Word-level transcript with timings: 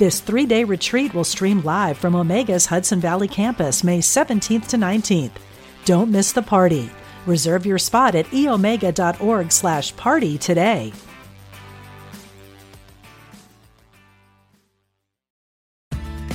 This 0.00 0.20
three 0.20 0.46
day 0.46 0.64
retreat 0.64 1.12
will 1.12 1.24
stream 1.24 1.60
live 1.60 1.98
from 1.98 2.14
Omega's 2.14 2.64
Hudson 2.64 3.00
Valley 3.00 3.28
campus 3.28 3.84
May 3.84 3.98
17th 3.98 4.68
to 4.68 4.78
19th. 4.78 5.32
Don't 5.84 6.10
miss 6.10 6.32
the 6.32 6.40
party. 6.40 6.88
Reserve 7.26 7.66
your 7.66 7.76
spot 7.76 8.14
at 8.14 8.24
eomega.org 8.28 9.52
slash 9.52 9.94
party 9.96 10.38
today. 10.38 10.94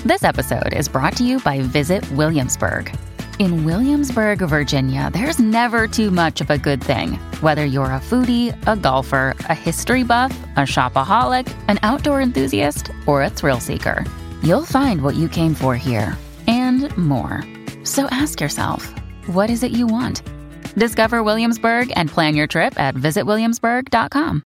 This 0.06 0.24
episode 0.24 0.76
is 0.76 0.88
brought 0.88 1.18
to 1.18 1.24
you 1.24 1.40
by 1.40 1.62
Visit 1.62 2.08
Williamsburg. 2.12 2.96
In 3.38 3.66
Williamsburg, 3.66 4.40
Virginia, 4.40 5.10
there's 5.12 5.40
never 5.40 5.90
too 5.90 6.10
much 6.10 6.40
of 6.40 6.50
a 6.50 6.58
good 6.58 6.82
thing. 6.82 7.16
Whether 7.42 7.66
you're 7.66 7.92
a 7.92 8.00
foodie, 8.00 8.56
a 8.66 8.78
golfer, 8.78 9.36
a 9.50 9.54
history 9.54 10.04
buff, 10.04 10.32
a 10.56 10.62
shopaholic, 10.62 11.54
an 11.68 11.78
outdoor 11.84 12.22
enthusiast, 12.22 12.92
or 13.06 13.24
a 13.24 13.30
thrill 13.30 13.60
seeker, 13.60 14.06
you'll 14.42 14.64
find 14.64 15.02
what 15.02 15.16
you 15.16 15.28
came 15.28 15.54
for 15.54 15.76
here 15.76 16.18
and 16.48 16.96
more. 16.96 17.44
So 17.84 18.06
ask 18.06 18.40
yourself, 18.40 18.90
what 19.26 19.50
is 19.50 19.64
it 19.64 19.72
you 19.72 19.86
want? 19.86 20.22
Discover 20.78 21.22
Williamsburg 21.22 21.92
and 21.98 22.10
plan 22.10 22.36
your 22.36 22.48
trip 22.48 22.80
at 22.80 22.96
visitwilliamsburg.com. 22.96 24.44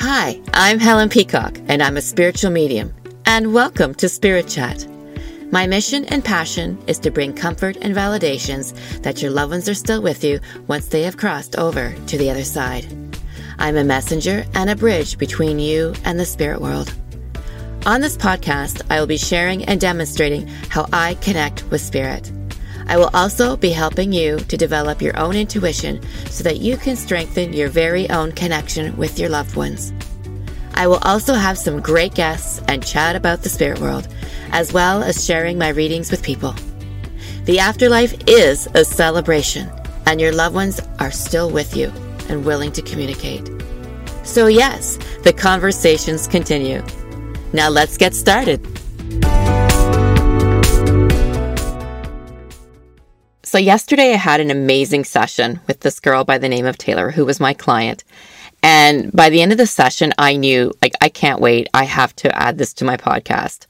Hi, 0.00 0.40
I'm 0.54 0.80
Helen 0.80 1.08
Peacock, 1.08 1.56
and 1.68 1.80
I'm 1.80 1.96
a 1.96 2.02
spiritual 2.02 2.50
medium 2.50 2.92
and 3.28 3.52
welcome 3.52 3.94
to 3.94 4.08
Spirit 4.08 4.48
Chat. 4.48 4.86
My 5.52 5.66
mission 5.66 6.06
and 6.06 6.24
passion 6.24 6.82
is 6.86 6.98
to 7.00 7.10
bring 7.10 7.34
comfort 7.34 7.76
and 7.82 7.94
validations 7.94 8.72
that 9.02 9.20
your 9.20 9.30
loved 9.30 9.50
ones 9.50 9.68
are 9.68 9.74
still 9.74 10.00
with 10.00 10.24
you 10.24 10.40
once 10.66 10.86
they 10.86 11.02
have 11.02 11.18
crossed 11.18 11.54
over 11.56 11.94
to 12.06 12.16
the 12.16 12.30
other 12.30 12.42
side. 12.42 12.86
I'm 13.58 13.76
a 13.76 13.84
messenger 13.84 14.46
and 14.54 14.70
a 14.70 14.76
bridge 14.76 15.18
between 15.18 15.58
you 15.58 15.92
and 16.06 16.18
the 16.18 16.24
spirit 16.24 16.62
world. 16.62 16.94
On 17.84 18.00
this 18.00 18.16
podcast, 18.16 18.80
I 18.88 18.98
will 18.98 19.06
be 19.06 19.18
sharing 19.18 19.62
and 19.66 19.78
demonstrating 19.78 20.46
how 20.70 20.86
I 20.90 21.12
connect 21.16 21.70
with 21.70 21.82
spirit. 21.82 22.32
I 22.86 22.96
will 22.96 23.10
also 23.12 23.58
be 23.58 23.72
helping 23.72 24.10
you 24.10 24.38
to 24.38 24.56
develop 24.56 25.02
your 25.02 25.18
own 25.18 25.36
intuition 25.36 26.00
so 26.30 26.42
that 26.44 26.60
you 26.60 26.78
can 26.78 26.96
strengthen 26.96 27.52
your 27.52 27.68
very 27.68 28.08
own 28.08 28.32
connection 28.32 28.96
with 28.96 29.18
your 29.18 29.28
loved 29.28 29.54
ones. 29.54 29.92
I 30.78 30.86
will 30.86 31.00
also 31.02 31.34
have 31.34 31.58
some 31.58 31.80
great 31.80 32.14
guests 32.14 32.62
and 32.68 32.86
chat 32.86 33.16
about 33.16 33.42
the 33.42 33.48
spirit 33.48 33.80
world, 33.80 34.06
as 34.52 34.72
well 34.72 35.02
as 35.02 35.26
sharing 35.26 35.58
my 35.58 35.70
readings 35.70 36.08
with 36.08 36.22
people. 36.22 36.54
The 37.46 37.58
afterlife 37.58 38.14
is 38.28 38.68
a 38.74 38.84
celebration, 38.84 39.68
and 40.06 40.20
your 40.20 40.30
loved 40.30 40.54
ones 40.54 40.80
are 41.00 41.10
still 41.10 41.50
with 41.50 41.76
you 41.76 41.92
and 42.28 42.44
willing 42.44 42.70
to 42.70 42.82
communicate. 42.82 43.50
So, 44.22 44.46
yes, 44.46 45.00
the 45.24 45.32
conversations 45.32 46.28
continue. 46.28 46.84
Now, 47.52 47.70
let's 47.70 47.96
get 47.96 48.14
started. 48.14 48.64
So, 53.42 53.58
yesterday 53.58 54.12
I 54.12 54.16
had 54.16 54.40
an 54.40 54.52
amazing 54.52 55.02
session 55.02 55.58
with 55.66 55.80
this 55.80 55.98
girl 55.98 56.22
by 56.22 56.38
the 56.38 56.48
name 56.48 56.66
of 56.66 56.78
Taylor, 56.78 57.10
who 57.10 57.24
was 57.24 57.40
my 57.40 57.52
client. 57.52 58.04
And 58.62 59.12
by 59.12 59.30
the 59.30 59.40
end 59.40 59.52
of 59.52 59.58
the 59.58 59.66
session, 59.66 60.12
I 60.18 60.36
knew, 60.36 60.72
like, 60.82 60.94
I 61.00 61.08
can't 61.08 61.40
wait. 61.40 61.68
I 61.74 61.84
have 61.84 62.14
to 62.16 62.36
add 62.36 62.58
this 62.58 62.72
to 62.74 62.84
my 62.84 62.96
podcast. 62.96 63.66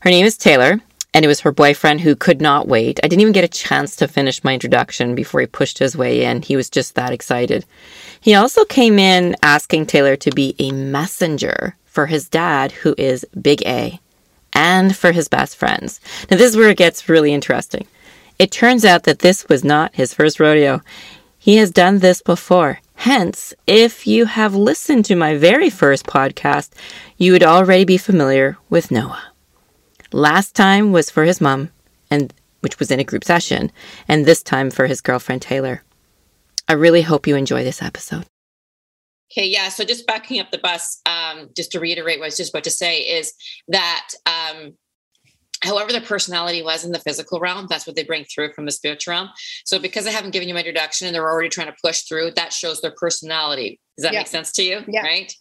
Her 0.00 0.10
name 0.10 0.26
is 0.26 0.36
Taylor, 0.36 0.80
and 1.14 1.24
it 1.24 1.28
was 1.28 1.40
her 1.40 1.52
boyfriend 1.52 2.00
who 2.00 2.16
could 2.16 2.40
not 2.40 2.66
wait. 2.66 2.98
I 3.02 3.08
didn't 3.08 3.20
even 3.20 3.32
get 3.32 3.44
a 3.44 3.48
chance 3.48 3.94
to 3.96 4.08
finish 4.08 4.42
my 4.42 4.54
introduction 4.54 5.14
before 5.14 5.40
he 5.40 5.46
pushed 5.46 5.78
his 5.78 5.96
way 5.96 6.24
in. 6.24 6.42
He 6.42 6.56
was 6.56 6.70
just 6.70 6.94
that 6.94 7.12
excited. 7.12 7.64
He 8.20 8.34
also 8.34 8.64
came 8.64 8.98
in 8.98 9.36
asking 9.42 9.86
Taylor 9.86 10.16
to 10.16 10.30
be 10.30 10.56
a 10.58 10.72
messenger 10.72 11.76
for 11.84 12.06
his 12.06 12.28
dad, 12.28 12.72
who 12.72 12.94
is 12.98 13.24
Big 13.40 13.62
A, 13.66 14.00
and 14.54 14.96
for 14.96 15.12
his 15.12 15.28
best 15.28 15.56
friends. 15.56 16.00
Now, 16.30 16.36
this 16.36 16.50
is 16.50 16.56
where 16.56 16.70
it 16.70 16.78
gets 16.78 17.08
really 17.08 17.32
interesting. 17.32 17.86
It 18.38 18.50
turns 18.50 18.84
out 18.84 19.04
that 19.04 19.20
this 19.20 19.48
was 19.48 19.62
not 19.62 19.94
his 19.94 20.14
first 20.14 20.40
rodeo. 20.40 20.80
He 21.38 21.56
has 21.56 21.70
done 21.70 21.98
this 21.98 22.22
before. 22.22 22.80
Hence, 22.94 23.52
if 23.66 24.06
you 24.06 24.26
have 24.26 24.54
listened 24.54 25.04
to 25.06 25.16
my 25.16 25.36
very 25.36 25.70
first 25.70 26.06
podcast, 26.06 26.70
you 27.16 27.32
would 27.32 27.42
already 27.42 27.84
be 27.84 27.96
familiar 27.96 28.56
with 28.70 28.90
Noah. 28.90 29.22
Last 30.12 30.54
time 30.54 30.92
was 30.92 31.10
for 31.10 31.24
his 31.24 31.40
mom, 31.40 31.70
and 32.10 32.32
which 32.60 32.78
was 32.78 32.90
in 32.90 33.00
a 33.00 33.04
group 33.04 33.24
session, 33.24 33.72
and 34.06 34.24
this 34.24 34.42
time 34.42 34.70
for 34.70 34.86
his 34.86 35.00
girlfriend 35.00 35.42
Taylor. 35.42 35.82
I 36.68 36.74
really 36.74 37.02
hope 37.02 37.26
you 37.26 37.34
enjoy 37.34 37.64
this 37.64 37.82
episode. 37.82 38.24
Okay, 39.32 39.46
yeah. 39.46 39.68
So 39.70 39.84
just 39.84 40.06
backing 40.06 40.40
up 40.40 40.50
the 40.50 40.58
bus, 40.58 41.00
um, 41.06 41.48
just 41.56 41.72
to 41.72 41.80
reiterate 41.80 42.18
what 42.18 42.26
I 42.26 42.28
was 42.28 42.36
just 42.36 42.50
about 42.50 42.64
to 42.64 42.70
say 42.70 43.00
is 43.00 43.32
that 43.68 44.08
um, 44.26 44.76
however 45.62 45.92
their 45.92 46.00
personality 46.00 46.62
was 46.62 46.84
in 46.84 46.92
the 46.92 46.98
physical 46.98 47.40
realm 47.40 47.66
that's 47.68 47.86
what 47.86 47.96
they 47.96 48.04
bring 48.04 48.24
through 48.24 48.52
from 48.52 48.66
the 48.66 48.72
spiritual 48.72 49.12
realm. 49.12 49.28
So 49.64 49.78
because 49.78 50.06
i 50.06 50.10
haven't 50.10 50.32
given 50.32 50.48
you 50.48 50.54
my 50.54 50.60
introduction 50.60 51.06
and 51.06 51.14
they're 51.14 51.30
already 51.30 51.48
trying 51.48 51.68
to 51.68 51.76
push 51.82 52.02
through 52.02 52.32
that 52.36 52.52
shows 52.52 52.80
their 52.80 52.94
personality. 52.96 53.80
Does 53.96 54.04
that 54.04 54.14
make 54.14 54.26
sense 54.26 54.52
to 54.52 54.62
you? 54.62 54.80
Yeah. 54.88 55.02
right? 55.02 55.32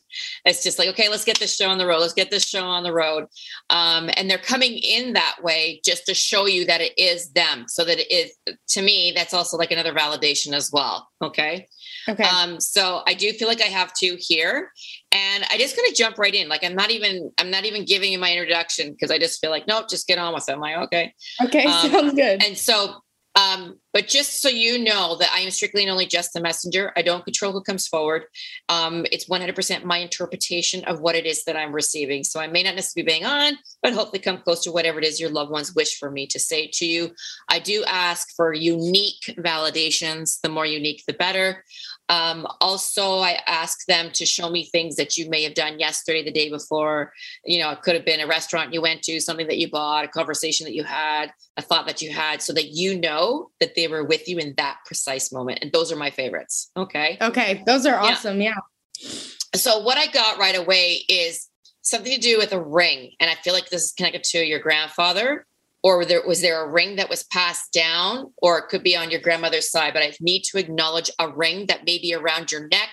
It's 0.46 0.64
just 0.64 0.78
like 0.78 0.90
okay 0.90 1.10
let's 1.10 1.26
get 1.26 1.40
this 1.40 1.56
show 1.56 1.70
on 1.70 1.78
the 1.78 1.86
road. 1.88 2.00
Let's 2.00 2.14
get 2.14 2.32
this 2.32 2.46
show 2.46 2.64
on 2.64 2.84
the 2.84 2.94
road. 2.94 3.26
Um, 3.70 4.10
and 4.16 4.30
they're 4.30 4.38
coming 4.38 4.78
in 4.78 5.14
that 5.14 5.38
way 5.42 5.82
just 5.86 6.06
to 6.08 6.14
show 6.14 6.46
you 6.46 6.66
that 6.66 6.82
it 6.82 6.94
is 6.98 7.32
them 7.32 7.66
so 7.68 7.86
that 7.86 8.00
it 8.00 8.12
is 8.12 8.38
to 8.70 8.82
me 8.82 9.14
that's 9.16 9.34
also 9.34 9.58
like 9.58 9.72
another 9.72 9.94
validation 9.94 10.54
as 10.54 10.70
well 10.72 11.08
okay 11.22 11.68
Okay. 12.08 12.24
Um, 12.24 12.60
so 12.60 13.02
I 13.08 13.14
do 13.14 13.32
feel 13.34 13.48
like 13.48 13.62
I 13.62 13.66
have 13.66 13.94
two 13.94 14.18
here, 14.20 14.72
and 15.12 15.44
I 15.52 15.58
just 15.58 15.76
gonna 15.76 15.94
jump 15.94 16.18
right 16.18 16.34
in. 16.34 16.50
Like 16.50 16.64
I'm 16.64 16.76
not 16.76 16.92
even 16.92 17.32
I'm 17.38 17.52
not 17.52 17.66
even 17.66 17.86
giving 17.86 18.12
you 18.12 18.20
my 18.20 18.32
introduction 18.32 18.92
because 18.92 19.12
I 19.12 19.18
just 19.18 19.40
feel 19.40 19.52
like 19.52 19.68
nope, 19.68 19.90
just 19.90 20.08
get 20.08 20.18
on 20.18 20.34
with 20.34 20.48
it. 20.48 20.54
I'm 20.54 20.60
like 20.60 20.78
okay. 20.78 21.14
Okay, 21.44 21.66
um, 21.66 21.92
sounds 21.92 22.14
good. 22.14 22.44
And 22.44 22.58
so 22.58 23.02
um, 23.36 23.80
but 23.94 24.08
just 24.08 24.42
so 24.42 24.50
you 24.50 24.78
know 24.78 25.16
that 25.18 25.32
I 25.34 25.40
am 25.40 25.52
strictly 25.52 25.84
and 25.84 25.92
only 25.92 26.06
just 26.06 26.34
the 26.34 26.42
messenger. 26.42 26.92
I 26.98 27.02
don't 27.02 27.24
control 27.24 27.54
who 27.54 27.62
comes 27.62 27.88
forward. 27.88 28.24
Um, 28.68 29.06
it's 29.12 29.30
100% 29.30 29.84
my 29.84 29.98
interpretation 29.98 30.84
of 30.86 31.00
what 31.00 31.16
it 31.16 31.26
is 31.26 31.46
that 31.46 31.56
I'm 31.56 31.74
receiving. 31.74 32.24
So 32.24 32.40
I 32.40 32.48
may 32.48 32.64
not 32.64 32.76
necessarily 32.76 33.06
be 33.06 33.12
bang 33.12 33.26
on, 33.26 33.58
but 33.82 33.94
hopefully 33.94 34.20
come 34.20 34.40
close 34.40 34.64
to 34.64 34.72
whatever 34.72 35.00
it 35.00 35.06
is 35.06 35.20
your 35.20 35.30
loved 35.30 35.52
ones 35.52 35.74
wish 35.76 35.98
for 35.98 36.12
me 36.12 36.28
to 36.28 36.40
say 36.40 36.70
to 36.74 36.86
you. 36.86 37.12
I 37.50 37.60
do 37.60 37.84
ask 37.86 38.36
for 38.36 38.54
unique 38.54 39.36
validations. 39.38 40.40
The 40.42 40.50
more 40.50 40.66
unique, 40.66 41.04
the 41.08 41.14
better. 41.14 41.64
Um, 42.12 42.46
also, 42.60 43.20
I 43.20 43.40
ask 43.48 43.86
them 43.86 44.12
to 44.16 44.26
show 44.26 44.50
me 44.50 44.66
things 44.66 44.98
that 44.98 45.18
you 45.18 45.30
may 45.30 45.44
have 45.44 45.54
done 45.54 45.80
yesterday, 45.80 46.22
the 46.22 46.32
day 46.32 46.50
before. 46.50 47.14
You 47.46 47.62
know, 47.62 47.70
it 47.72 47.82
could 47.84 47.96
have 47.96 48.04
been 48.04 48.20
a 48.20 48.28
restaurant 48.28 48.74
you 48.74 48.82
went 48.82 49.02
to, 49.04 49.22
something 49.22 49.48
that 49.48 49.58
you 49.58 49.72
bought, 49.72 50.04
a 50.04 50.10
conversation 50.10 50.66
that 50.66 50.76
you 50.76 50.84
had, 50.84 51.32
a 51.56 51.62
thought 51.62 51.88
that 51.88 52.02
you 52.02 52.12
had, 52.12 52.42
so 52.42 52.52
that 52.52 52.68
you 52.68 53.00
know 53.00 53.52
that 53.62 53.76
they 53.76 53.88
were 53.88 54.04
with 54.04 54.28
you 54.28 54.38
in 54.40 54.54
that 54.58 54.80
precise 54.86 55.32
moment. 55.32 55.60
And 55.62 55.72
those 55.72 55.90
are 55.90 55.96
my 55.96 56.10
favorites. 56.10 56.70
Okay. 56.76 57.18
Okay. 57.22 57.64
Those 57.66 57.86
are 57.86 57.98
awesome. 57.98 58.42
Yeah. 58.42 58.56
yeah. 59.00 59.10
So, 59.56 59.80
what 59.80 59.98
I 59.98 60.08
got 60.08 60.38
right 60.38 60.58
away 60.58 61.06
is 61.08 61.48
something 61.82 62.14
to 62.14 62.20
do 62.20 62.38
with 62.38 62.52
a 62.52 62.62
ring. 62.62 63.12
And 63.22 63.30
I 63.30 63.36
feel 63.36 63.54
like 63.54 63.70
this 63.70 63.84
is 63.84 63.94
connected 63.94 64.26
to 64.26 64.40
your 64.40 64.60
grandfather 64.60 65.46
or 65.84 66.06
there 66.06 66.26
was 66.26 66.42
there 66.42 66.64
a 66.64 66.70
ring 66.70 66.96
that 66.98 67.10
was 67.10 67.24
passed 67.24 67.74
down? 67.74 68.34
Or 68.38 68.60
it 68.60 68.70
could 68.70 68.84
be 68.84 68.96
on 68.96 69.12
your 69.12 69.22
grandmother's 69.22 69.70
side 69.72 69.94
but 69.94 70.04
i 70.04 70.14
need 70.20 70.44
to 70.44 70.58
acknowledge 70.58 71.10
a 71.20 71.30
ring 71.30 71.66
that 71.68 71.86
may 71.86 71.98
be 71.98 72.14
around 72.14 72.52
your 72.52 72.68
neck 72.68 72.90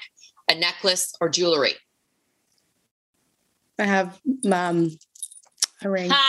a 0.50 0.54
necklace 0.54 1.14
or 1.20 1.28
jewelry. 1.28 1.74
I 3.78 3.84
have 3.84 4.18
um 4.50 4.90
a 5.82 5.90
ring. 5.90 6.10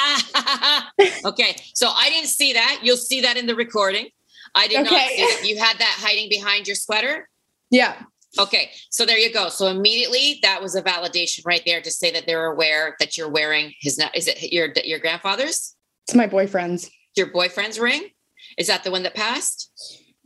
Okay 1.26 1.56
so 1.74 1.90
i 1.90 2.10
didn't 2.10 2.30
see 2.30 2.54
that. 2.54 2.82
You'll 2.84 2.98
see 2.98 3.22
that 3.22 3.38
in 3.38 3.48
the 3.48 3.56
recording. 3.56 4.10
I 4.56 4.68
did 4.68 4.86
okay. 4.86 4.96
not 4.96 5.08
see 5.08 5.22
it. 5.22 5.50
You 5.50 5.60
had 5.60 5.78
that 5.78 5.98
hiding 6.00 6.30
behind 6.30 6.68
your 6.68 6.76
sweater? 6.76 7.30
Yeah. 7.70 8.02
Okay 8.38 8.72
so 8.90 9.06
there 9.06 9.18
you 9.18 9.34
go. 9.34 9.50
So 9.50 9.68
immediately 9.68 10.40
that 10.44 10.62
was 10.62 10.76
a 10.76 10.82
validation 10.82 11.46
right 11.46 11.64
there 11.66 11.82
to 11.82 11.92
say 11.92 12.12
that 12.12 12.26
they're 12.26 12.52
aware 12.52 12.96
that 13.00 13.18
you're 13.18 13.30
wearing 13.30 13.74
his 13.80 14.00
is 14.14 14.28
it 14.28 14.52
your 14.52 14.70
your 14.84 15.00
grandfather's 15.00 15.76
it's 16.10 16.16
my 16.16 16.26
boyfriend's. 16.26 16.90
Your 17.16 17.28
boyfriend's 17.28 17.80
ring? 17.80 18.10
Is 18.58 18.66
that 18.66 18.84
the 18.84 18.90
one 18.90 19.04
that 19.04 19.14
passed? 19.14 19.72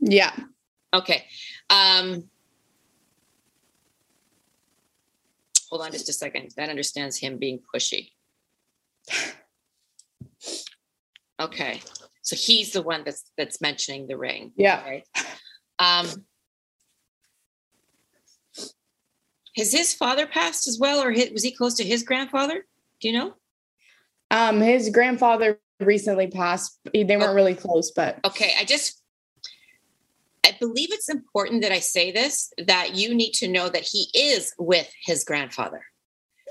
Yeah. 0.00 0.34
Okay. 0.94 1.26
Um, 1.68 2.30
hold 5.68 5.82
on 5.82 5.92
just 5.92 6.08
a 6.08 6.12
second. 6.14 6.52
That 6.56 6.70
understands 6.70 7.18
him 7.18 7.36
being 7.36 7.60
pushy. 7.74 8.12
Okay. 11.38 11.82
So 12.22 12.34
he's 12.34 12.72
the 12.72 12.80
one 12.80 13.02
that's 13.04 13.24
that's 13.36 13.60
mentioning 13.60 14.06
the 14.06 14.16
ring. 14.16 14.52
Yeah. 14.56 14.82
Right. 14.82 15.04
Um 15.78 16.06
has 19.56 19.72
his 19.72 19.92
father 19.92 20.26
passed 20.26 20.66
as 20.66 20.78
well, 20.80 21.02
or 21.02 21.12
his, 21.12 21.30
was 21.30 21.42
he 21.42 21.52
close 21.52 21.74
to 21.74 21.84
his 21.84 22.02
grandfather? 22.02 22.64
Do 23.00 23.08
you 23.08 23.18
know? 23.18 23.34
Um, 24.30 24.60
his 24.60 24.88
grandfather 24.90 25.60
recently 25.80 26.26
passed. 26.28 26.78
They 26.92 27.04
weren't 27.16 27.34
really 27.34 27.54
close, 27.54 27.90
but 27.90 28.18
Okay, 28.24 28.52
I 28.58 28.64
just 28.64 29.00
I 30.46 30.54
believe 30.60 30.92
it's 30.92 31.08
important 31.08 31.62
that 31.62 31.72
I 31.72 31.78
say 31.80 32.12
this 32.12 32.52
that 32.66 32.94
you 32.94 33.14
need 33.14 33.32
to 33.34 33.48
know 33.48 33.68
that 33.68 33.82
he 33.82 34.08
is 34.14 34.52
with 34.58 34.90
his 35.04 35.24
grandfather. 35.24 35.82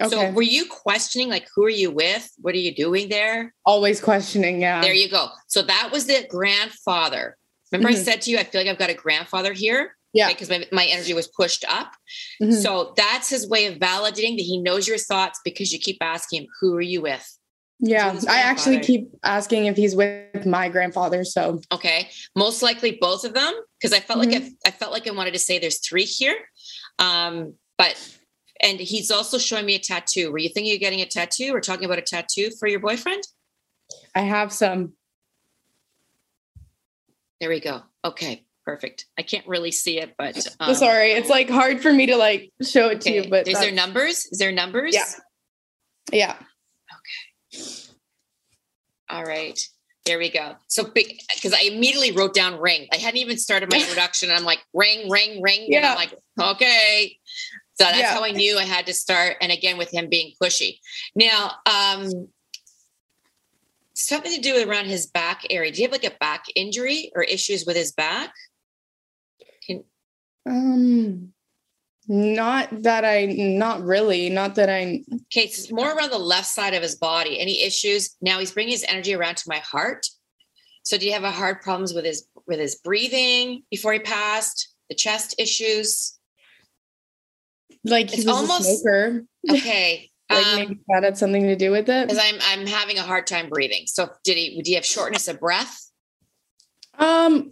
okay. 0.01 0.09
So 0.09 0.31
were 0.31 0.41
you 0.41 0.65
questioning 0.65 1.29
like 1.29 1.47
who 1.55 1.63
are 1.65 1.69
you 1.69 1.91
with? 1.91 2.29
What 2.41 2.55
are 2.55 2.59
you 2.59 2.73
doing 2.73 3.09
there? 3.09 3.53
Always 3.65 4.01
questioning. 4.01 4.61
Yeah. 4.61 4.81
There 4.81 4.93
you 4.93 5.09
go. 5.09 5.27
So 5.47 5.61
that 5.61 5.89
was 5.91 6.05
the 6.07 6.25
grandfather. 6.29 7.37
Remember 7.71 7.89
I 7.89 7.93
Mhm. 7.99 8.03
said 8.03 8.21
to 8.21 8.31
you 8.31 8.37
I 8.39 8.43
feel 8.43 8.61
like 8.61 8.67
I've 8.67 8.79
got 8.79 8.89
a 8.89 8.95
grandfather 8.95 9.53
here 9.53 9.95
yeah. 10.11 10.27
because 10.27 10.49
my, 10.49 10.65
my 10.71 10.85
energy 10.85 11.13
was 11.13 11.27
pushed 11.27 11.63
up. 11.67 11.93
Mhm. 12.41 12.61
So 12.63 12.93
that's 12.97 13.29
his 13.29 13.47
way 13.47 13.67
of 13.67 13.75
validating 13.77 14.37
that 14.37 14.43
he 14.43 14.57
knows 14.59 14.87
your 14.87 14.97
thoughts 14.97 15.39
because 15.45 15.71
you 15.71 15.79
keep 15.79 15.97
asking 16.01 16.41
him 16.43 16.47
who 16.59 16.73
are 16.75 16.81
you 16.81 17.01
with? 17.01 17.37
Yeah. 17.85 18.17
I 18.29 18.39
actually 18.39 18.79
keep 18.79 19.09
asking 19.23 19.65
if 19.65 19.75
he's 19.75 19.93
with 19.93 20.45
my 20.45 20.69
grandfather. 20.69 21.25
So 21.25 21.59
Okay, 21.69 22.09
most 22.33 22.61
likely 22.61 22.97
both 23.01 23.25
of 23.25 23.33
them 23.33 23.53
because 23.77 23.93
I 23.93 23.99
felt 23.99 24.19
like 24.19 24.29
Mm-hmm. 24.29 24.53
I, 24.65 24.69
I 24.69 24.71
felt 24.71 24.93
like 24.93 25.05
I 25.05 25.11
wanted 25.11 25.33
to 25.33 25.39
say 25.39 25.59
there's 25.59 25.79
three 25.79 26.05
here, 26.05 26.35
um, 26.97 27.55
but 27.77 27.95
and 28.61 28.79
he's 28.79 29.11
also 29.11 29.37
showing 29.37 29.65
me 29.65 29.75
a 29.75 29.79
tattoo. 29.79 30.31
Were 30.31 30.37
you 30.37 30.47
thinking 30.47 30.73
of 30.73 30.79
getting 30.79 31.01
a 31.01 31.05
tattoo 31.05 31.53
or 31.53 31.59
talking 31.59 31.83
about 31.83 31.97
a 31.97 32.03
tattoo 32.03 32.51
for 32.57 32.69
your 32.69 32.79
boyfriend? 32.79 33.21
I 34.15 34.21
have 34.21 34.53
some. 34.53 34.93
There 37.41 37.49
we 37.49 37.59
go. 37.59 37.81
Okay, 38.05 38.45
perfect. 38.65 39.07
I 39.17 39.23
can't 39.23 39.45
really 39.45 39.71
see 39.71 39.99
it, 39.99 40.15
but 40.17 40.47
um, 40.61 40.73
Sorry, 40.73 41.11
it's 41.11 41.29
like 41.29 41.49
hard 41.49 41.81
for 41.81 41.91
me 41.91 42.05
to 42.05 42.15
like 42.15 42.49
show 42.61 42.87
it 42.87 43.01
to 43.01 43.11
you, 43.11 43.29
but 43.29 43.45
is 43.49 43.59
there 43.59 43.73
numbers? 43.73 44.25
Is 44.31 44.39
there 44.39 44.53
numbers? 44.53 44.93
Yeah. 44.95 45.05
yeah. 46.13 46.35
All 49.09 49.23
right. 49.23 49.59
There 50.05 50.17
we 50.17 50.29
go. 50.29 50.55
So 50.67 50.83
big 50.83 51.19
because 51.33 51.53
I 51.53 51.61
immediately 51.61 52.11
wrote 52.11 52.33
down 52.33 52.59
ring. 52.59 52.87
I 52.91 52.97
hadn't 52.97 53.19
even 53.19 53.37
started 53.37 53.71
my 53.71 53.77
introduction. 53.81 54.29
And 54.29 54.37
I'm 54.37 54.43
like, 54.43 54.59
ring, 54.73 55.09
ring, 55.09 55.41
ring. 55.41 55.61
And 55.61 55.73
Yeah. 55.73 55.91
I'm 55.91 55.95
like, 55.95 56.13
okay. 56.39 57.17
So 57.75 57.85
that's 57.85 57.97
Yeah. 57.99 58.13
how 58.13 58.23
I 58.23 58.31
knew 58.31 58.57
I 58.57 58.65
had 58.65 58.85
to 58.87 58.93
start. 58.93 59.37
And 59.41 59.51
again, 59.51 59.77
with 59.77 59.91
him 59.93 60.09
being 60.09 60.33
pushy. 60.41 60.79
Now, 61.15 61.53
um, 61.65 62.27
something 63.93 64.33
to 64.33 64.41
do 64.41 64.67
around 64.69 64.85
his 64.87 65.05
back 65.07 65.43
area. 65.49 65.71
Do 65.71 65.81
you 65.81 65.87
have 65.87 65.91
like 65.91 66.03
a 66.11 66.17
back 66.19 66.45
injury 66.55 67.11
or 67.15 67.23
issues 67.23 67.65
with 67.65 67.77
his 67.77 67.91
back? 67.93 68.33
Can, 69.65 69.83
Um, 70.45 71.33
not 72.07 72.69
that 72.83 73.05
I, 73.05 73.25
not 73.25 73.81
really, 73.83 74.29
not 74.29 74.55
that 74.55 74.69
I. 74.69 75.03
okay, 75.31 75.47
so 75.47 75.61
it's 75.63 75.71
more 75.71 75.91
around 75.93 76.11
the 76.11 76.17
left 76.17 76.47
side 76.47 76.73
of 76.73 76.81
his 76.83 76.95
body. 76.95 77.39
Any 77.39 77.61
issues? 77.63 78.15
Now 78.21 78.39
he's 78.39 78.51
bringing 78.51 78.71
his 78.73 78.85
energy 78.87 79.13
around 79.13 79.37
to 79.37 79.43
my 79.47 79.59
heart. 79.59 80.07
So 80.83 80.97
do 80.97 81.05
you 81.05 81.13
have 81.13 81.23
a 81.23 81.31
hard 81.31 81.61
problems 81.61 81.93
with 81.93 82.05
his 82.05 82.27
with 82.45 82.59
his 82.59 82.75
breathing 82.75 83.63
before 83.71 83.93
he 83.93 83.99
passed? 83.99 84.73
The 84.89 84.95
chest 84.95 85.35
issues? 85.39 86.17
Like 87.85 88.09
he 88.09 88.17
It's 88.17 88.25
was 88.25 88.35
almost- 88.35 88.69
a 88.69 88.73
smoker. 88.75 89.25
Okay. 89.51 90.09
Like 90.31 90.45
um, 90.47 90.55
maybe 90.55 90.79
that 90.87 91.03
had 91.03 91.17
something 91.17 91.43
to 91.43 91.55
do 91.55 91.69
with 91.69 91.89
it. 91.89 92.07
because 92.07 92.17
I'm 92.23 92.39
I'm 92.43 92.65
having 92.65 92.97
a 92.97 93.01
hard 93.03 93.27
time 93.27 93.49
breathing. 93.49 93.83
So 93.85 94.09
did 94.23 94.37
he? 94.37 94.59
Do 94.63 94.71
you 94.71 94.77
have 94.77 94.85
shortness 94.85 95.27
of 95.27 95.39
breath? 95.39 95.91
Um, 96.97 97.51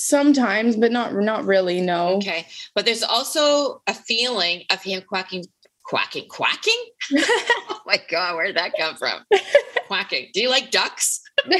sometimes, 0.00 0.76
but 0.76 0.92
not 0.92 1.14
not 1.14 1.44
really. 1.44 1.80
No. 1.80 2.16
Okay, 2.16 2.46
but 2.74 2.84
there's 2.84 3.02
also 3.02 3.82
a 3.86 3.94
feeling 3.94 4.64
of 4.70 4.82
him 4.82 5.02
quacking, 5.06 5.44
quacking, 5.84 6.26
quacking. 6.28 6.82
oh 7.16 7.80
my 7.86 7.98
god, 8.10 8.36
where 8.36 8.46
did 8.46 8.56
that 8.56 8.72
come 8.78 8.96
from? 8.96 9.24
quacking. 9.86 10.28
Do 10.32 10.40
you 10.40 10.48
like 10.48 10.70
ducks? 10.70 11.20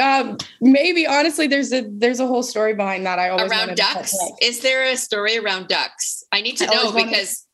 um, 0.00 0.38
maybe 0.60 1.06
honestly, 1.06 1.46
there's 1.46 1.72
a 1.72 1.84
there's 1.88 2.20
a 2.20 2.26
whole 2.26 2.42
story 2.42 2.74
behind 2.74 3.06
that. 3.06 3.18
I 3.18 3.30
always 3.30 3.50
around 3.50 3.68
wanted 3.68 3.76
to 3.76 3.82
ducks? 3.82 4.16
Is 4.40 4.60
there 4.60 4.84
a 4.84 4.96
story 4.96 5.38
around 5.38 5.68
ducks? 5.68 6.24
I 6.32 6.40
need 6.40 6.56
to 6.58 6.70
I 6.70 6.74
know 6.74 6.90
wanted- 6.90 7.10
because 7.10 7.46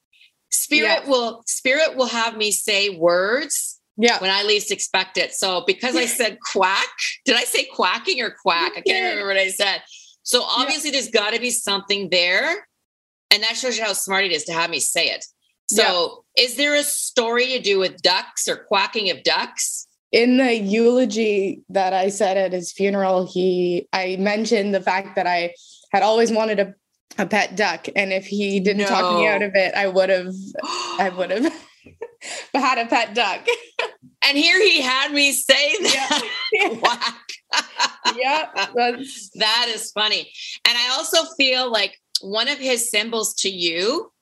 spirit 0.51 1.03
Yeah. 1.05 1.09
will 1.09 1.43
spirit 1.47 1.97
will 1.97 2.07
have 2.07 2.37
me 2.37 2.51
say 2.51 2.91
words 2.91 3.80
Yeah. 4.01 4.21
when 4.21 4.31
I 4.31 4.43
least 4.43 4.71
expect 4.71 5.19
it. 5.19 5.33
So 5.33 5.63
because 5.67 5.97
I 5.97 6.07
said 6.07 6.39
quack, 6.53 6.89
did 7.25 7.37
I 7.37 7.45
say 7.45 7.65
quacking 7.65 8.21
or 8.21 8.35
quack? 8.43 8.73
I 8.77 8.81
can't 8.81 9.11
remember 9.11 9.27
what 9.27 9.37
I 9.37 9.49
said. 9.49 9.83
So 10.23 10.43
obviously 10.43 10.91
there's 10.91 11.11
got 11.11 11.35
to 11.35 11.41
be 11.41 11.51
something 11.51 12.09
there. 12.11 12.67
And 13.33 13.43
that 13.43 13.57
shows 13.57 13.79
you 13.79 13.85
how 13.85 13.93
smart 13.93 14.25
it 14.25 14.33
is 14.33 14.45
to 14.45 14.53
have 14.53 14.71
me 14.71 14.81
say 14.81 15.07
it. 15.07 15.25
So 15.67 16.25
is 16.37 16.57
there 16.57 16.75
a 16.75 16.83
story 16.83 17.47
to 17.49 17.61
do 17.61 17.79
with 17.79 18.03
ducks 18.03 18.49
or 18.49 18.57
quacking 18.57 19.11
of 19.11 19.23
ducks? 19.23 19.87
in 20.13 20.39
the 20.39 20.55
eulogy 20.55 21.63
that 21.69 21.93
I 21.93 22.09
said 22.09 22.37
at 22.37 22.53
his 22.53 22.73
funeral, 22.73 23.27
he 23.27 23.89
I 23.93 24.17
mentioned 24.19 24.75
the 24.75 24.81
fact 24.81 25.17
that 25.17 25.27
I 25.27 25.55
had 25.93 26.03
always 26.03 26.33
wanted 26.33 26.61
a, 26.61 26.75
a 27.19 27.27
pet 27.27 27.57
duck, 27.57 27.87
and 27.95 28.13
if 28.13 28.27
he 28.27 28.61
didn't 28.61 28.87
talk 28.87 29.17
me 29.17 29.27
out 29.27 29.43
of 29.43 29.53
it, 29.55 29.75
I 29.75 29.87
would 29.87 30.11
have 30.11 30.35
I 30.63 31.13
would 31.17 31.31
have 31.31 31.53
had 32.55 32.79
a 32.79 32.89
pet 32.89 33.15
duck. 33.15 33.47
and 34.25 34.37
here 34.37 34.61
he 34.63 34.81
had 34.81 35.13
me 35.13 35.33
say 35.33 35.77
that. 35.83 36.31
yeah, 36.53 36.69
Quack. 36.77 38.17
yeah, 38.17 38.69
that's 38.75 39.31
That 39.35 39.67
is 39.69 39.91
funny. 39.93 40.31
And 40.67 40.77
I 40.77 40.91
also 40.93 41.25
feel 41.37 41.71
like 41.71 41.97
one 42.21 42.49
of 42.49 42.59
his 42.59 42.91
symbols 42.91 43.35
to 43.35 43.49
you, 43.49 44.13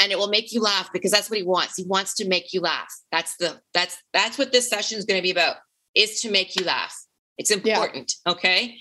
and 0.00 0.10
it 0.10 0.18
will 0.18 0.28
make 0.28 0.52
you 0.52 0.60
laugh 0.60 0.90
because 0.92 1.10
that's 1.10 1.30
what 1.30 1.38
he 1.38 1.44
wants. 1.44 1.76
He 1.76 1.84
wants 1.84 2.14
to 2.14 2.28
make 2.28 2.52
you 2.52 2.60
laugh. 2.60 2.92
That's 3.12 3.36
the 3.36 3.60
that's 3.72 3.96
that's 4.12 4.38
what 4.38 4.52
this 4.52 4.68
session 4.68 4.98
is 4.98 5.04
going 5.04 5.18
to 5.18 5.22
be 5.22 5.30
about 5.30 5.56
is 5.94 6.20
to 6.22 6.30
make 6.30 6.58
you 6.58 6.64
laugh. 6.64 6.94
It's 7.38 7.50
important, 7.50 8.12
okay? 8.26 8.78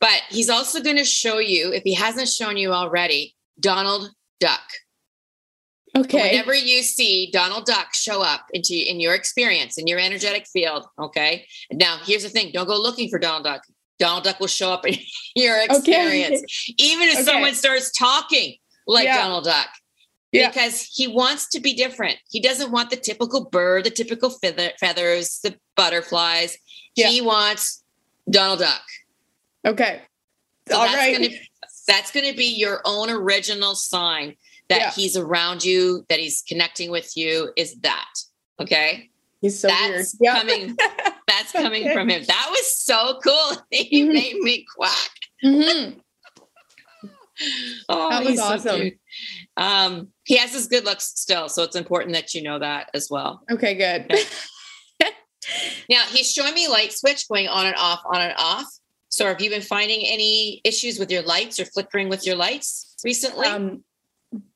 But 0.00 0.22
he's 0.30 0.48
also 0.48 0.80
going 0.82 0.96
to 0.96 1.04
show 1.04 1.38
you 1.38 1.72
if 1.72 1.82
he 1.82 1.94
hasn't 1.94 2.28
shown 2.28 2.56
you 2.56 2.72
already 2.72 3.36
Donald 3.58 4.10
Duck. 4.38 4.62
Okay. 5.96 6.30
Whenever 6.30 6.54
you 6.54 6.82
see 6.82 7.30
Donald 7.32 7.66
Duck 7.66 7.94
show 7.94 8.22
up 8.22 8.46
into 8.52 8.74
in 8.74 9.00
your 9.00 9.14
experience 9.14 9.78
in 9.78 9.86
your 9.86 9.98
energetic 9.98 10.46
field, 10.46 10.86
okay. 10.98 11.46
Now 11.72 11.98
here's 12.04 12.22
the 12.22 12.28
thing: 12.28 12.50
don't 12.52 12.66
go 12.66 12.76
looking 12.80 13.08
for 13.08 13.18
Donald 13.18 13.44
Duck. 13.44 13.62
Donald 13.98 14.24
Duck 14.24 14.40
will 14.40 14.46
show 14.46 14.72
up 14.72 14.86
in 14.86 14.94
your 15.34 15.58
experience, 15.62 16.42
even 16.78 17.08
if 17.08 17.14
Okay. 17.16 17.24
someone 17.24 17.54
starts 17.54 17.90
talking 17.92 18.56
like 18.86 19.04
Yeah. 19.04 19.18
Donald 19.18 19.44
Duck, 19.44 19.68
Yeah. 20.32 20.48
because 20.48 20.82
he 20.92 21.06
wants 21.06 21.48
to 21.50 21.60
be 21.60 21.74
different. 21.74 22.16
He 22.30 22.40
doesn't 22.40 22.70
want 22.72 22.90
the 22.90 22.96
typical 22.96 23.44
bird, 23.50 23.84
the 23.84 23.90
typical 23.90 24.30
feather, 24.30 24.70
feathers, 24.80 25.40
the 25.42 25.54
butterflies. 25.76 26.56
He 26.94 27.20
wants 27.20 27.82
Donald 28.28 28.58
Duck. 28.60 28.82
Okay. 29.66 30.00
So 30.68 30.76
All 30.78 30.84
that's 30.84 30.96
right. 30.96 31.16
gonna 31.16 31.28
that's 31.88 32.10
gonna 32.12 32.32
be 32.34 32.46
your 32.46 32.80
own 32.84 33.10
original 33.10 33.74
sign 33.74 34.36
that 34.70 34.78
Yeah. 34.80 34.90
he's 34.92 35.16
around 35.16 35.62
you, 35.64 36.06
that 36.08 36.18
he's 36.18 36.42
connecting 36.48 36.90
with 36.90 37.16
you, 37.16 37.52
is 37.56 37.74
that. 37.80 38.08
Okay. 38.60 39.10
He's 39.42 39.60
so 39.60 39.68
weird. 39.68 39.98
that's 40.00 40.16
Yeah. 40.20 40.38
coming, 40.38 40.76
that's 41.26 41.52
coming 41.52 41.82
Okay. 41.86 41.92
from 41.94 42.08
him. 42.08 42.24
That 42.24 42.46
was 42.50 42.76
so 42.76 43.18
cool. 43.22 43.56
He 43.70 44.02
Mhm. 44.04 44.12
made 44.14 44.36
me 44.38 44.64
quack. 44.74 45.10
Mhm. 45.44 46.00
Oh, 47.88 48.10
That 48.10 48.20
was 48.20 48.28
he's 48.28 48.38
so 48.38 48.44
awesome. 48.54 48.90
Um, 49.56 50.08
he 50.24 50.36
has 50.36 50.52
his 50.52 50.66
good 50.66 50.84
looks 50.84 51.06
still, 51.16 51.48
so 51.48 51.62
it's 51.62 51.74
important 51.76 52.14
that 52.14 52.34
you 52.34 52.42
know 52.42 52.58
that 52.58 52.90
as 52.94 53.08
well. 53.10 53.42
Okay, 53.50 53.74
good. 53.74 54.12
Okay. 54.12 54.22
Now 55.88 56.04
he's 56.04 56.30
showing 56.30 56.52
me 56.54 56.68
light 56.68 56.92
switch 56.92 57.26
going 57.26 57.48
on 57.48 57.66
and 57.66 57.74
off, 57.76 58.00
on 58.04 58.20
and 58.20 58.34
off. 58.36 58.66
So 59.08 59.26
have 59.26 59.40
you 59.40 59.48
been 59.50 59.62
finding 59.62 60.06
any 60.06 60.60
issues 60.64 60.98
with 60.98 61.10
your 61.10 61.22
lights 61.22 61.58
or 61.58 61.64
flickering 61.64 62.08
with 62.10 62.24
your 62.26 62.36
lights 62.36 62.94
recently? 63.02 63.46
um 63.48 63.82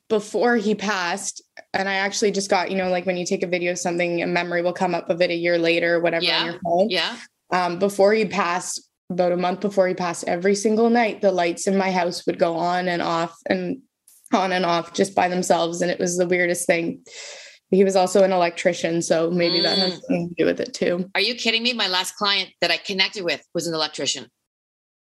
before 0.09 0.57
he 0.57 0.75
passed 0.75 1.43
and 1.73 1.89
i 1.89 1.95
actually 1.95 2.31
just 2.31 2.51
got 2.51 2.71
you 2.71 2.77
know 2.77 2.91
like 2.91 3.07
when 3.07 3.17
you 3.17 3.25
take 3.25 3.43
a 3.43 3.47
video 3.47 3.73
of 3.73 3.79
something 3.79 4.23
a 4.23 4.27
memory 4.27 4.61
will 4.63 4.73
come 4.73 4.95
up 4.95 5.09
of 5.09 5.21
it 5.23 5.31
a 5.31 5.35
year 5.35 5.57
later 5.59 5.97
or 5.97 6.01
whatever 6.01 6.25
Yeah. 6.25 6.41
on 6.41 6.47
your 6.47 6.61
phone 6.63 6.91
yeah. 6.91 7.17
um 7.51 7.79
before 7.79 8.13
he 8.13 8.25
passed 8.27 8.89
about 9.11 9.33
a 9.33 9.37
month 9.37 9.61
before 9.61 9.89
he 9.89 9.95
passed 9.95 10.25
every 10.27 10.55
single 10.55 10.91
night 10.91 11.21
the 11.23 11.33
lights 11.33 11.67
in 11.67 11.77
my 11.79 11.91
house 11.91 12.27
would 12.27 12.39
go 12.39 12.57
on 12.57 12.89
and 12.89 13.01
off 13.01 13.35
and 13.49 13.81
on 14.33 14.53
and 14.53 14.67
off 14.67 14.93
just 14.93 15.15
by 15.15 15.29
themselves 15.29 15.81
and 15.81 15.91
it 15.91 15.99
was 15.99 16.17
the 16.19 16.27
weirdest 16.27 16.67
thing 16.67 17.03
he 17.71 17.83
was 17.83 17.97
also 17.97 18.23
an 18.25 18.33
electrician 18.33 19.01
so 19.01 19.31
maybe 19.31 19.61
that 19.61 19.79
has 19.79 19.93
Mm. 19.95 20.01
something 20.01 20.29
to 20.29 20.35
do 20.37 20.45
with 20.47 20.61
it 20.61 20.75
too 20.75 21.11
Are 21.15 21.21
you 21.21 21.35
kidding 21.35 21.63
me? 21.63 21.73
My 21.73 21.89
last 21.89 22.17
client 22.17 22.51
that 22.61 22.71
I 22.71 22.77
connected 22.77 23.25
with 23.25 23.43
was 23.55 23.67
an 23.67 23.75
electrician. 23.75 24.27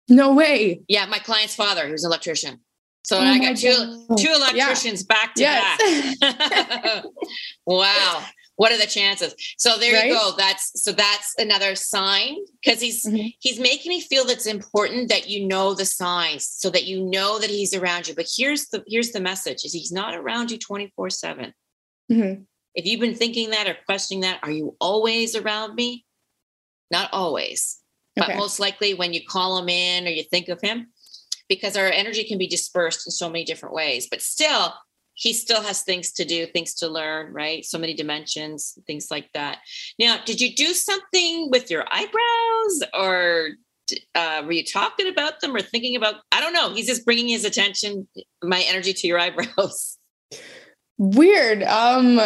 no 0.08 0.34
way 0.34 0.82
Yeah, 0.88 1.06
my 1.06 1.18
client's 1.18 1.54
father, 1.54 1.86
he 1.86 1.92
was 1.92 2.04
an 2.04 2.10
electrician. 2.10 2.60
So 3.04 3.18
Oh 3.18 3.22
I 3.22 3.38
got 3.38 3.56
two 3.56 3.72
God. 4.08 4.18
two 4.18 4.28
Yeah. 4.28 4.36
electricians 4.36 5.02
back 5.04 5.34
to 5.34 5.40
Yes. 5.42 6.18
back. 6.20 7.04
wow. 7.66 8.24
What 8.56 8.72
are 8.72 8.78
the 8.78 8.86
chances? 8.86 9.34
So 9.56 9.78
there 9.78 10.04
you 10.06 10.12
go. 10.12 10.34
That's 10.36 10.82
so 10.82 10.92
that's 10.92 11.34
another 11.38 11.74
sign 11.74 12.36
because 12.62 12.80
he's 12.80 13.06
Mhm. 13.06 13.34
he's 13.40 13.58
making 13.58 13.88
me 13.88 14.00
feel 14.02 14.24
that's 14.26 14.44
important 14.46 15.08
that 15.08 15.30
you 15.30 15.46
know 15.46 15.72
the 15.72 15.86
signs 15.86 16.46
so 16.46 16.68
that 16.70 16.84
you 16.84 17.02
know 17.02 17.38
that 17.38 17.48
he's 17.48 17.72
around 17.72 18.06
you. 18.06 18.14
But 18.14 18.28
here's 18.36 18.66
the 18.68 18.84
here's 18.86 19.12
the 19.12 19.20
message 19.20 19.64
is 19.64 19.72
he's 19.72 19.90
not 19.92 20.14
around 20.14 20.50
you 20.50 20.58
24-7. 20.58 21.54
Mhm. 22.12 22.44
If 22.74 22.84
you've 22.84 23.00
been 23.00 23.14
thinking 23.16 23.50
that 23.50 23.66
or 23.66 23.76
questioning 23.86 24.20
that, 24.22 24.40
are 24.42 24.50
you 24.50 24.76
always 24.78 25.34
around 25.34 25.74
me? 25.74 26.04
Not 26.90 27.08
always. 27.12 27.78
But 28.14 28.28
Okay. 28.30 28.38
most 28.38 28.60
likely 28.60 28.92
when 28.92 29.14
you 29.14 29.24
call 29.24 29.56
him 29.58 29.70
in 29.70 30.06
or 30.06 30.10
you 30.10 30.22
think 30.24 30.48
of 30.48 30.60
him, 30.60 30.92
because 31.50 31.76
our 31.76 31.88
energy 31.88 32.24
can 32.24 32.38
be 32.38 32.46
dispersed 32.46 33.06
in 33.06 33.10
so 33.10 33.28
many 33.28 33.44
different 33.44 33.74
ways. 33.74 34.06
But 34.08 34.22
still, 34.22 34.72
he 35.14 35.34
still 35.34 35.60
has 35.62 35.82
things 35.82 36.12
to 36.12 36.24
do, 36.24 36.46
things 36.46 36.74
to 36.76 36.88
learn, 36.88 37.34
right? 37.34 37.64
So 37.64 37.76
many 37.76 37.92
dimensions, 37.92 38.78
things 38.86 39.08
like 39.10 39.28
that. 39.34 39.58
Now, 39.98 40.18
did 40.24 40.40
you 40.40 40.54
do 40.54 40.72
something 40.72 41.50
with 41.50 41.70
your 41.70 41.84
eyebrows 41.90 42.90
or 42.94 43.48
uh, 44.14 44.42
were 44.46 44.52
you 44.52 44.64
talking 44.64 45.08
about 45.08 45.40
them 45.40 45.54
or 45.54 45.60
thinking 45.60 45.96
about? 45.96 46.14
I 46.30 46.40
don't 46.40 46.52
know. 46.52 46.72
He's 46.72 46.86
just 46.86 47.04
bringing 47.04 47.28
his 47.28 47.44
attention, 47.44 48.06
my 48.42 48.62
energy 48.68 48.92
to 48.92 49.06
your 49.08 49.18
eyebrows. 49.18 49.98
Weird. 50.98 51.64
Um, 51.64 52.20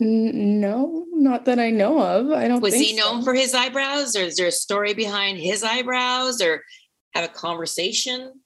n- 0.00 0.60
no, 0.60 1.06
not 1.12 1.46
that 1.46 1.58
I 1.58 1.70
know 1.70 2.02
of. 2.02 2.30
I 2.30 2.46
don't. 2.48 2.60
Was 2.60 2.74
he 2.74 2.94
known 2.94 3.22
so. 3.22 3.24
for 3.24 3.34
his 3.34 3.54
eyebrows 3.54 4.14
or 4.14 4.20
is 4.20 4.36
there 4.36 4.48
a 4.48 4.52
story 4.52 4.92
behind 4.92 5.38
his 5.38 5.64
eyebrows 5.64 6.42
or 6.42 6.62
have 7.14 7.24
a 7.24 7.32
conversation? 7.32 8.40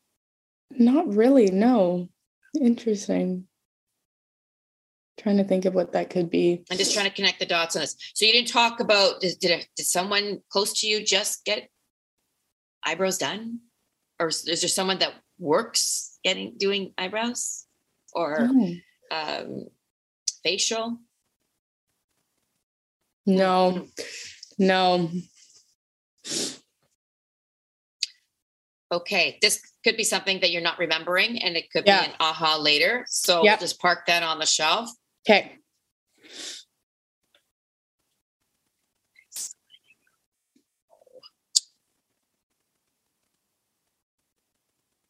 Not 0.70 1.14
really. 1.14 1.50
No. 1.50 2.08
Interesting. 2.60 3.46
Trying 5.18 5.36
to 5.36 5.44
think 5.44 5.64
of 5.64 5.74
what 5.74 5.92
that 5.92 6.10
could 6.10 6.30
be. 6.30 6.64
I'm 6.70 6.78
just 6.78 6.94
trying 6.94 7.08
to 7.08 7.14
connect 7.14 7.38
the 7.38 7.46
dots 7.46 7.76
on 7.76 7.82
this. 7.82 7.96
So 8.14 8.24
you 8.24 8.32
didn't 8.32 8.48
talk 8.48 8.80
about 8.80 9.20
did 9.20 9.38
did, 9.38 9.66
did 9.76 9.86
someone 9.86 10.38
close 10.50 10.80
to 10.80 10.86
you 10.86 11.04
just 11.04 11.44
get 11.44 11.68
eyebrows 12.84 13.18
done, 13.18 13.60
or 14.18 14.28
is, 14.28 14.42
there 14.44 14.56
someone 14.56 14.98
that 15.00 15.12
works 15.38 16.18
getting 16.24 16.54
doing 16.58 16.94
eyebrows 16.96 17.66
or 18.14 18.48
Oh, 18.50 18.74
um, 19.10 19.66
facial? 20.42 20.98
no, 23.26 23.86
no. 24.58 25.10
Okay, 28.92 29.38
this 29.40 29.60
could 29.84 29.96
be 29.96 30.02
something 30.04 30.40
that 30.40 30.50
you're 30.50 30.62
not 30.62 30.78
remembering, 30.78 31.40
and 31.42 31.56
it 31.56 31.70
could 31.70 31.86
Yeah. 31.86 32.00
be 32.06 32.06
an 32.10 32.16
aha 32.18 32.56
later. 32.56 33.06
So 33.08 33.44
Yep. 33.44 33.60
just 33.60 33.78
park 33.80 34.06
that 34.06 34.22
on 34.22 34.38
the 34.38 34.46
shelf. 34.46 34.90
Okay. 35.28 35.58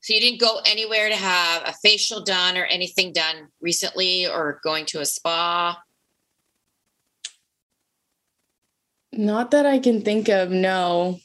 So 0.03 0.15
you 0.15 0.21
didn't 0.21 0.41
go 0.41 0.61
anywhere 0.67 1.09
to 1.09 1.17
have 1.17 1.63
a 1.67 1.73
facial 1.83 2.23
done 2.23 2.57
or 2.57 2.65
anything 2.65 3.13
done 3.13 3.49
recently, 3.61 4.27
or 4.27 4.61
going 4.65 4.87
to 4.87 5.01
a 5.01 5.07
spa. 5.07 5.81
Not 9.13 9.51
that 9.51 9.67
I 9.67 9.79
can 9.79 10.03
think 10.03 10.29
of. 10.29 10.51
No. 10.51 11.21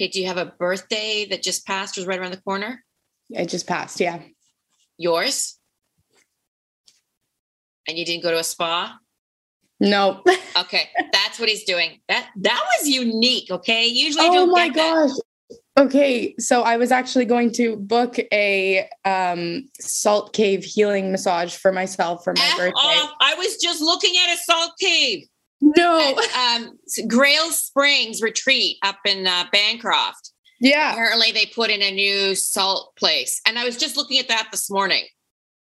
Okay, 0.00 0.08
do 0.08 0.18
you 0.18 0.28
have 0.28 0.38
a 0.38 0.46
birthday 0.46 1.26
that 1.28 1.42
just 1.42 1.66
passed 1.66 1.98
or 1.98 2.00
is 2.00 2.06
right 2.06 2.18
around 2.18 2.30
the 2.30 2.40
corner? 2.40 2.82
It 3.28 3.50
just 3.50 3.66
passed. 3.66 4.00
Yeah. 4.00 4.20
Yours? 4.96 5.58
And 7.86 7.98
you 7.98 8.06
didn't 8.06 8.22
go 8.22 8.30
to 8.30 8.38
a 8.38 8.44
spa? 8.44 8.98
No. 9.78 10.22
Okay, 10.58 10.90
that's 11.12 11.38
what 11.38 11.48
he's 11.48 11.62
doing. 11.62 12.00
That 12.08 12.28
that 12.40 12.60
was 12.76 12.88
unique. 12.88 13.50
Okay, 13.50 13.86
usually 13.86 14.26
oh 14.26 14.46
my 14.46 14.66
get 14.68 14.74
that. 14.74 15.08
gosh. 15.08 15.56
Okay, 15.78 16.34
so 16.38 16.62
I 16.62 16.76
was 16.76 16.90
actually 16.90 17.24
going 17.24 17.52
to 17.52 17.76
book 17.76 18.18
a 18.32 18.88
um, 19.04 19.68
salt 19.78 20.34
cave 20.34 20.64
healing 20.64 21.12
massage 21.12 21.54
for 21.54 21.72
myself 21.72 22.24
for 22.24 22.34
my 22.36 22.44
F 22.44 22.58
birthday. 22.58 22.72
off. 22.74 23.12
I 23.20 23.34
was 23.36 23.56
just 23.56 23.80
looking 23.80 24.12
at 24.22 24.34
a 24.34 24.38
salt 24.38 24.72
cave. 24.78 25.28
No. 25.60 26.18
um, 26.38 26.78
Grail 27.08 27.50
Springs 27.50 28.22
retreat 28.22 28.78
up 28.82 28.98
in 29.06 29.26
uh, 29.26 29.44
Bancroft. 29.52 30.30
Yeah. 30.60 30.92
Apparently, 30.92 31.32
they 31.32 31.46
put 31.46 31.70
in 31.70 31.80
a 31.82 31.90
new 31.90 32.34
salt 32.34 32.94
place, 32.96 33.40
and 33.46 33.58
I 33.58 33.64
was 33.64 33.76
just 33.76 33.96
looking 33.96 34.18
at 34.18 34.28
that 34.28 34.48
this 34.50 34.70
morning. 34.70 35.04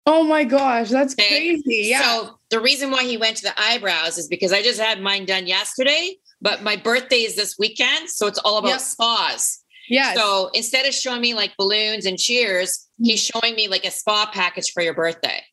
Oh 0.06 0.24
my 0.24 0.44
gosh, 0.44 0.90
that's 0.90 1.14
Okay. 1.14 1.28
crazy. 1.28 1.88
Yeah. 1.90 2.02
So 2.02 2.40
the 2.50 2.60
reason 2.60 2.90
why 2.92 3.04
he 3.04 3.18
went 3.18 3.38
to 3.38 3.44
the 3.44 3.54
eyebrows 3.62 4.18
is 4.18 4.28
because 4.28 4.52
I 4.52 4.62
just 4.64 4.80
had 4.80 5.00
mine 5.02 5.26
done 5.26 5.46
yesterday, 5.46 6.16
but 6.42 6.64
my 6.64 6.76
birthday 6.76 7.18
is 7.18 7.36
this 7.36 7.56
weekend, 7.60 8.10
so 8.10 8.26
it's 8.28 8.40
all 8.40 8.58
about 8.58 8.70
Yep. 8.70 8.80
spas. 8.82 9.60
Yeah. 9.88 10.14
So 10.16 10.50
instead 10.54 10.86
of 10.88 10.94
showing 10.96 11.22
me 11.22 11.34
like 11.36 11.56
balloons 11.58 12.06
and 12.06 12.18
cheers, 12.18 12.88
he's 13.02 13.24
showing 13.24 13.56
me 13.56 13.68
like 13.68 13.86
a 13.86 13.92
spa 13.92 14.30
package 14.34 14.72
for 14.72 14.82
your 14.82 14.94
birthday. 14.96 15.44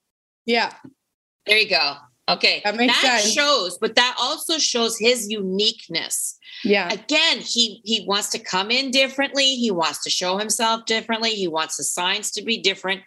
yeah. 0.46 0.72
There 1.46 1.58
you 1.58 1.68
go. 1.68 1.94
Okay. 2.28 2.60
That 2.64 2.94
sense. 3.00 3.32
shows, 3.32 3.78
but 3.78 3.94
that 3.96 4.16
also 4.20 4.58
shows 4.58 4.98
his 4.98 5.28
uniqueness. 5.30 6.38
Yeah. 6.64 6.92
Again, 6.92 7.38
he 7.38 7.80
he 7.84 8.04
wants 8.06 8.28
to 8.30 8.38
come 8.38 8.70
in 8.70 8.90
differently. 8.90 9.54
He 9.54 9.70
wants 9.70 10.02
to 10.04 10.10
show 10.10 10.38
himself 10.38 10.84
differently. 10.86 11.30
He 11.30 11.48
wants 11.48 11.76
the 11.76 11.84
signs 11.84 12.30
to 12.32 12.42
be 12.42 12.58
different. 12.58 13.02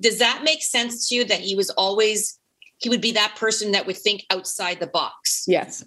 Does 0.00 0.18
that 0.18 0.42
make 0.44 0.62
sense 0.62 1.08
to 1.08 1.14
you 1.14 1.24
that 1.24 1.40
he 1.40 1.54
was 1.54 1.70
always 1.70 2.38
he 2.78 2.88
would 2.88 3.00
be 3.00 3.12
that 3.12 3.36
person 3.36 3.72
that 3.72 3.86
would 3.86 3.96
think 3.96 4.24
outside 4.30 4.80
the 4.80 4.86
box? 4.88 5.44
Yes. 5.46 5.84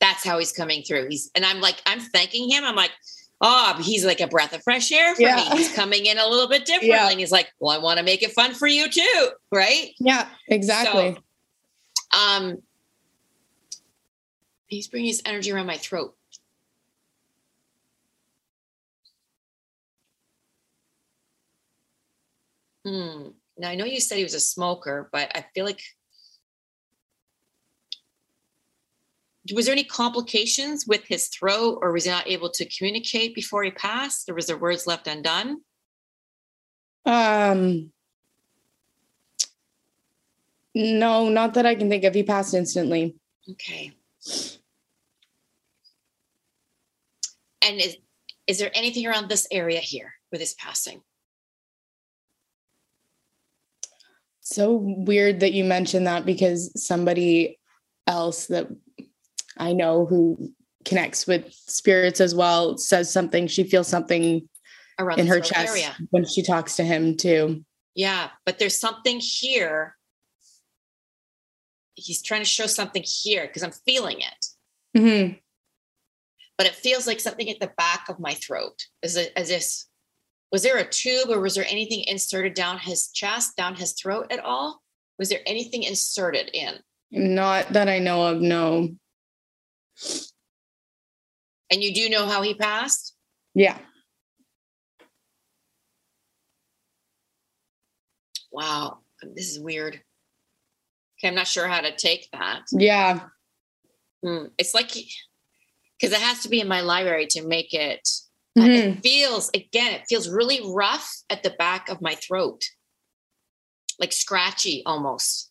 That's 0.00 0.24
how 0.24 0.38
he's 0.38 0.52
coming 0.52 0.82
through. 0.82 1.08
He's 1.08 1.30
and 1.34 1.44
I'm 1.44 1.60
like, 1.60 1.80
I'm 1.86 2.00
thanking 2.00 2.50
him. 2.50 2.64
I'm 2.64 2.76
like, 2.76 2.90
oh, 3.40 3.80
he's 3.82 4.04
like 4.04 4.20
a 4.20 4.26
breath 4.28 4.52
of 4.54 4.62
fresh 4.62 4.92
air 4.92 5.14
for 5.14 5.22
Yeah. 5.22 5.36
me. 5.36 5.42
He's 5.56 5.74
coming 5.74 6.06
in 6.06 6.18
a 6.18 6.26
little 6.28 6.48
bit 6.48 6.64
differently. 6.66 6.88
Yeah. 6.90 7.10
And 7.10 7.18
he's 7.18 7.32
like, 7.32 7.50
well, 7.58 7.76
I 7.76 7.82
want 7.82 7.98
to 7.98 8.04
make 8.04 8.22
it 8.22 8.32
fun 8.32 8.54
for 8.54 8.66
you 8.66 8.88
too, 8.90 9.30
right? 9.50 9.90
Yeah. 9.98 10.28
Exactly. 10.48 11.16
Um, 12.12 12.62
he's 14.66 14.88
bringing 14.88 15.08
his 15.08 15.22
energy 15.24 15.52
around 15.52 15.66
my 15.66 15.78
throat. 15.78 16.16
Hmm. 22.84 23.28
Now 23.58 23.68
I 23.68 23.74
know 23.76 23.84
you 23.84 24.00
said 24.00 24.18
he 24.18 24.24
was 24.24 24.34
a 24.34 24.40
smoker, 24.40 25.08
but 25.12 25.30
I 25.36 25.46
feel 25.54 25.64
like 25.64 25.82
was 29.52 29.66
there 29.66 29.72
any 29.72 29.84
complications 29.84 30.86
with 30.86 31.04
his 31.04 31.28
throat, 31.28 31.78
or 31.82 31.92
was 31.92 32.04
he 32.04 32.10
not 32.10 32.28
able 32.28 32.50
to 32.50 32.68
communicate 32.68 33.34
before 33.34 33.64
he 33.64 33.70
passed, 33.72 34.28
or 34.28 34.34
was 34.34 34.46
there 34.46 34.56
words 34.56 34.86
left 34.86 35.06
undone? 35.06 35.62
um. 37.04 37.91
No, 40.74 41.28
not 41.28 41.54
that 41.54 41.66
I 41.66 41.74
can 41.74 41.88
think 41.90 42.04
of. 42.04 42.14
He 42.14 42.22
passed 42.22 42.54
instantly. 42.54 43.16
Okay. 43.50 43.92
And 47.62 47.80
is 47.80 47.96
is 48.46 48.58
there 48.58 48.70
anything 48.74 49.06
around 49.06 49.28
this 49.28 49.46
area 49.50 49.80
here 49.80 50.14
with 50.30 50.40
his 50.40 50.54
passing? 50.54 51.02
So 54.40 54.72
weird 54.72 55.40
that 55.40 55.52
you 55.52 55.64
mentioned 55.64 56.06
that 56.06 56.26
because 56.26 56.72
somebody 56.82 57.58
else 58.06 58.46
that 58.46 58.68
I 59.56 59.72
know 59.72 60.06
who 60.06 60.52
connects 60.84 61.26
with 61.26 61.52
spirits 61.52 62.20
as 62.20 62.34
well 62.34 62.76
says 62.76 63.12
something. 63.12 63.46
She 63.46 63.64
feels 63.64 63.86
something 63.86 64.48
Around 64.98 65.20
in 65.20 65.26
her 65.26 65.40
chest 65.40 65.70
area. 65.70 65.96
when 66.10 66.26
she 66.26 66.42
talks 66.42 66.76
to 66.76 66.84
him 66.84 67.16
too. 67.16 67.64
Yeah, 67.94 68.30
but 68.44 68.58
there's 68.58 68.78
something 68.78 69.20
here. 69.20 69.96
He's 72.02 72.22
trying 72.22 72.40
to 72.40 72.46
show 72.48 72.66
something 72.66 73.04
here 73.06 73.46
because 73.46 73.62
I'm 73.62 73.72
feeling 73.86 74.20
it, 74.20 74.46
Mhm. 74.96 75.40
but 76.58 76.66
it 76.66 76.74
feels 76.74 77.06
like 77.06 77.20
something 77.20 77.48
at 77.48 77.60
the 77.60 77.72
back 77.76 78.08
of 78.08 78.18
my 78.18 78.34
throat. 78.34 78.86
Is 79.02 79.16
it 79.16 79.32
as 79.36 79.50
if 79.50 79.84
was 80.50 80.62
there 80.62 80.76
a 80.78 80.88
tube 80.88 81.28
or 81.30 81.40
was 81.40 81.54
there 81.54 81.66
anything 81.66 82.04
inserted 82.04 82.54
down 82.54 82.78
his 82.78 83.08
chest, 83.12 83.56
down 83.56 83.76
his 83.76 83.92
throat 83.92 84.26
at 84.30 84.40
all? 84.40 84.82
Was 85.18 85.28
there 85.28 85.42
anything 85.46 85.82
inserted 85.84 86.50
in? 86.52 86.82
Not 87.10 87.72
that 87.72 87.88
I 87.88 87.98
know 88.00 88.26
of. 88.26 88.40
No. 88.40 88.96
And 91.70 91.82
you 91.82 91.94
do 91.94 92.08
know 92.10 92.26
how 92.26 92.42
he 92.42 92.54
passed? 92.54 93.14
Yeah. 93.54 93.78
Wow, 98.50 99.00
this 99.22 99.50
is 99.50 99.58
weird. 99.60 100.02
Okay, 101.22 101.28
I'm 101.28 101.36
not 101.36 101.46
sure 101.46 101.68
how 101.68 101.80
to 101.80 101.94
take 101.94 102.28
that. 102.32 102.62
Yeah. 102.72 103.20
Hmm, 104.24 104.46
It's 104.58 104.74
like 104.74 104.88
because 106.00 106.12
it 106.16 106.20
has 106.20 106.42
to 106.42 106.48
be 106.48 106.60
in 106.60 106.66
my 106.66 106.80
library 106.80 107.26
to 107.28 107.46
make 107.46 107.72
it 107.72 108.08
Mhm. 108.58 108.96
it 108.98 109.02
feels, 109.02 109.48
again, 109.54 109.94
it 109.94 110.02
feels 110.08 110.28
really 110.28 110.60
rough 110.74 111.10
at 111.30 111.42
the 111.42 111.50
back 111.50 111.88
of 111.88 112.02
my 112.02 112.14
throat, 112.16 112.62
like 113.98 114.12
scratchy 114.12 114.82
almost. 114.84 115.50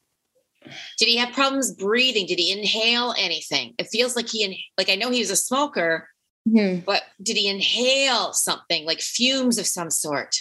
Did 1.00 1.08
he 1.08 1.18
have 1.18 1.34
problems 1.34 1.74
breathing? 1.74 2.28
Did 2.28 2.38
he 2.38 2.52
inhale 2.52 3.16
anything? 3.18 3.74
It 3.80 3.88
feels 3.88 4.16
like 4.16 4.30
he, 4.30 4.44
in, 4.44 4.56
like 4.78 4.90
I 4.90 4.96
know 4.96 5.10
he 5.10 5.20
was 5.20 5.32
a 5.32 5.36
smoker, 5.36 6.10
Mhm. 6.48 6.86
but 6.86 7.04
did 7.24 7.38
he 7.38 7.48
inhale 7.48 8.34
something 8.34 8.86
like 8.86 9.02
fumes 9.02 9.58
of 9.58 9.66
some 9.66 9.90
sort? 9.90 10.36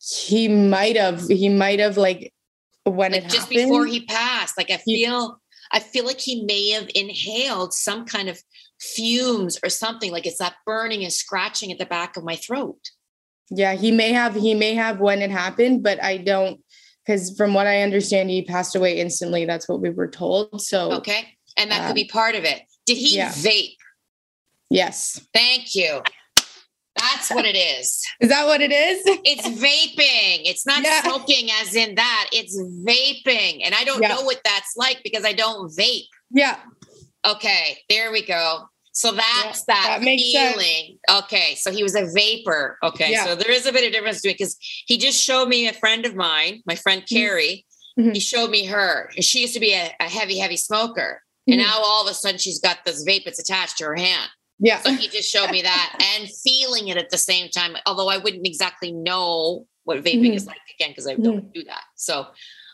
He 0.00 0.48
might 0.48 0.96
have. 0.96 1.28
He 1.28 1.48
might 1.48 1.78
have 1.78 1.96
like 1.96 2.33
when 2.84 3.12
Like 3.12 3.24
it 3.24 3.28
just 3.28 3.48
happened. 3.48 3.68
before 3.68 3.86
he 3.86 4.04
passed, 4.04 4.56
like 4.56 4.70
I 4.70 4.76
feel, 4.78 5.40
I 5.72 5.80
feel 5.80 6.04
like 6.04 6.20
he 6.20 6.44
may 6.44 6.70
have 6.70 6.88
inhaled 6.94 7.72
some 7.72 8.04
kind 8.04 8.28
of 8.28 8.40
fumes 8.80 9.58
or 9.62 9.68
something. 9.70 10.12
Like 10.12 10.26
it's 10.26 10.38
that 10.38 10.54
burning 10.66 11.02
and 11.02 11.12
scratching 11.12 11.72
at 11.72 11.78
the 11.78 11.86
back 11.86 12.16
of 12.16 12.24
my 12.24 12.36
throat. 12.36 12.78
Yeah, 13.50 13.74
he 13.74 13.90
may 13.92 14.12
have. 14.12 14.34
He 14.34 14.54
may 14.54 14.74
have 14.74 15.00
when 15.00 15.20
it 15.22 15.30
happened, 15.30 15.82
but 15.82 16.02
I 16.02 16.18
don't. 16.18 16.60
Because 17.04 17.36
from 17.36 17.52
what 17.52 17.66
I 17.66 17.82
understand, 17.82 18.30
he 18.30 18.42
passed 18.42 18.74
away 18.74 18.98
instantly. 18.98 19.44
That's 19.44 19.68
what 19.68 19.80
we 19.80 19.90
were 19.90 20.08
told. 20.08 20.62
So 20.62 20.92
Okay. 20.92 21.28
And 21.56 21.70
that 21.70 21.82
could 21.82 21.90
um, 21.90 21.94
be 21.94 22.06
part 22.06 22.34
of 22.34 22.44
it. 22.44 22.62
Did 22.86 22.96
he 22.96 23.16
yeah. 23.16 23.30
vape? 23.30 23.76
yes, 24.70 25.20
Thank 25.32 25.74
you. 25.74 26.00
That's 27.12 27.30
what 27.30 27.44
it 27.44 27.56
is. 27.56 28.02
is 28.20 28.28
that 28.30 28.46
what 28.46 28.60
it 28.60 28.72
is? 28.72 29.02
It's 29.24 29.46
vaping. 29.46 30.42
It's 30.50 30.66
not 30.66 30.82
Yeah. 30.82 31.02
smoking 31.02 31.50
as 31.60 31.74
in 31.74 31.94
that. 31.96 32.28
It's 32.32 32.56
vaping. 32.58 33.60
And 33.64 33.74
I 33.74 33.84
don't 33.84 34.00
Yeah. 34.02 34.08
know 34.08 34.22
what 34.22 34.40
that's 34.44 34.72
like 34.76 35.00
because 35.04 35.24
I 35.24 35.32
don't 35.32 35.70
vape. 35.76 36.08
yeah, 36.30 36.58
Okay, 37.26 37.78
there 37.88 38.10
we 38.12 38.22
go. 38.24 38.66
So 38.92 39.10
that's 39.12 39.64
that, 39.64 39.84
that 39.98 40.02
makes 40.02 40.30
sense. 40.32 40.54
feeling. 40.54 40.98
Okay, 41.10 41.54
so 41.56 41.70
he 41.72 41.82
was 41.82 41.94
a 41.96 42.06
vapor. 42.12 42.78
Okay, 42.82 43.10
Yeah. 43.10 43.24
so 43.24 43.34
there 43.34 43.50
is 43.50 43.66
a 43.66 43.72
bit 43.72 43.84
of 43.86 43.92
difference 43.92 44.20
between 44.20 44.34
because 44.36 44.56
he 44.86 44.98
just 44.98 45.20
showed 45.22 45.48
me 45.48 45.66
a 45.66 45.72
friend 45.72 46.06
of 46.06 46.14
mine, 46.14 46.62
my 46.66 46.74
friend 46.76 47.02
Mm-hmm. 47.02 47.14
Carrie. 47.14 47.66
Mhm. 47.98 48.14
He 48.14 48.20
showed 48.20 48.50
me 48.50 48.66
her, 48.66 49.10
and 49.16 49.24
she 49.24 49.40
used 49.40 49.54
to 49.54 49.60
be 49.60 49.72
a, 49.72 49.94
a 50.00 50.08
heavy, 50.08 50.38
heavy 50.38 50.56
smoker, 50.56 51.22
and 51.46 51.60
Mhm. 51.60 51.64
now 51.64 51.78
all 51.80 52.02
of 52.04 52.10
a 52.10 52.14
sudden 52.14 52.38
she's 52.38 52.58
got 52.60 52.84
this 52.84 53.04
vape 53.04 53.24
that's 53.24 53.38
attached 53.38 53.78
to 53.78 53.84
her 53.84 53.94
hand. 53.96 54.30
Yeah, 54.58 54.78
So 54.80 54.92
he 54.92 55.08
just 55.08 55.30
showed 55.30 55.50
me 55.50 55.62
that 55.62 55.96
and 56.18 56.28
feeling 56.44 56.88
it 56.88 56.96
at 56.96 57.10
the 57.10 57.18
same 57.18 57.48
time. 57.50 57.76
Although 57.86 58.08
I 58.08 58.18
wouldn't 58.18 58.46
exactly 58.46 58.92
know 58.92 59.66
what 59.84 59.98
vaping 60.02 60.30
Mhm. 60.32 60.36
is 60.36 60.46
like 60.46 60.56
again 60.78 60.90
because 60.90 61.06
I 61.06 61.14
don't 61.16 61.52
do 61.52 61.64
that. 61.64 61.82
So, 61.96 62.26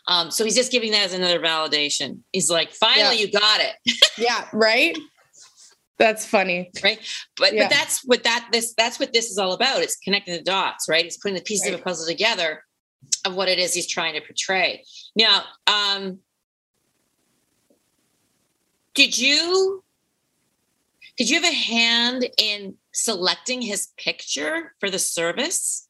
um, 0.07 0.31
so 0.31 0.43
he's 0.45 0.55
just 0.55 0.71
giving 0.71 0.91
that 0.91 1.03
as 1.05 1.13
another 1.13 1.39
validation. 1.39 2.19
He's 2.31 2.49
like, 2.49 2.71
finally, 2.71 3.17
Yeah. 3.17 3.25
you 3.25 3.31
got 3.31 3.61
it. 3.61 3.97
yeah. 4.17 4.47
Right. 4.53 4.97
That's 5.97 6.25
funny. 6.25 6.71
Right. 6.83 6.99
But 7.37 7.53
Yeah. 7.53 7.63
but 7.63 7.69
that's 7.75 8.01
what 8.05 8.23
that 8.23 8.49
this 8.51 8.73
that's 8.75 8.99
what 8.99 9.13
this 9.13 9.29
is 9.29 9.37
all 9.37 9.53
about 9.53 9.81
it's 9.83 9.97
connecting 9.97 10.33
the 10.33 10.41
dots 10.41 10.87
right 10.89 11.05
it's 11.05 11.17
putting 11.17 11.35
the 11.35 11.43
pieces 11.43 11.67
of 11.73 11.79
a 11.79 11.83
puzzle 11.83 12.07
together 12.07 12.63
of 13.25 13.35
what 13.35 13.47
it 13.49 13.59
is 13.59 13.73
he's 13.73 13.87
trying 13.87 14.13
to 14.13 14.21
portray 14.21 14.83
now 15.15 15.43
um 15.67 16.19
did 18.95 19.17
you 19.17 19.83
did 21.17 21.29
you 21.29 21.41
have 21.41 21.51
a 21.51 21.55
hand 21.55 22.25
in 22.37 22.75
selecting 22.93 23.61
his 23.61 23.89
picture 23.97 24.73
for 24.79 24.89
the 24.89 24.99
service 24.99 25.87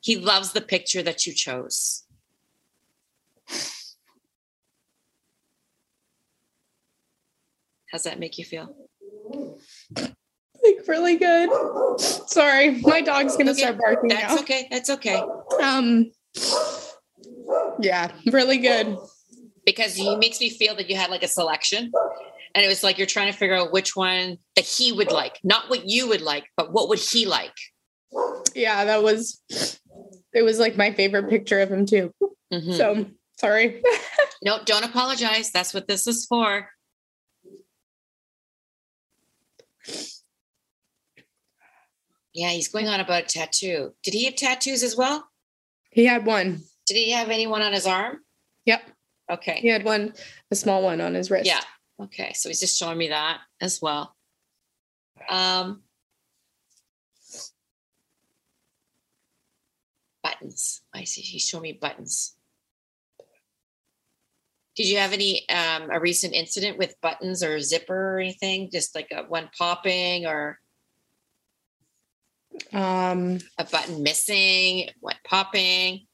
he 0.00 0.16
loves 0.16 0.52
the 0.52 0.60
picture 0.60 1.02
that 1.02 1.26
you 1.26 1.32
chose 1.32 2.04
how's 7.92 8.02
that 8.04 8.18
make 8.18 8.38
you 8.38 8.44
feel 8.44 8.74
Like 10.64 10.88
really 10.88 11.16
good. 11.16 11.48
Sorry, 12.00 12.80
my 12.80 13.00
dog's 13.00 13.36
gonna 13.36 13.52
Okay, 13.52 13.60
start 13.60 13.78
barking 13.78 14.08
that's 14.08 14.34
now. 14.34 14.40
okay 14.40 14.66
that's 14.70 14.90
okay 14.90 15.22
Um. 15.62 16.10
Yeah, 17.80 18.10
really 18.26 18.58
good. 18.58 18.96
because 19.64 19.94
he 19.94 20.16
makes 20.16 20.40
me 20.40 20.50
feel 20.50 20.74
that 20.76 20.88
you 20.90 20.96
had 20.96 21.10
like 21.10 21.22
a 21.22 21.28
selection 21.28 21.92
and 22.56 22.64
it 22.64 22.68
was 22.68 22.82
like 22.82 22.96
you're 22.98 23.06
trying 23.06 23.30
to 23.30 23.38
figure 23.38 23.54
out 23.54 23.70
which 23.72 23.94
one 23.94 24.38
that 24.56 24.64
he 24.64 24.90
would 24.90 25.12
like 25.12 25.38
not 25.44 25.68
what 25.70 25.86
you 25.86 26.08
would 26.08 26.22
like 26.22 26.46
but 26.56 26.72
what 26.72 26.88
would 26.88 26.98
he 26.98 27.26
like 27.26 27.52
Yeah, 28.54 28.84
that 28.86 29.02
was. 29.02 29.40
It 30.32 30.42
was 30.42 30.58
like 30.58 30.76
my 30.76 30.90
favorite 30.92 31.28
picture 31.30 31.60
of 31.60 31.70
him 31.70 31.84
too. 31.86 32.12
Mhm. 32.52 32.74
So 32.76 33.06
sorry. 33.38 33.82
no 34.42 34.58
don't 34.64 34.84
apologize 34.84 35.50
that's 35.52 35.72
what 35.74 35.86
this 35.88 36.06
is 36.06 36.26
for 36.26 36.68
yeah 42.34 42.50
he's 42.50 42.68
going 42.68 42.88
on 42.88 43.00
about 43.00 43.24
a 43.24 43.26
tattoo 43.26 43.92
did 44.02 44.14
he 44.14 44.24
have 44.26 44.34
tattoos 44.36 44.82
as 44.82 44.96
well 44.96 45.26
He 45.90 46.04
had 46.06 46.26
one. 46.26 46.60
did 46.86 46.94
he 46.96 47.10
have 47.12 47.30
anyone 47.30 47.62
on 47.62 47.72
his 47.72 47.86
arm 47.86 48.18
Yep. 48.66 48.82
okay 49.30 49.58
He 49.60 49.68
had 49.68 49.84
one, 49.84 50.12
a 50.50 50.56
small 50.56 50.82
one 50.82 51.00
on 51.00 51.14
his 51.14 51.30
wrist. 51.30 51.46
Yeah. 51.46 51.60
Okay. 52.00 52.32
So 52.34 52.48
he's 52.48 52.60
just 52.60 52.78
showing 52.78 52.98
me 52.98 53.08
that 53.08 53.40
as 53.60 53.80
well. 53.80 54.14
Um, 55.28 55.82
buttons. 60.22 60.82
I 60.94 61.04
see. 61.04 61.22
He's 61.22 61.42
showing 61.46 61.62
me 61.62 61.72
buttons. 61.80 62.36
Did 64.76 64.88
you 64.88 64.98
have 64.98 65.14
any 65.14 65.48
um, 65.48 65.90
a 65.90 65.98
recent 65.98 66.34
incident 66.34 66.76
with 66.76 67.00
buttons 67.00 67.42
or 67.42 67.60
zipper 67.60 68.16
or 68.16 68.20
anything? 68.20 68.70
Just 68.70 68.94
like 68.94 69.08
a 69.10 69.22
one 69.22 69.48
popping 69.56 70.26
or 70.26 70.58
Um. 72.72 73.38
a 73.58 73.64
button 73.64 74.02
missing, 74.02 74.90
one 75.00 75.16
popping? 75.24 76.06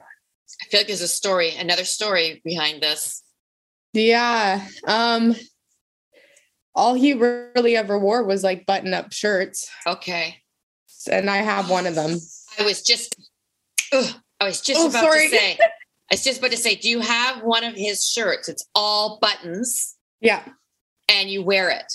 I 0.00 0.66
feel 0.68 0.80
like 0.80 0.86
there's 0.86 1.00
a 1.00 1.08
story, 1.08 1.54
another 1.56 1.84
story 1.84 2.40
behind 2.44 2.82
this. 2.82 3.23
Yeah. 3.94 4.66
Um. 4.86 5.34
All 6.76 6.94
he 6.94 7.12
really 7.14 7.76
ever 7.76 7.96
wore 7.98 8.24
was 8.24 8.42
like 8.42 8.66
button-up 8.66 9.12
shirts, 9.12 9.70
Okay. 9.86 10.38
and 11.08 11.30
I 11.30 11.36
have 11.36 11.70
one 11.70 11.86
of 11.86 11.94
them. 11.94 12.18
I 12.58 12.64
was 12.64 12.82
just, 12.82 13.14
ugh, 13.92 14.12
I 14.40 14.44
was 14.46 14.60
just 14.60 14.80
Oh, 14.80 14.88
about 14.88 15.04
sorry. 15.04 15.28
to 15.30 15.36
say, 15.36 15.58
I 16.10 16.14
was 16.14 16.24
just 16.24 16.40
about 16.40 16.50
to 16.50 16.56
say, 16.56 16.74
do 16.74 16.88
you 16.90 16.98
have 16.98 17.44
one 17.44 17.62
of 17.62 17.76
his 17.76 18.04
shirts? 18.04 18.48
It's 18.48 18.66
all 18.74 19.20
buttons 19.20 19.94
Yeah. 20.20 20.42
and 21.08 21.30
you 21.30 21.44
wear 21.44 21.70
it. 21.70 21.92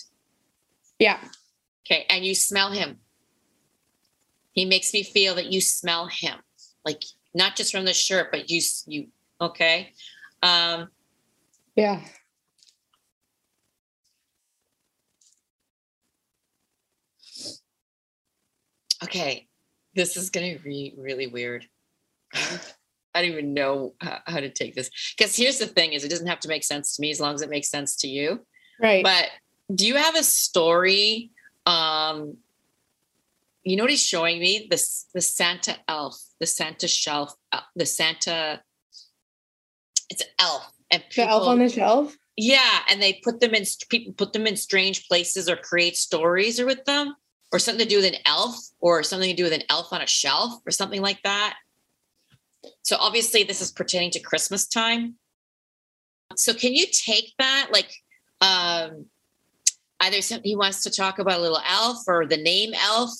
Yeah. 0.97 1.19
Okay. 1.85 2.05
And 2.09 2.23
you 2.25 2.33
smell 2.33 2.71
him. 2.71 2.99
He 4.53 4.63
makes 4.63 4.93
me 4.93 5.03
feel 5.03 5.35
that 5.35 5.51
you 5.51 5.59
smell 5.59 6.07
him, 6.07 6.37
like 6.85 7.03
not 7.33 7.57
just 7.57 7.73
from 7.73 7.83
the 7.83 7.93
shirt, 7.93 8.31
but 8.31 8.49
you, 8.49 8.61
you, 8.87 9.07
okay. 9.41 9.91
Um, 10.41 10.87
Yeah. 11.79 12.01
okay. 19.03 19.47
This 19.95 20.17
is 20.17 20.29
going 20.29 20.57
to 20.57 20.63
be 20.63 20.93
really 20.97 21.27
weird. 21.27 21.65
I 22.33 23.21
don't 23.21 23.31
even 23.31 23.53
know 23.53 23.95
how, 23.99 24.39
to 24.39 24.49
take 24.49 24.75
this. 24.75 24.89
Because 25.17 25.35
here's 25.35 25.57
the 25.57 25.65
thing 25.65 25.93
is 25.93 26.03
it 26.03 26.09
doesn't 26.09 26.27
have 26.27 26.39
to 26.41 26.47
make 26.47 26.63
sense 26.63 26.95
to 26.95 27.01
me 27.01 27.09
as 27.09 27.19
long 27.19 27.33
as 27.33 27.41
it 27.41 27.49
makes 27.49 27.69
sense 27.69 27.95
to 27.97 28.07
you. 28.07 28.45
Right. 28.81 29.03
But 29.03 29.29
do 29.73 29.87
you 29.87 29.95
have 29.95 30.15
a 30.15 30.23
story? 30.23 31.31
Um, 31.65 32.37
you 33.63 33.75
know 33.75 33.83
what 33.83 33.89
he's 33.89 34.05
showing 34.05 34.39
me? 34.39 34.67
This 34.69 35.07
the 35.13 35.21
Santa 35.21 35.75
elf, 35.87 36.21
the 36.39 36.45
Santa 36.45 36.87
shelf, 36.87 37.33
uh, 37.51 37.61
the 37.75 37.85
Santa. 37.85 38.61
It's 40.09 40.21
an 40.21 40.27
elf, 40.39 40.71
and 40.91 41.03
the 41.15 41.21
elf 41.23 41.47
on 41.47 41.59
the 41.59 41.69
shelf. 41.69 42.15
yeah, 42.35 42.79
and 42.89 43.01
they 43.01 43.19
put 43.23 43.39
them 43.39 43.53
in 43.53 43.63
people 43.89 44.13
put 44.13 44.33
them 44.33 44.47
in 44.47 44.55
strange 44.55 45.07
places 45.07 45.49
or 45.49 45.55
create 45.55 45.95
stories 45.97 46.59
or 46.59 46.65
with 46.65 46.83
them, 46.85 47.15
or 47.51 47.59
something 47.59 47.85
to 47.85 47.89
do 47.89 47.97
with 47.97 48.13
an 48.13 48.19
elf, 48.25 48.55
or 48.79 49.03
something 49.03 49.29
to 49.29 49.35
do 49.35 49.43
with 49.43 49.53
an 49.53 49.63
elf 49.69 49.91
on 49.91 50.01
a 50.01 50.07
shelf, 50.07 50.53
or 50.65 50.71
something 50.71 51.01
like 51.01 51.21
that. 51.23 51.57
So 52.83 52.97
obviously, 52.99 53.43
this 53.43 53.61
is 53.61 53.71
pertaining 53.71 54.11
to 54.11 54.19
Christmas 54.19 54.67
time. 54.67 55.15
So 56.35 56.53
can 56.53 56.73
you 56.73 56.85
take 56.91 57.33
that, 57.39 57.69
like, 57.71 57.91
um, 58.41 59.05
either 60.01 60.21
something 60.21 60.47
he 60.47 60.55
wants 60.55 60.83
to 60.83 60.91
talk 60.91 61.19
about 61.19 61.39
a 61.39 61.41
little 61.41 61.61
elf 61.67 61.97
or 62.07 62.25
the 62.25 62.37
name 62.37 62.73
elf, 62.75 63.11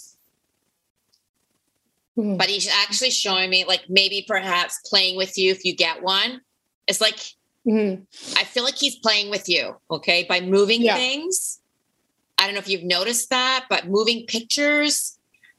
Hmm. 2.15 2.37
but 2.37 2.49
he's 2.49 2.67
actually 2.67 3.11
showing 3.11 3.49
me, 3.49 3.63
like, 3.65 3.85
maybe 3.89 4.25
perhaps 4.27 4.79
playing 4.85 5.15
with 5.15 5.37
you 5.37 5.51
if 5.51 5.63
you 5.63 5.75
get 5.75 6.01
one. 6.03 6.41
It's 6.87 6.99
like 7.01 7.19
Mhm. 7.67 8.05
I 8.37 8.43
feel 8.43 8.63
like 8.63 8.77
he's 8.77 8.95
playing 8.97 9.29
with 9.29 9.47
you, 9.49 9.75
okay, 9.91 10.23
by 10.27 10.39
moving 10.41 10.81
Yeah. 10.81 10.95
things. 10.95 11.59
I 12.37 12.45
don't 12.45 12.53
know 12.55 12.59
if 12.61 12.69
you've 12.69 12.83
noticed 12.83 13.29
that, 13.31 13.65
but 13.69 13.87
moving 13.87 14.25
pictures. 14.25 15.17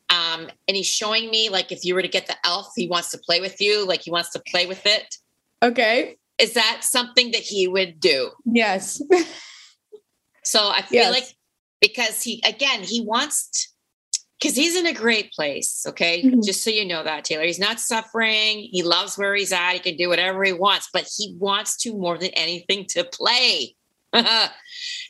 Um, 0.08 0.50
and 0.66 0.76
he's 0.76 0.86
showing 0.88 1.30
me 1.30 1.50
like 1.50 1.70
if 1.70 1.84
you 1.84 1.94
were 1.94 2.02
to 2.02 2.08
get 2.08 2.26
the 2.26 2.36
elf, 2.44 2.72
he 2.74 2.88
wants 2.88 3.10
to 3.10 3.18
play 3.18 3.40
with 3.40 3.60
you, 3.60 3.86
like 3.86 4.02
he 4.02 4.10
wants 4.10 4.30
to 4.30 4.42
play 4.50 4.66
with 4.66 4.84
it. 4.86 5.16
Okay. 5.62 6.16
Is 6.38 6.54
that 6.54 6.80
something 6.82 7.30
that 7.32 7.42
he 7.42 7.68
would 7.68 8.00
do? 8.00 8.30
Yes. 8.44 9.00
So 10.42 10.70
I 10.70 10.80
feel 10.82 11.02
Yes. 11.02 11.12
like 11.12 11.36
because 11.80 12.22
he 12.22 12.42
again 12.46 12.82
he 12.82 13.02
wants 13.02 13.72
because 14.40 14.56
he's 14.56 14.74
in 14.76 14.86
a 14.86 14.92
great 14.92 15.30
place 15.32 15.84
okay 15.86 16.22
Mhm. 16.22 16.42
just 16.44 16.64
so 16.64 16.70
you 16.70 16.84
know 16.86 17.02
that 17.04 17.24
taylor 17.24 17.44
he's 17.44 17.58
not 17.58 17.78
suffering 17.78 18.68
he 18.72 18.82
loves 18.82 19.16
where 19.18 19.34
he's 19.34 19.52
at 19.52 19.72
he 19.74 19.78
can 19.80 19.96
do 19.96 20.08
whatever 20.08 20.42
he 20.44 20.52
wants 20.52 20.88
but 20.92 21.08
he 21.16 21.34
wants 21.38 21.76
to 21.78 21.92
more 21.92 22.16
than 22.18 22.30
anything 22.30 22.86
to 22.90 23.04
play 23.04 23.74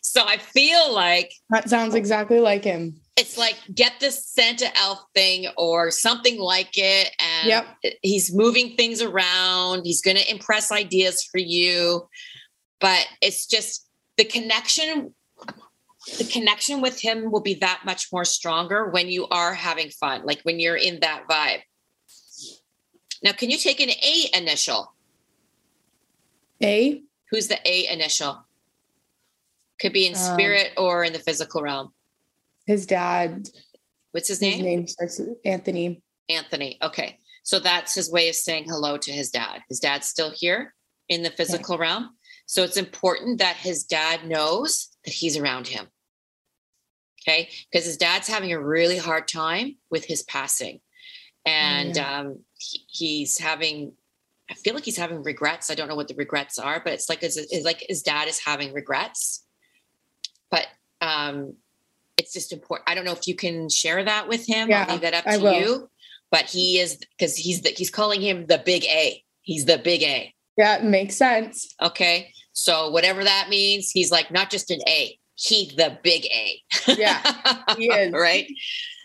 so 0.03 0.25
i 0.27 0.37
feel 0.38 0.93
like 0.93 1.33
That 1.51 1.69
sounds 1.71 1.95
exactly 1.95 2.38
like 2.40 2.64
him. 2.64 3.01
it's 3.16 3.37
like 3.38 3.57
get 3.75 3.93
this 4.01 4.27
Santa 4.27 4.66
elf 4.79 5.01
thing 5.14 5.47
or 5.57 5.90
something 5.90 6.38
like 6.38 6.71
it. 6.77 7.11
And 7.19 7.49
Yep. 7.49 7.66
he's 8.03 8.35
moving 8.35 8.77
things 8.77 9.03
around. 9.03 9.85
He's 9.85 10.01
going 10.01 10.16
to 10.16 10.31
impress 10.31 10.71
ideas 10.73 11.23
for 11.31 11.38
you. 11.38 12.09
But 12.81 13.07
it's 13.21 13.47
just 13.47 13.87
the 14.16 14.25
connection, 14.25 15.14
the 16.18 16.24
connection 16.24 16.80
with 16.80 17.00
him 17.00 17.30
will 17.30 17.42
be 17.42 17.54
that 17.54 17.82
much 17.84 18.08
more 18.12 18.24
stronger 18.24 18.88
when 18.88 19.08
you 19.08 19.26
are 19.28 19.54
having 19.54 19.90
fun, 19.90 20.24
like 20.24 20.40
when 20.42 20.58
you're 20.58 20.76
in 20.76 21.00
that 21.00 21.24
vibe. 21.28 21.60
Now, 23.22 23.32
can 23.32 23.50
you 23.50 23.58
take 23.58 23.80
an 23.80 23.90
A 23.90 24.30
initial? 24.34 24.94
A. 26.62 27.02
Who's 27.30 27.48
the 27.48 27.58
A 27.66 27.86
initial? 27.92 28.46
Could 29.80 29.92
be 29.92 30.06
in 30.06 30.14
Um, 30.14 30.18
spirit 30.18 30.72
or 30.76 31.04
in 31.04 31.12
the 31.12 31.18
physical 31.18 31.62
realm. 31.62 31.92
His 32.66 32.86
dad. 32.86 33.48
What's 34.12 34.28
his 34.28 34.40
name? 34.40 34.52
His 34.52 34.62
name? 34.62 34.78
name 34.78 34.86
starts 34.86 35.18
with 35.18 35.36
Anthony. 35.44 36.02
Anthony. 36.28 36.78
Okay. 36.82 37.18
So 37.42 37.58
that's 37.58 37.94
his 37.94 38.10
way 38.10 38.28
of 38.28 38.34
saying 38.34 38.64
hello 38.68 38.96
to 38.96 39.12
his 39.12 39.30
dad. 39.30 39.62
His 39.68 39.80
dad's 39.80 40.06
still 40.06 40.32
here 40.34 40.74
in 41.08 41.22
the 41.22 41.30
physical 41.30 41.78
realm. 41.78 42.16
So 42.50 42.64
it's 42.64 42.76
important 42.76 43.38
that 43.38 43.54
his 43.54 43.84
dad 43.84 44.26
knows 44.26 44.88
that 45.04 45.14
he's 45.14 45.36
around 45.36 45.68
him. 45.68 45.86
Okay. 47.22 47.48
Because 47.70 47.86
his 47.86 47.96
dad's 47.96 48.26
having 48.26 48.52
a 48.52 48.60
really 48.60 48.98
hard 48.98 49.28
time 49.28 49.76
with 49.88 50.04
his 50.04 50.24
passing. 50.24 50.80
And 51.46 51.96
um, 51.96 52.40
he- 52.58 52.84
he's 52.88 53.38
having, 53.38 53.92
I 54.50 54.54
feel 54.54 54.74
like 54.74 54.84
he's 54.84 54.96
having 54.96 55.22
regrets. 55.22 55.70
I 55.70 55.76
don't 55.76 55.86
know 55.86 55.94
what 55.94 56.08
the 56.08 56.16
regrets 56.16 56.58
are, 56.58 56.80
but 56.82 56.92
it's 56.92 57.08
like, 57.08 57.22
it's, 57.22 57.36
it's 57.36 57.64
like 57.64 57.84
his 57.88 58.02
dad 58.02 58.26
is 58.26 58.40
having 58.44 58.72
regrets. 58.72 59.44
But 60.50 60.66
um, 61.00 61.54
it's 62.16 62.32
just 62.32 62.52
important. 62.52 62.90
I 62.90 62.96
don't 62.96 63.04
know 63.04 63.12
if 63.12 63.28
you 63.28 63.36
can 63.36 63.68
share 63.68 64.02
that 64.02 64.26
with 64.26 64.44
him. 64.44 64.70
Yeah, 64.70 64.86
I'll 64.88 64.94
leave 64.94 65.02
that 65.02 65.14
up 65.14 65.24
to 65.24 65.38
you. 65.60 65.88
But 66.32 66.46
he 66.46 66.80
is 66.80 66.96
because 66.96 67.36
he's 67.36 67.62
the, 67.62 67.68
he's 67.68 67.90
calling 67.90 68.20
him 68.20 68.46
the 68.46 68.58
big 68.58 68.82
A. 68.86 69.22
He's 69.42 69.66
the 69.66 69.78
big 69.78 70.02
A. 70.02 70.34
Yeah, 70.56 70.78
it 70.78 70.84
makes 70.84 71.14
sense. 71.14 71.72
Okay. 71.80 72.32
So 72.52 72.90
whatever 72.90 73.22
that 73.24 73.48
means, 73.48 73.90
he's 73.90 74.10
like 74.10 74.30
not 74.30 74.50
just 74.50 74.70
an 74.70 74.80
A, 74.88 75.18
he's 75.34 75.74
the 75.76 75.98
big 76.02 76.26
A. 76.26 76.62
Yeah, 76.86 77.22
he 77.76 77.86
is. 77.86 78.12
right. 78.12 78.46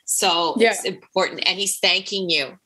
So 0.05 0.55
Yeah. 0.59 0.71
it's 0.71 0.83
important. 0.85 1.43
And 1.47 1.57
he's 1.57 1.79
thanking 1.79 2.29
you. 2.29 2.59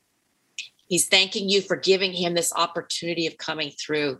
He's 0.87 1.07
thanking 1.07 1.47
you 1.49 1.61
for 1.61 1.75
giving 1.75 2.11
him 2.13 2.33
this 2.33 2.51
opportunity 2.53 3.27
of 3.27 3.37
coming 3.37 3.71
through. 3.71 4.19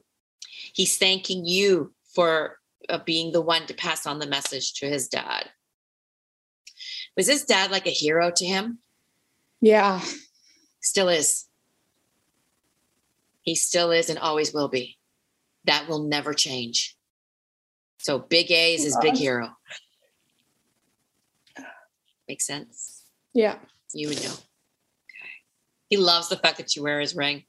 He's 0.74 0.98
thanking 0.98 1.46
you 1.46 1.94
for 2.14 2.60
uh, 2.88 3.00
being 3.06 3.32
the 3.32 3.42
one 3.42 3.66
to 3.66 3.74
pass 3.74 4.06
on 4.06 4.20
the 4.20 4.28
message 4.28 4.74
to 4.76 4.86
his 4.88 5.08
dad. 5.08 5.50
Was 7.18 7.28
his 7.28 7.44
dad 7.44 7.72
like 7.72 7.88
a 7.88 7.92
hero 7.92 8.32
to 8.36 8.46
him? 8.46 8.78
Yeah. 9.62 10.02
Still 10.80 11.10
is. 11.10 11.46
He 13.42 13.56
still 13.56 13.90
is 13.92 14.10
and 14.10 14.20
always 14.20 14.54
will 14.54 14.68
be. 14.70 14.99
That 15.70 15.88
will 15.88 16.02
never 16.02 16.34
change. 16.34 16.98
So 18.00 18.18
big 18.18 18.50
A 18.50 18.74
is 18.74 18.84
his 18.86 18.98
big 19.04 19.16
hero. 19.16 19.52
Makes 22.28 22.48
sense. 22.48 23.04
Yeah. 23.36 23.60
You 23.94 24.08
would 24.08 24.24
know. 24.24 24.32
Okay. 24.32 25.30
He 25.90 25.98
loves 25.98 26.28
the 26.28 26.38
fact 26.38 26.58
that 26.58 26.76
you 26.76 26.82
wear 26.82 27.00
his 27.00 27.16
ring. 27.16 27.44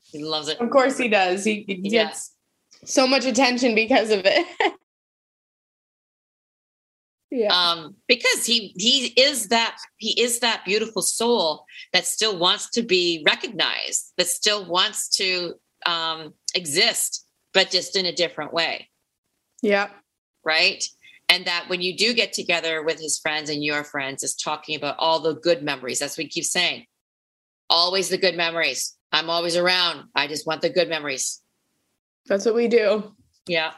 He 0.00 0.24
loves 0.24 0.48
it. 0.48 0.58
Of 0.58 0.70
course 0.70 0.98
he 0.98 1.06
does. 1.06 1.44
He 1.44 1.64
he 1.68 1.80
Yeah. 1.84 2.06
gets 2.06 2.32
so 2.84 3.06
much 3.06 3.26
attention 3.26 3.76
because 3.76 4.10
of 4.10 4.22
it. 4.24 4.74
yeah. 7.30 7.52
Um, 7.54 7.94
because 8.08 8.44
he 8.44 8.74
he 8.76 9.06
is 9.20 9.46
that 9.48 9.76
he 9.98 10.20
is 10.20 10.40
that 10.40 10.64
beautiful 10.64 11.02
soul 11.02 11.64
that 11.92 12.06
still 12.06 12.36
wants 12.36 12.70
to 12.70 12.82
be 12.82 13.22
recognized, 13.24 14.14
that 14.16 14.26
still 14.26 14.66
wants 14.68 15.08
to 15.10 15.54
um 15.86 16.34
exist, 16.54 17.26
but 17.52 17.70
just 17.70 17.96
in 17.96 18.06
a 18.06 18.12
different 18.12 18.52
way. 18.52 18.88
yeah. 19.62 19.88
right? 20.44 20.84
And 21.28 21.46
that 21.46 21.64
when 21.68 21.80
you 21.80 21.96
do 21.96 22.12
get 22.12 22.32
together 22.34 22.82
with 22.82 23.00
his 23.00 23.18
friends 23.18 23.48
and 23.48 23.64
your 23.64 23.84
friends, 23.84 24.22
is 24.22 24.34
talking 24.34 24.76
about 24.76 24.96
all 24.98 25.20
the 25.20 25.34
good 25.34 25.62
memories. 25.62 25.98
That's 25.98 26.18
what 26.18 26.24
he 26.24 26.28
keeps 26.28 26.50
saying. 26.50 26.84
Always 27.70 28.10
the 28.10 28.18
good 28.18 28.36
memories. 28.36 28.96
I'm 29.12 29.30
always 29.30 29.56
around. 29.56 30.08
I 30.14 30.26
just 30.26 30.46
want 30.46 30.60
the 30.60 30.68
good 30.68 30.88
memories. 30.88 31.40
That's 32.26 32.44
what 32.44 32.54
we 32.54 32.68
do. 32.68 33.14
Yeah. 33.46 33.72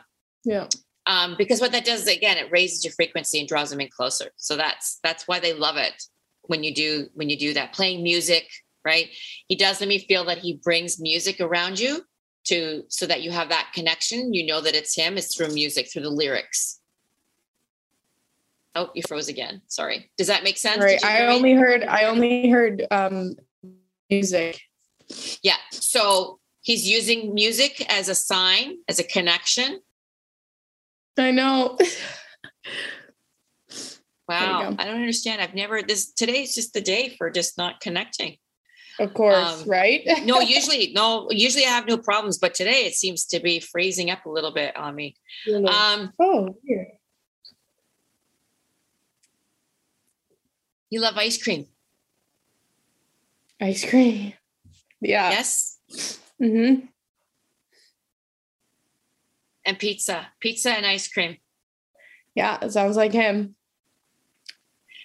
Yeah. 0.45 0.67
Um, 1.07 1.35
because 1.37 1.61
what 1.61 1.73
that 1.73 1.85
does 1.85 2.03
is 2.03 2.09
again, 2.09 2.38
it 2.38 2.51
raises 2.51 2.85
your 2.85 2.93
frequency 2.93 3.38
and 3.38 3.49
draws 3.49 3.71
them 3.71 3.81
in 3.81 3.88
closer. 3.88 4.31
So 4.37 4.57
that's 4.57 4.99
that's 5.03 5.29
why 5.29 5.38
they 5.38 5.53
love 5.53 5.77
it 5.77 6.03
when 6.43 6.64
you 6.64 6.75
do 6.75 7.07
when 7.14 7.29
you 7.29 7.38
do 7.38 7.55
that. 7.55 7.73
Playing 7.73 8.03
music, 8.03 8.49
right? 8.85 9.09
He 9.49 9.57
does 9.57 9.81
let 9.81 9.88
me 9.88 9.99
feel 9.99 10.25
that 10.27 10.38
he 10.38 10.61
brings 10.62 11.01
music 11.01 11.40
around 11.40 11.79
you 11.79 12.03
to 12.44 12.85
so 12.88 13.07
that 13.07 13.23
you 13.23 13.31
have 13.31 13.49
that 13.49 13.70
connection. 13.75 14.35
You 14.35 14.47
know 14.47 14.61
that 14.61 14.75
it's 14.75 14.94
him. 14.94 15.16
It's 15.16 15.35
through 15.35 15.55
music, 15.55 15.90
through 15.90 16.03
the 16.03 16.11
lyrics. 16.11 16.81
Oh, 18.75 18.90
you 18.94 19.03
froze 19.07 19.29
again. 19.29 19.62
Sorry. 19.68 20.11
Does 20.18 20.27
that 20.27 20.42
make 20.42 20.59
sense? 20.59 20.83
Right. 20.83 21.03
I 21.05 21.18
hear 21.18 21.29
me? 21.29 21.35
only 21.35 21.55
heard 21.55 21.85
I 21.85 22.05
only 22.05 22.51
heard 22.51 22.87
um 22.90 23.37
music. 24.11 24.61
Yeah. 25.42 25.57
So 25.70 26.40
he's 26.62 26.88
using 26.88 27.35
music 27.35 27.87
as 27.90 28.09
a 28.09 28.14
sign, 28.14 28.79
as 28.88 28.99
a 28.99 29.05
connection. 29.05 29.81
I 31.16 31.31
know. 31.31 31.79
Wow. 34.27 34.75
I 34.79 34.85
don't 34.87 34.97
understand. 34.97 35.42
I've 35.42 35.55
never 35.55 35.83
this 35.83 36.11
today 36.12 36.42
is 36.42 36.55
just 36.55 36.73
the 36.73 36.81
day 36.81 37.14
for 37.18 37.31
just 37.31 37.59
not 37.59 37.81
connecting. 37.81 38.38
Of 39.00 39.12
course, 39.14 39.62
Um, 39.62 39.68
right? 39.68 40.02
No, 40.24 40.40
usually, 40.40 40.92
no, 40.94 41.28
usually 41.30 41.64
I 41.64 41.70
have 41.70 41.87
no 41.87 41.98
problems, 41.98 42.38
but 42.38 42.54
today 42.54 42.85
it 42.87 42.94
seems 42.94 43.24
to 43.26 43.40
be 43.40 43.61
freezing 43.61 44.11
up 44.11 44.24
a 44.26 44.30
little 44.30 44.52
bit 44.52 44.76
on 44.76 44.94
me. 44.94 45.16
Um, 45.48 46.12
oh, 46.20 46.57
weird. 46.62 46.88
you 50.90 51.00
love 51.00 51.16
ice 51.16 51.42
cream. 51.42 51.66
Ice 53.61 53.85
cream. 53.88 54.33
Yeah. 55.00 55.30
Yes. 55.30 55.78
Mm-hmm. 56.40 56.87
And 59.66 59.78
pizza, 59.78 60.28
pizza 60.38 60.70
and 60.70 60.87
ice 60.87 61.09
cream. 61.09 61.38
Yeah, 62.35 62.59
it 62.62 62.70
sounds 62.72 62.96
like 62.96 63.12
him. 63.12 63.57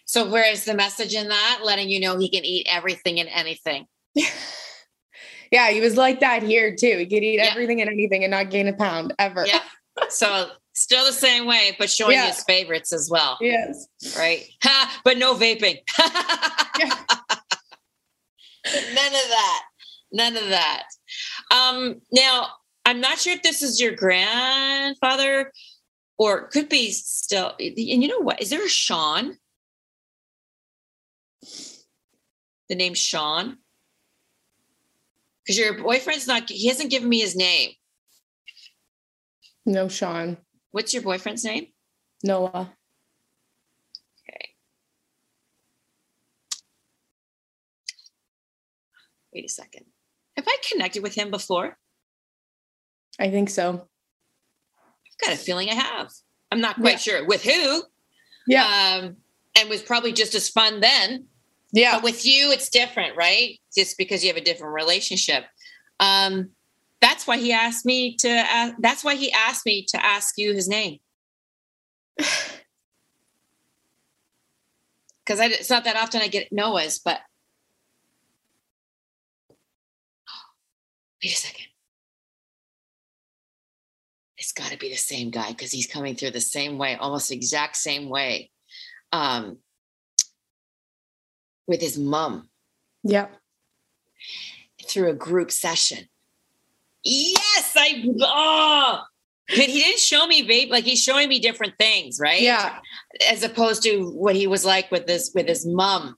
So 0.10 0.28
where 0.28 0.52
is 0.52 0.66
the 0.66 0.74
message 0.74 1.14
in 1.14 1.28
that? 1.28 1.60
Letting 1.64 1.88
you 1.88 2.00
know 2.00 2.18
he 2.18 2.32
can 2.32 2.44
eat 2.44 2.66
everything 2.68 3.20
and 3.20 3.30
anything. 3.30 3.86
Yeah, 5.52 5.72
he 5.72 5.82
was 5.82 5.98
like 5.98 6.20
that 6.20 6.44
here 6.44 6.76
too. 6.76 6.98
He 7.00 7.06
could 7.08 7.24
eat 7.24 7.38
Yeah. 7.40 7.50
everything 7.52 7.82
and 7.82 7.90
anything 7.90 8.24
and 8.24 8.30
not 8.30 8.52
gain 8.52 8.68
a 8.68 8.74
pound 8.74 9.16
ever. 9.18 9.48
Yeah. 9.48 9.62
So 10.10 10.52
still 10.74 11.04
the 11.04 11.12
same 11.12 11.48
way, 11.48 11.76
but 11.80 11.90
showing 11.90 12.14
Yeah. 12.18 12.28
his 12.28 12.44
favorites 12.44 12.94
as 12.94 13.10
well. 13.10 13.36
Yes. 13.42 13.88
Right. 14.16 14.44
Ha, 14.62 15.02
but 15.04 15.18
no 15.18 15.34
vaping. 15.34 15.78
Yeah. 16.80 16.96
None 18.66 19.08
of 19.08 19.30
that. 19.30 19.64
None 20.12 20.38
of 20.38 20.50
that. 20.50 20.84
Um, 21.52 22.00
now, 22.12 22.50
I'm 22.86 23.02
not 23.02 23.18
sure 23.18 23.34
if 23.34 23.42
this 23.42 23.64
is 23.64 23.82
your 23.82 23.94
grandfather 23.94 25.52
or 26.20 26.48
could 26.50 26.70
be 26.70 26.92
still. 26.92 27.54
And 27.60 27.76
you 28.04 28.08
know 28.08 28.20
what? 28.20 28.40
Is 28.40 28.52
there 28.52 28.64
a 28.64 28.70
Sean? 28.70 29.36
The 32.70 32.76
name 32.76 32.94
Sean? 32.94 33.58
Because 35.44 35.58
your 35.58 35.82
boyfriend's 35.82 36.28
not, 36.28 36.50
he 36.50 36.68
hasn't 36.68 36.92
given 36.92 37.10
me 37.10 37.20
his 37.20 37.36
name. 37.36 37.72
No, 39.66 39.88
Sean. 39.88 40.38
What's 40.72 40.94
your 40.94 41.02
boyfriend's 41.04 41.44
name? 41.44 41.68
Noah. 42.24 42.72
Okay. 44.30 44.50
Wait 49.34 49.46
a 49.46 49.50
second. 49.50 49.86
Have 50.38 50.46
I 50.48 50.58
connected 50.72 51.02
with 51.04 51.16
him 51.16 51.32
before? 51.32 51.78
I 53.20 53.30
think 53.32 53.50
so. 53.50 53.88
I've 54.78 55.28
got 55.28 55.34
a 55.34 55.38
feeling 55.38 55.70
I 55.70 55.76
have. 55.76 56.12
I'm 56.52 56.62
not 56.62 56.76
quite 56.76 56.92
Yeah. 56.94 56.98
sure 56.98 57.26
with 57.26 57.44
who. 57.44 57.84
Yeah. 58.48 59.00
Um, 59.04 59.18
and 59.56 59.70
was 59.70 59.82
probably 59.82 60.14
just 60.14 60.36
as 60.36 60.50
fun 60.50 60.80
then. 60.80 61.29
Yeah. 61.72 61.96
But 61.96 62.04
with 62.04 62.26
you, 62.26 62.52
it's 62.52 62.70
different, 62.70 63.16
right? 63.16 63.60
Just 63.76 63.98
because 63.98 64.24
you 64.24 64.30
have 64.30 64.38
a 64.38 64.44
different 64.44 64.74
relationship. 64.74 65.46
Um, 66.00 66.52
that's 67.02 67.28
why 67.28 67.38
he 67.38 67.52
asked 67.54 67.86
me 67.86 68.16
to. 68.18 68.30
Ask, 68.30 68.76
that's 68.80 69.04
why 69.04 69.16
he 69.16 69.32
asked 69.32 69.66
me 69.66 69.86
to 69.90 70.06
ask 70.06 70.38
you 70.38 70.54
his 70.54 70.68
name. 70.68 71.00
because 75.30 75.40
it's 75.40 75.70
not 75.70 75.84
that 75.84 75.96
often 75.96 76.22
I 76.22 76.28
get 76.28 76.52
Noah's, 76.52 76.98
but 77.00 77.20
wait 81.24 81.34
a 81.34 81.36
second. 81.36 81.68
It's 84.40 84.54
got 84.54 84.72
to 84.72 84.78
be 84.78 84.90
the 84.90 84.96
same 84.96 85.30
guy 85.30 85.50
because 85.50 85.72
he's 85.72 85.86
coming 85.86 86.16
through 86.16 86.32
the 86.32 86.42
same 86.42 86.80
way, 86.80 86.96
almost 86.96 87.32
exact 87.32 87.78
same 87.78 88.10
way, 88.10 88.50
um, 89.12 89.58
with 91.70 91.80
his 91.80 91.98
mom. 91.98 92.50
Yep. 93.04 93.34
Through 94.88 95.12
a 95.12 95.14
group 95.14 95.52
session. 95.52 96.10
Yes, 97.04 97.74
I. 97.78 98.04
Oh, 98.22 99.02
but 99.48 99.58
he 99.58 99.80
didn't 99.80 100.00
show 100.00 100.28
me 100.28 100.42
babe 100.44 100.70
like 100.70 100.84
he's 100.84 101.02
showing 101.02 101.28
me 101.30 101.40
different 101.40 101.76
things 101.80 102.20
right 102.22 102.42
Yeah. 102.42 102.78
as 103.32 103.42
opposed 103.44 103.82
to 103.84 104.10
what 104.12 104.36
he 104.36 104.46
was 104.48 104.64
like 104.66 104.92
with 104.92 105.08
his 105.08 105.32
with 105.34 105.48
his 105.48 105.66
mom 105.66 106.16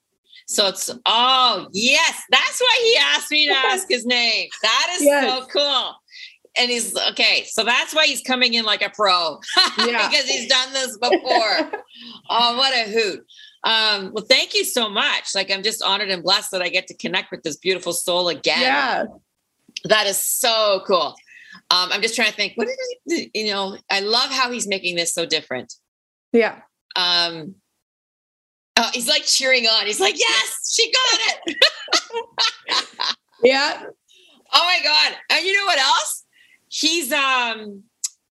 so 0.48 0.68
it's 0.68 0.90
oh 1.06 1.68
yes 1.72 2.22
that's 2.30 2.60
why 2.60 2.78
he 2.84 2.98
asked 2.98 3.32
me 3.32 3.48
to 3.48 3.54
ask 3.54 3.88
his 3.90 4.06
name 4.06 4.50
that 4.64 4.98
is 5.00 5.08
so 5.08 5.46
cool 5.48 5.96
and 6.58 6.70
he's 6.70 6.94
okay 7.12 7.46
so 7.48 7.64
that's 7.64 7.96
why 7.96 8.06
he's 8.06 8.22
coming 8.22 8.54
in 8.54 8.66
like 8.66 8.82
a 8.82 8.90
pro 8.90 9.40
Yeah. 9.78 10.10
because 10.10 10.26
he's 10.26 10.50
done 10.50 10.74
this 10.74 10.98
before 10.98 11.72
oh 12.30 12.58
what 12.58 12.74
a 12.74 12.92
hoot 12.92 13.26
um 13.63 14.12
well 14.13 14.26
thank 14.28 14.54
you 14.56 14.63
so 14.65 14.89
much 14.89 15.36
like 15.36 15.52
i'm 15.52 15.62
just 15.62 15.84
honored 15.84 16.10
and 16.10 16.24
blessed 16.24 16.50
that 16.52 16.62
i 16.63 16.69
get 16.69 16.88
to 16.88 16.95
connect 16.97 17.30
with 17.32 17.43
this 17.43 17.58
beautiful 17.58 17.93
soul 17.93 18.28
again 18.30 18.60
Yeah. 18.62 19.04
that 19.86 20.08
is 20.08 20.17
so 20.17 20.82
cool. 20.88 21.15
Um, 21.69 21.89
I'm 21.91 22.02
just 22.02 22.15
trying 22.15 22.30
to 22.30 22.34
think. 22.36 22.54
What 22.56 22.67
did 22.67 22.78
I, 23.19 23.30
you 23.34 23.45
know? 23.52 23.78
I 23.89 24.00
love 24.02 24.30
how 24.30 24.52
he's 24.52 24.67
making 24.67 24.95
this 24.95 25.13
so 25.13 25.26
different. 25.26 25.74
Yeah. 26.34 26.60
Um, 26.95 27.56
oh, 28.78 28.89
he's 28.93 29.08
like 29.08 29.24
cheering 29.24 29.65
on. 29.67 29.86
He's 29.86 30.00
like, 30.00 30.17
"Yes, 30.17 30.71
she 30.74 30.91
got 30.91 31.19
it!" 31.47 31.56
Yeah. 33.43 33.84
oh 34.54 34.63
my 34.65 34.80
god! 34.84 35.17
And 35.30 35.45
you 35.45 35.54
know 35.58 35.65
what 35.65 35.80
else? 35.80 36.26
He's 36.67 37.12
um, 37.12 37.84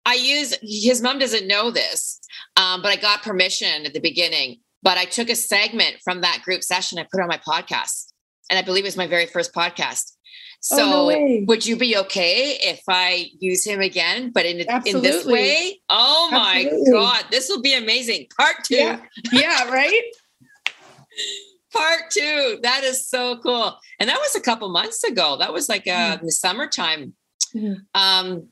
I 0.05 0.15
use 0.15 0.55
his 0.61 1.01
mom 1.01 1.17
doesn't 1.19 1.47
know 1.47 1.71
this, 1.71 2.19
um, 2.55 2.81
but 2.81 2.91
I 2.91 2.95
got 2.97 3.23
permission 3.23 3.85
at 3.85 3.93
the 3.93 3.99
beginning. 3.99 4.59
But 4.83 4.97
I 4.97 5.05
took 5.05 5.29
a 5.29 5.35
segment 5.35 5.97
from 6.03 6.21
that 6.21 6.41
group 6.43 6.63
session. 6.63 6.99
I 6.99 7.03
put 7.03 7.19
it 7.19 7.23
on 7.23 7.27
my 7.29 7.37
podcast, 7.39 8.13
and 8.49 8.57
I 8.59 8.61
believe 8.61 8.83
it 8.83 8.87
was 8.87 8.97
my 8.97 9.07
very 9.07 9.25
first 9.25 9.53
podcast. 9.53 10.13
So, 10.59 10.77
Oh, 10.81 11.09
no 11.09 11.43
would 11.47 11.65
you 11.65 11.75
be 11.77 11.95
okay 11.97 12.57
if 12.61 12.81
I 12.87 13.27
use 13.39 13.63
him 13.65 13.79
again, 13.79 14.31
but 14.31 14.45
in 14.45 14.59
in 14.85 15.01
this 15.01 15.25
way? 15.25 15.79
Oh 15.89 16.29
my 16.31 16.63
Absolutely. 16.65 16.91
god, 16.91 17.25
this 17.31 17.47
will 17.49 17.61
be 17.61 17.73
amazing. 17.75 18.27
Part 18.37 18.63
two. 18.65 18.75
Yeah. 18.75 18.99
Yeah. 19.31 19.69
Right. 19.69 20.01
Part 21.73 22.09
two. 22.11 22.59
That 22.63 22.83
is 22.83 23.07
so 23.07 23.37
cool. 23.37 23.77
And 23.99 24.09
that 24.09 24.17
was 24.19 24.35
a 24.35 24.41
couple 24.41 24.69
months 24.69 25.03
ago. 25.03 25.37
That 25.37 25.53
was 25.53 25.69
like 25.69 25.85
uh, 25.87 25.91
Mhm. 26.17 26.19
in 26.21 26.25
the 26.25 26.31
summertime. 26.31 27.13
Mhm. 27.55 27.75
Um. 27.93 28.47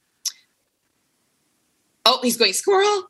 Oh, 2.06 2.20
he's 2.22 2.38
going 2.38 2.54
squirrel. 2.54 3.10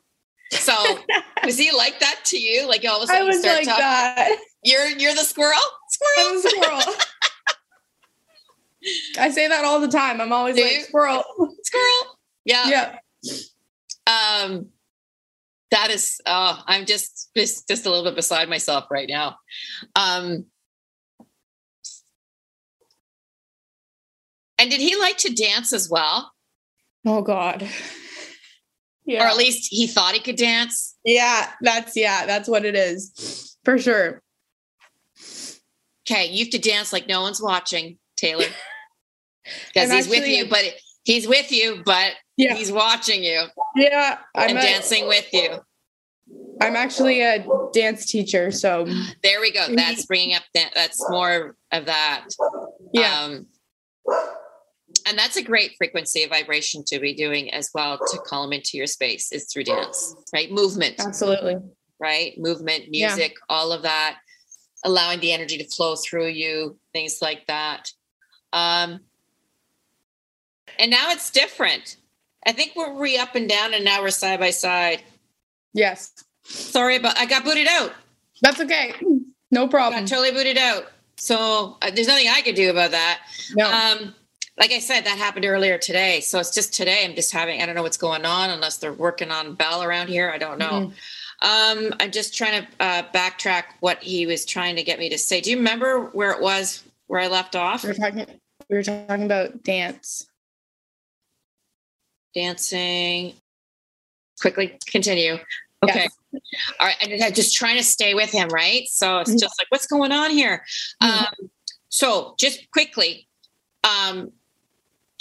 So 0.52 0.72
was 1.44 1.58
he 1.58 1.72
like 1.72 1.98
that 2.00 2.20
to 2.26 2.38
you? 2.38 2.68
Like 2.68 2.84
all 2.84 3.02
of 3.02 3.08
a 3.08 3.12
I 3.12 3.16
sudden 3.16 3.22
you 3.22 3.32
was 3.32 3.40
start 3.40 3.56
like 3.58 3.66
talking. 3.66 3.82
that. 3.82 4.36
You're 4.62 4.86
you're 4.88 5.14
the 5.14 5.20
squirrel. 5.24 5.58
Squirrel. 5.88 6.28
I'm 6.30 6.36
a 6.36 6.40
squirrel. 6.40 6.94
I 9.18 9.30
say 9.30 9.48
that 9.48 9.64
all 9.64 9.80
the 9.80 9.88
time. 9.88 10.20
I'm 10.20 10.32
always 10.32 10.56
Do 10.56 10.62
like 10.62 10.72
you? 10.72 10.82
squirrel. 10.84 11.24
Squirrel. 11.62 12.18
Yeah. 12.44 12.68
Yeah. 12.68 12.98
Um. 14.06 14.66
That 15.72 15.90
is. 15.90 16.20
Oh, 16.26 16.62
I'm 16.66 16.86
just 16.86 17.30
just 17.36 17.66
just 17.68 17.86
a 17.86 17.90
little 17.90 18.04
bit 18.04 18.14
beside 18.14 18.48
myself 18.48 18.86
right 18.90 19.08
now. 19.08 19.38
Um. 19.96 20.46
And 24.58 24.70
did 24.70 24.80
he 24.80 24.96
like 24.96 25.18
to 25.18 25.34
dance 25.34 25.72
as 25.72 25.90
well? 25.90 26.32
Oh 27.04 27.22
God. 27.22 27.68
Yeah. 29.06 29.24
Or 29.24 29.28
at 29.28 29.36
least 29.36 29.68
he 29.70 29.86
thought 29.86 30.14
he 30.14 30.20
could 30.20 30.36
dance? 30.36 30.96
yeah. 31.04 31.50
That's 31.62 31.96
yeah. 31.96 32.26
That's 32.26 32.48
what 32.48 32.64
it 32.64 32.74
is 32.74 33.56
for 33.64 33.78
sure. 33.78 34.20
Okay, 36.08 36.26
you 36.30 36.44
have 36.44 36.50
to 36.52 36.58
dance 36.58 36.92
like 36.92 37.08
no 37.08 37.22
one's 37.22 37.40
watching, 37.42 37.98
Taylor. 38.16 38.46
Because 39.72 39.92
he's 39.92 40.08
with 40.08 40.26
you, 40.26 40.48
but 40.48 40.64
he's 41.04 41.28
with 41.28 41.52
you, 41.52 41.80
but 41.84 42.14
Yeah. 42.36 42.54
he's 42.54 42.72
watching 42.72 43.22
you 43.22 43.44
Yeah. 43.76 44.18
I'm 44.34 44.56
a- 44.56 44.60
dancing 44.60 45.06
with 45.06 45.32
you. 45.32 45.60
I'm 46.60 46.74
actually 46.74 47.20
a 47.20 47.46
dance 47.72 48.06
teacher, 48.06 48.50
so 48.50 48.86
There 49.22 49.40
we 49.40 49.52
go. 49.52 49.68
That's 49.72 50.04
bringing 50.04 50.34
up 50.34 50.42
that. 50.54 50.72
That's 50.74 51.00
more 51.10 51.54
of 51.70 51.84
that. 51.86 52.26
yeah. 52.92 53.20
Um, 53.22 53.46
and 55.06 55.16
that's 55.18 55.36
a 55.36 55.42
great 55.42 55.72
frequency 55.78 56.22
of 56.24 56.30
vibration 56.30 56.82
to 56.88 56.98
be 56.98 57.14
doing 57.14 57.52
as 57.54 57.70
well 57.72 57.96
to 57.98 58.18
call 58.18 58.42
them 58.42 58.52
into 58.52 58.76
your 58.76 58.86
space 58.86 59.32
is 59.32 59.46
through 59.50 59.64
dance, 59.64 60.14
right? 60.32 60.50
Movement, 60.50 60.96
absolutely. 60.98 61.56
right? 62.00 62.36
Movement, 62.38 62.86
Yeah. 62.90 63.08
music, 63.08 63.36
all 63.48 63.72
of 63.72 63.82
that, 63.82 64.18
allowing 64.84 65.20
the 65.20 65.32
energy 65.32 65.58
to 65.58 65.64
flow 65.68 65.96
through 65.96 66.28
you, 66.28 66.78
things 66.92 67.20
like 67.22 67.46
that. 67.46 67.90
Um, 68.52 69.00
and 70.78 70.90
now 70.90 71.10
it's 71.10 71.30
different. 71.30 71.96
I 72.46 72.52
think 72.52 72.72
we're 72.76 72.94
re 72.98 73.16
up 73.18 73.34
and 73.34 73.48
down, 73.48 73.74
and 73.74 73.84
now 73.84 74.02
we're 74.02 74.10
side 74.10 74.40
by 74.40 74.50
side. 74.50 75.02
Yes. 75.72 76.12
Sorry 76.44 76.96
about 76.96 77.18
I 77.18 77.26
got 77.26 77.44
booted 77.44 77.66
out. 77.68 77.92
That's 78.42 78.60
okay. 78.60 78.94
No 79.50 79.68
problem. 79.68 80.04
totally 80.06 80.30
booted 80.32 80.58
out. 80.58 80.86
So 81.16 81.78
uh, 81.80 81.90
there's 81.94 82.08
nothing 82.08 82.28
I 82.28 82.42
could 82.42 82.54
do 82.54 82.70
about 82.70 82.90
that. 82.90 83.20
No. 83.54 83.70
Um, 83.70 84.14
like 84.58 84.72
I 84.72 84.78
said, 84.78 85.02
that 85.04 85.18
happened 85.18 85.44
earlier 85.44 85.76
today. 85.76 86.20
So 86.20 86.38
it's 86.38 86.50
just 86.50 86.72
today. 86.72 87.04
I'm 87.04 87.14
just 87.14 87.30
having, 87.30 87.60
I 87.60 87.66
don't 87.66 87.74
know 87.74 87.82
what's 87.82 87.98
going 87.98 88.24
on 88.24 88.50
unless 88.50 88.78
they're 88.78 88.92
working 88.92 89.30
on 89.30 89.54
Bell 89.54 89.82
around 89.82 90.08
here. 90.08 90.30
I 90.30 90.38
don't 90.38 90.58
know. 90.58 90.92
Um, 91.42 91.92
I'm 92.00 92.10
just 92.10 92.34
trying 92.34 92.62
to 92.62 92.68
uh, 92.80 93.02
backtrack 93.14 93.64
what 93.80 94.02
he 94.02 94.24
was 94.24 94.46
trying 94.46 94.76
to 94.76 94.82
get 94.82 94.98
me 94.98 95.10
to 95.10 95.18
say. 95.18 95.42
Do 95.42 95.50
you 95.50 95.58
remember 95.58 96.04
where 96.12 96.30
it 96.30 96.40
was 96.40 96.82
where 97.06 97.20
I 97.20 97.26
left 97.26 97.54
off? 97.54 97.82
we 97.82 97.90
were 97.90 97.94
talking 97.94 98.26
we 98.70 98.76
were 98.76 98.82
talking 98.82 99.24
about 99.24 99.62
dance. 99.62 100.26
Dancing. 102.34 103.34
Quickly 104.40 104.78
continue. 104.86 105.38
Okay. 105.82 106.08
All 106.80 106.86
right. 106.86 106.96
And 107.02 107.22
I'm 107.22 107.32
just 107.34 107.54
trying 107.54 107.76
to 107.76 107.84
stay 107.84 108.14
with 108.14 108.30
him, 108.30 108.48
right? 108.48 108.88
So 108.88 109.18
it's 109.18 109.30
Mhm. 109.30 109.40
just 109.40 109.60
like, 109.60 109.66
what's 109.68 109.86
going 109.86 110.12
on 110.12 110.30
here? 110.30 110.64
Mhm. 111.02 111.26
Um, 111.26 111.50
so 111.90 112.34
just 112.38 112.70
quickly, 112.70 113.28
um, 113.84 114.32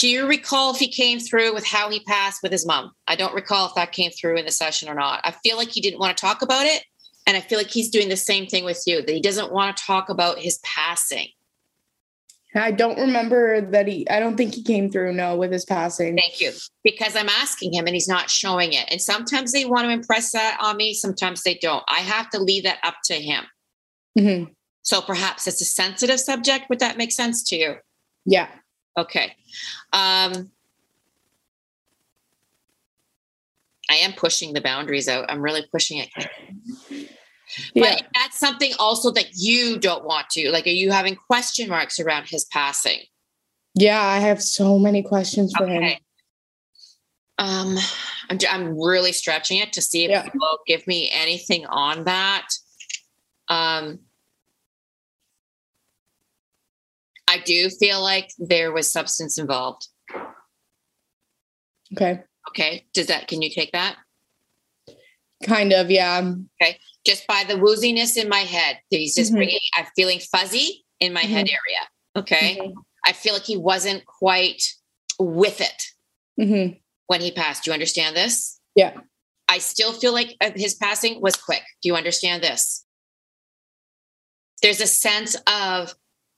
do 0.05 0.11
you 0.11 0.27
recall 0.27 0.71
if 0.71 0.77
he 0.77 0.87
came 0.87 1.19
through 1.19 1.55
with 1.55 1.65
how 1.65 1.89
he 1.89 1.99
passed 2.01 2.43
with 2.43 2.51
his 2.51 2.63
mom? 2.63 2.91
I 3.07 3.15
don't 3.15 3.33
recall 3.33 3.65
if 3.65 3.73
that 3.73 3.91
came 3.91 4.11
through 4.11 4.37
in 4.37 4.45
the 4.45 4.51
session 4.51 4.87
or 4.87 4.93
not. 4.93 5.19
I 5.23 5.31
feel 5.31 5.57
like 5.57 5.69
he 5.69 5.81
didn't 5.81 5.99
want 5.99 6.15
to 6.15 6.21
talk 6.21 6.43
about 6.43 6.67
it. 6.67 6.83
And 7.25 7.35
I 7.35 7.39
feel 7.39 7.57
like 7.57 7.71
he's 7.71 7.89
doing 7.89 8.09
the 8.09 8.15
same 8.15 8.45
thing 8.45 8.65
with 8.65 8.83
you, 8.85 9.01
that 9.01 9.11
he 9.11 9.19
doesn't 9.19 9.51
want 9.51 9.75
to 9.75 9.83
talk 9.83 10.09
about 10.09 10.37
his 10.37 10.59
passing. 10.59 11.29
I 12.53 12.69
don't 12.69 12.99
remember 12.99 13.61
that 13.61 13.87
he 13.87 14.07
I 14.07 14.19
don't 14.19 14.37
think 14.37 14.53
he 14.53 14.61
came 14.61 14.91
through 14.91 15.13
no 15.13 15.35
with 15.35 15.51
his 15.51 15.65
passing. 15.65 16.15
Thank 16.15 16.39
you. 16.39 16.51
Because 16.83 17.15
I'm 17.15 17.27
asking 17.27 17.73
him 17.73 17.87
and 17.87 17.95
he's 17.95 18.07
not 18.07 18.29
showing 18.29 18.73
it. 18.73 18.87
And 18.91 19.01
sometimes 19.01 19.53
they 19.53 19.65
want 19.65 19.85
to 19.85 19.89
impress 19.89 20.33
that 20.33 20.59
on 20.61 20.77
me, 20.77 20.93
sometimes 20.93 21.41
they 21.41 21.55
don't. 21.55 21.83
I 21.87 22.01
have 22.01 22.29
to 22.29 22.37
leave 22.37 22.61
that 22.61 22.77
up 22.83 22.97
to 23.05 23.15
him. 23.15 23.43
Mhm. 24.19 24.51
So 24.83 25.01
perhaps 25.01 25.47
it's 25.47 25.61
a 25.61 25.65
sensitive 25.65 26.19
subject. 26.19 26.69
Would 26.69 26.77
that 26.77 26.95
make 26.95 27.11
sense 27.11 27.41
to 27.49 27.55
you? 27.55 27.77
Yeah. 28.23 28.49
Okay. 28.97 29.35
Um, 29.93 30.51
I 33.89 33.95
am 33.95 34.13
pushing 34.13 34.53
the 34.53 34.61
boundaries 34.61 35.07
out. 35.07 35.25
I'm 35.29 35.41
really 35.41 35.65
pushing 35.71 35.99
it. 35.99 36.09
But 36.15 36.25
Yeah. 37.75 37.97
that's 38.13 38.39
something 38.39 38.73
also 38.79 39.11
that 39.11 39.35
you 39.35 39.77
don't 39.77 40.05
want 40.05 40.29
to. 40.31 40.49
Like, 40.49 40.65
are 40.65 40.71
you 40.71 40.91
having 40.91 41.15
question 41.15 41.69
marks 41.69 41.99
around 41.99 42.27
his 42.27 42.45
passing? 42.45 43.01
Yeah, 43.75 44.01
I 44.01 44.19
have 44.19 44.41
so 44.41 44.79
many 44.79 45.03
questions 45.03 45.53
for 45.55 45.67
him. 45.67 45.97
Um, 47.37 47.77
I'm, 48.29 48.39
I'm 48.49 48.81
really 48.81 49.11
stretching 49.11 49.59
it 49.59 49.73
to 49.73 49.81
see 49.81 50.05
if 50.05 50.11
Yeah. 50.11 50.29
will 50.33 50.59
give 50.65 50.87
me 50.87 51.09
anything 51.11 51.65
on 51.65 52.05
that. 52.05 52.47
Um, 53.49 53.99
I 57.27 57.39
do 57.39 57.69
feel 57.69 58.01
like 58.01 58.29
there 58.37 58.71
was 58.71 58.91
substance 58.91 59.37
involved. 59.37 59.87
Okay. 61.93 62.21
Okay. 62.49 62.85
Does 62.93 63.07
that, 63.07 63.27
can 63.27 63.41
you 63.41 63.49
take 63.49 63.71
that? 63.71 63.97
Kind 65.43 65.73
of, 65.73 65.89
yeah. 65.91 66.33
Okay. 66.61 66.79
Just 67.05 67.27
by 67.27 67.43
the 67.47 67.55
wooziness 67.55 68.17
in 68.17 68.29
my 68.29 68.39
head. 68.39 68.79
He's 68.89 69.15
just 69.15 69.31
Mhm. 69.31 69.35
bringing, 69.37 69.59
I'm 69.75 69.85
feeling 69.95 70.19
fuzzy 70.19 70.85
in 70.99 71.13
my 71.13 71.21
head 71.21 71.47
area. 71.49 71.89
Okay. 72.15 72.57
Mhm. 72.57 72.73
I 73.05 73.13
feel 73.13 73.33
like 73.33 73.43
he 73.45 73.57
wasn't 73.57 74.05
quite 74.05 74.63
with 75.19 75.61
it 75.61 75.83
Mhm. 76.39 76.81
when 77.07 77.21
he 77.21 77.31
passed. 77.31 77.63
Do 77.63 77.69
you 77.69 77.73
understand 77.73 78.15
this? 78.15 78.59
Yeah. 78.75 78.97
I 79.47 79.59
still 79.59 79.93
feel 79.93 80.11
like 80.13 80.35
uh, 80.41 80.51
his 80.55 80.73
passing 80.75 81.21
was 81.21 81.35
quick. 81.35 81.63
Do 81.81 81.89
you 81.89 81.95
understand 81.95 82.43
this? 82.43 82.81
there's 84.61 84.81
a 84.81 84.87
sense 84.87 85.35
of 85.45 85.93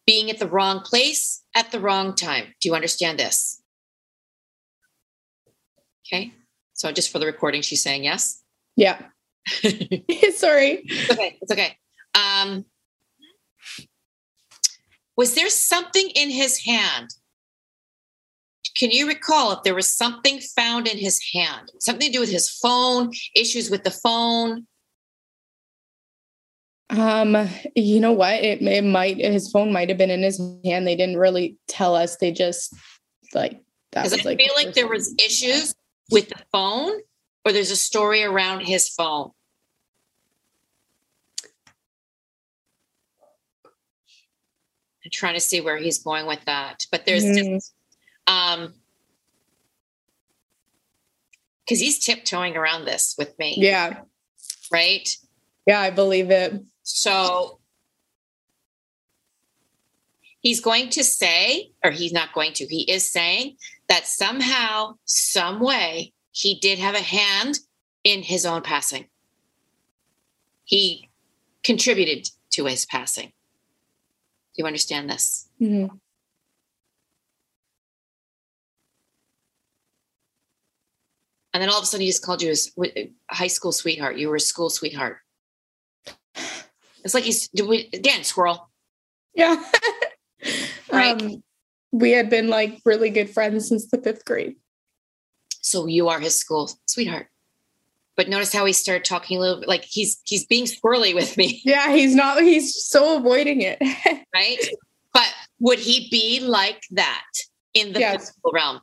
being 0.07 0.31
at 0.31 0.39
the 0.39 0.47
wrong 0.47 0.79
place 0.79 1.43
at 1.53 1.71
the 1.71 1.79
wrong 1.79 2.15
time. 2.15 2.45
Do 2.61 2.69
you 2.69 2.75
understand 2.75 3.19
this? 3.19 3.61
Okay. 6.07 6.33
So 6.73 6.91
just 6.91 7.11
for 7.11 7.19
the 7.19 7.25
recording, 7.25 7.61
she's 7.61 7.83
saying 7.83 8.05
yes. 8.05 8.41
Yeah. 8.75 8.99
Sorry. 10.33 10.81
It's 10.85 11.11
okay. 11.11 11.37
It's 11.41 11.51
okay. 11.51 11.77
Um, 12.15 12.65
was 15.17 15.35
there 15.35 15.49
something 15.49 16.09
in 16.15 16.29
his 16.29 16.63
hand? 16.65 17.09
Can 18.77 18.91
you 18.91 19.07
recall 19.07 19.51
if 19.51 19.63
there 19.63 19.75
was 19.75 19.91
something 19.91 20.39
found 20.39 20.87
in 20.87 20.97
his 20.97 21.19
hand? 21.33 21.71
Something 21.79 22.07
to 22.07 22.13
do 22.13 22.19
with 22.19 22.31
his 22.31 22.49
phone, 22.49 23.11
issues 23.35 23.69
with 23.69 23.83
the 23.83 23.91
phone? 23.91 24.67
Um, 26.89 27.49
you 27.75 27.99
know 27.99 28.13
what? 28.13 28.35
It, 28.35 28.61
it 28.61 28.83
might 28.83 29.17
his 29.17 29.51
phone 29.51 29.73
might 29.73 29.89
have 29.89 29.97
been 29.97 30.09
in 30.09 30.23
his 30.23 30.39
hand. 30.63 30.87
They 30.87 30.95
didn't 30.95 31.17
really 31.17 31.57
tell 31.67 31.95
us. 31.95 32.15
They 32.17 32.31
just 32.31 32.73
like 33.33 33.61
that 33.91 34.05
was 34.05 34.13
I 34.13 34.23
like 34.23 34.37
feel 34.37 34.53
like 34.55 34.73
there 34.73 34.87
was 34.87 35.13
issues 35.23 35.75
with 36.09 36.29
the 36.29 36.41
phone, 36.51 36.93
or 37.43 37.51
there's 37.51 37.71
a 37.71 37.75
story 37.75 38.23
around 38.23 38.61
his 38.61 38.87
phone. 38.87 39.31
I'm 45.03 45.11
trying 45.11 45.35
to 45.35 45.41
see 45.41 45.61
where 45.61 45.77
he's 45.77 46.03
going 46.03 46.25
with 46.25 46.43
that, 46.45 46.85
but 46.91 47.05
there's 47.05 47.23
mm-hmm. 47.23 47.55
just 47.55 47.73
um 48.27 48.73
because 51.65 51.81
he's 51.81 51.99
tiptoeing 51.99 52.55
around 52.55 52.85
this 52.85 53.15
with 53.17 53.37
me. 53.37 53.55
Yeah. 53.57 54.01
Right. 54.71 55.09
Yeah, 55.65 55.81
I 55.81 55.89
believe 55.89 56.31
it. 56.31 56.63
So 56.89 57.59
he's 60.39 60.61
going 60.61 60.89
to 60.91 61.03
say, 61.03 61.71
or 61.83 61.91
he's 61.91 62.13
not 62.13 62.33
going 62.33 62.53
to, 62.53 62.65
he 62.65 62.89
is 62.89 63.11
saying 63.11 63.57
that 63.89 64.07
somehow, 64.07 64.95
some 65.03 65.59
way, 65.59 66.13
he 66.31 66.55
did 66.55 66.79
have 66.79 66.95
a 66.95 67.01
hand 67.01 67.59
in 68.05 68.21
his 68.21 68.45
own 68.45 68.61
passing. 68.61 69.07
He 70.63 71.09
contributed 71.61 72.29
to 72.51 72.65
his 72.65 72.85
passing. 72.85 73.33
Do 74.55 74.61
you 74.61 74.65
understand 74.65 75.09
this? 75.09 75.49
Mm-hmm. 75.61 75.93
And 81.53 81.61
then 81.61 81.69
all 81.69 81.79
of 81.79 81.83
a 81.83 81.85
sudden, 81.85 82.05
he 82.05 82.07
just 82.07 82.23
called 82.23 82.41
you 82.41 82.49
his 82.49 82.71
high 83.29 83.47
school 83.47 83.73
sweetheart. 83.73 84.17
You 84.17 84.29
were 84.29 84.37
a 84.37 84.39
school 84.39 84.69
sweetheart. 84.69 85.17
It's 87.07 87.13
like 87.13 87.23
he's 87.23 87.49
again 87.53 88.25
squirrel. 88.25 88.69
Yeah. 89.33 89.63
right. 90.91 91.21
Um, 91.21 91.41
we 91.93 92.11
had 92.11 92.29
been 92.29 92.49
like 92.49 92.81
really 92.83 93.09
good 93.09 93.29
friends 93.29 93.69
since 93.69 93.89
the 93.89 93.97
fifth 93.97 94.25
grade. 94.25 94.57
So 95.61 95.85
you 95.85 96.09
are 96.09 96.19
his 96.19 96.37
school 96.37 96.69
sweetheart. 96.85 97.27
But 98.17 98.27
notice 98.27 98.51
how 98.51 98.65
he 98.65 98.73
started 98.73 99.05
talking 99.05 99.37
a 99.37 99.39
little 99.39 99.61
bit 99.61 99.69
like 99.69 99.85
he's 99.85 100.19
he's 100.25 100.45
being 100.45 100.65
squirrely 100.65 101.15
with 101.15 101.37
me. 101.37 101.61
Yeah, 101.65 101.93
he's 101.93 102.13
not 102.13 102.41
he's 102.41 102.75
so 102.75 103.15
avoiding 103.15 103.61
it. 103.61 103.79
right? 104.35 104.57
But 105.13 105.33
would 105.61 105.79
he 105.79 106.09
be 106.11 106.45
like 106.45 106.83
that 106.91 107.23
in 107.73 107.93
the 107.93 108.01
yes. 108.01 108.17
physical 108.17 108.51
realm? 108.53 108.81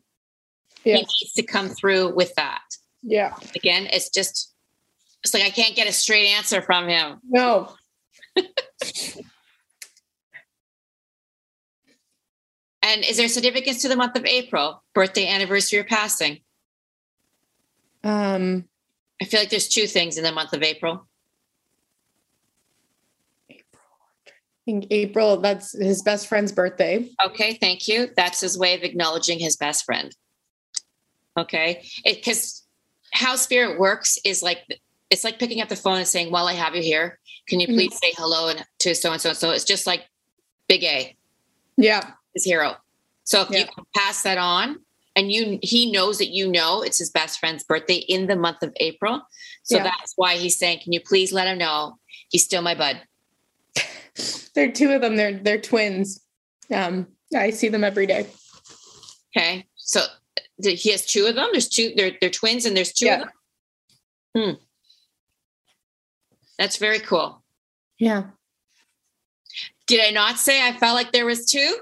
Yes. 0.83 0.97
He 0.97 1.03
needs 1.03 1.33
to 1.35 1.43
come 1.43 1.69
through 1.69 2.15
with 2.15 2.35
that. 2.37 2.63
Yeah. 3.03 3.35
Again, 3.55 3.87
it's 3.93 4.09
just 4.09 4.55
it's 5.25 5.35
like 5.35 5.43
I 5.43 5.51
can't 5.51 5.77
get 5.77 5.89
a 5.89 5.93
straight 5.93 6.29
answer 6.29 6.63
from 6.63 6.89
him. 6.89 7.21
No. 7.29 7.75
And 12.83 13.05
is 13.05 13.17
there 13.17 13.29
significance 13.29 13.83
to 13.83 13.89
the 13.89 13.97
month 13.97 14.17
of 14.17 14.25
April, 14.25 14.83
birthday, 14.95 15.29
anniversary, 15.29 15.79
or 15.79 15.85
passing? 15.85 16.41
Um, 18.03 18.65
I 19.21 19.25
feel 19.25 19.41
like 19.41 19.51
there's 19.51 19.69
two 19.69 19.87
things 19.87 20.19
in 20.19 20.25
the 20.25 20.33
month 20.33 20.53
of 20.53 20.63
April. 20.63 21.07
April. 23.49 23.83
I 24.27 24.65
think 24.67 24.87
April, 24.91 25.41
that's 25.41 25.73
his 25.73 26.03
best 26.03 26.27
friend's 26.27 26.53
birthday. 26.53 27.09
Okay, 27.25 27.55
thank 27.55 27.89
you. 27.89 28.11
That's 28.17 28.41
his 28.41 28.59
way 28.59 28.75
of 28.75 28.83
acknowledging 28.83 29.39
his 29.39 29.57
best 29.57 29.85
friend. 29.85 30.15
Okay, 31.39 31.85
because 32.05 32.65
how 33.13 33.37
spirit 33.37 33.79
works 33.79 34.19
is 34.25 34.43
like 34.43 34.59
it's 35.11 35.25
like 35.25 35.39
picking 35.39 35.61
up 35.61 35.69
the 35.69 35.77
phone 35.77 35.99
and 35.99 36.07
saying, 36.07 36.31
"Well, 36.31 36.49
I 36.49 36.53
have 36.53 36.77
you 36.77 36.83
here, 36.83 37.19
can 37.49 37.61
you 37.61 37.67
please 37.67 37.91
mm-hmm. 37.91 37.97
say 37.97 38.13
hello 38.17 38.49
and 38.49 38.65
to 38.81 38.95
so 38.95 39.13
and 39.13 39.21
so 39.21 39.31
and 39.31 39.39
so?" 39.39 39.51
It's 39.51 39.65
just 39.65 39.87
like 39.87 40.05
Big 40.69 40.85
A, 40.85 41.17
yeah, 41.77 42.13
his 42.35 42.45
hero. 42.45 42.77
So 43.25 43.43
if 43.43 43.51
yeah. 43.51 43.59
you 43.61 43.85
pass 43.97 44.23
that 44.23 44.39
on, 44.39 44.81
and 45.17 45.31
you 45.31 45.59
he 45.63 45.91
knows 45.91 46.19
that 46.19 46.29
you 46.29 46.51
know 46.51 46.83
it's 46.83 46.99
his 46.99 47.11
best 47.11 47.39
friend's 47.39 47.65
birthday 47.65 47.97
in 47.97 48.27
the 48.27 48.37
month 48.37 48.63
of 48.63 48.73
April, 48.77 49.23
so 49.63 49.77
yeah. 49.77 49.85
that's 49.85 50.15
why 50.17 50.37
he's 50.37 50.59
saying, 50.59 50.81
"Can 50.83 50.93
you 50.93 51.01
please 51.01 51.33
let 51.33 51.47
him 51.47 51.59
know 51.59 51.99
he's 52.29 52.45
still 52.45 52.63
my 52.63 52.75
bud?" 52.75 53.01
there 54.55 54.69
are 54.69 54.73
two 54.73 54.93
of 54.93 55.01
them. 55.01 55.17
They're 55.17 55.39
they're 55.39 55.61
twins. 55.61 56.21
Um, 56.73 57.09
I 57.35 57.51
see 57.51 57.69
them 57.69 57.85
every 57.85 58.07
day. 58.07 58.27
Okay, 59.37 59.67
so 59.77 60.03
he 60.59 60.91
has 60.91 61.05
two 61.05 61.27
of 61.27 61.35
them. 61.35 61.49
There's 61.53 61.69
two. 61.69 61.93
They're 61.97 62.13
they're 62.21 62.31
twins, 62.31 62.67
and 62.67 62.77
there's 62.77 62.93
two 62.93 63.07
yeah. 63.07 63.15
of 63.15 63.21
them. 63.21 63.31
Hmm. 64.37 64.65
That's 66.59 66.77
very 66.77 67.01
cool. 67.01 67.43
Yeah. 67.99 68.25
Did 69.87 70.01
I 70.01 70.11
not 70.11 70.39
say 70.39 70.67
I 70.67 70.73
felt 70.73 70.95
like 70.95 71.13
there 71.13 71.27
was 71.27 71.47
two? 71.47 71.77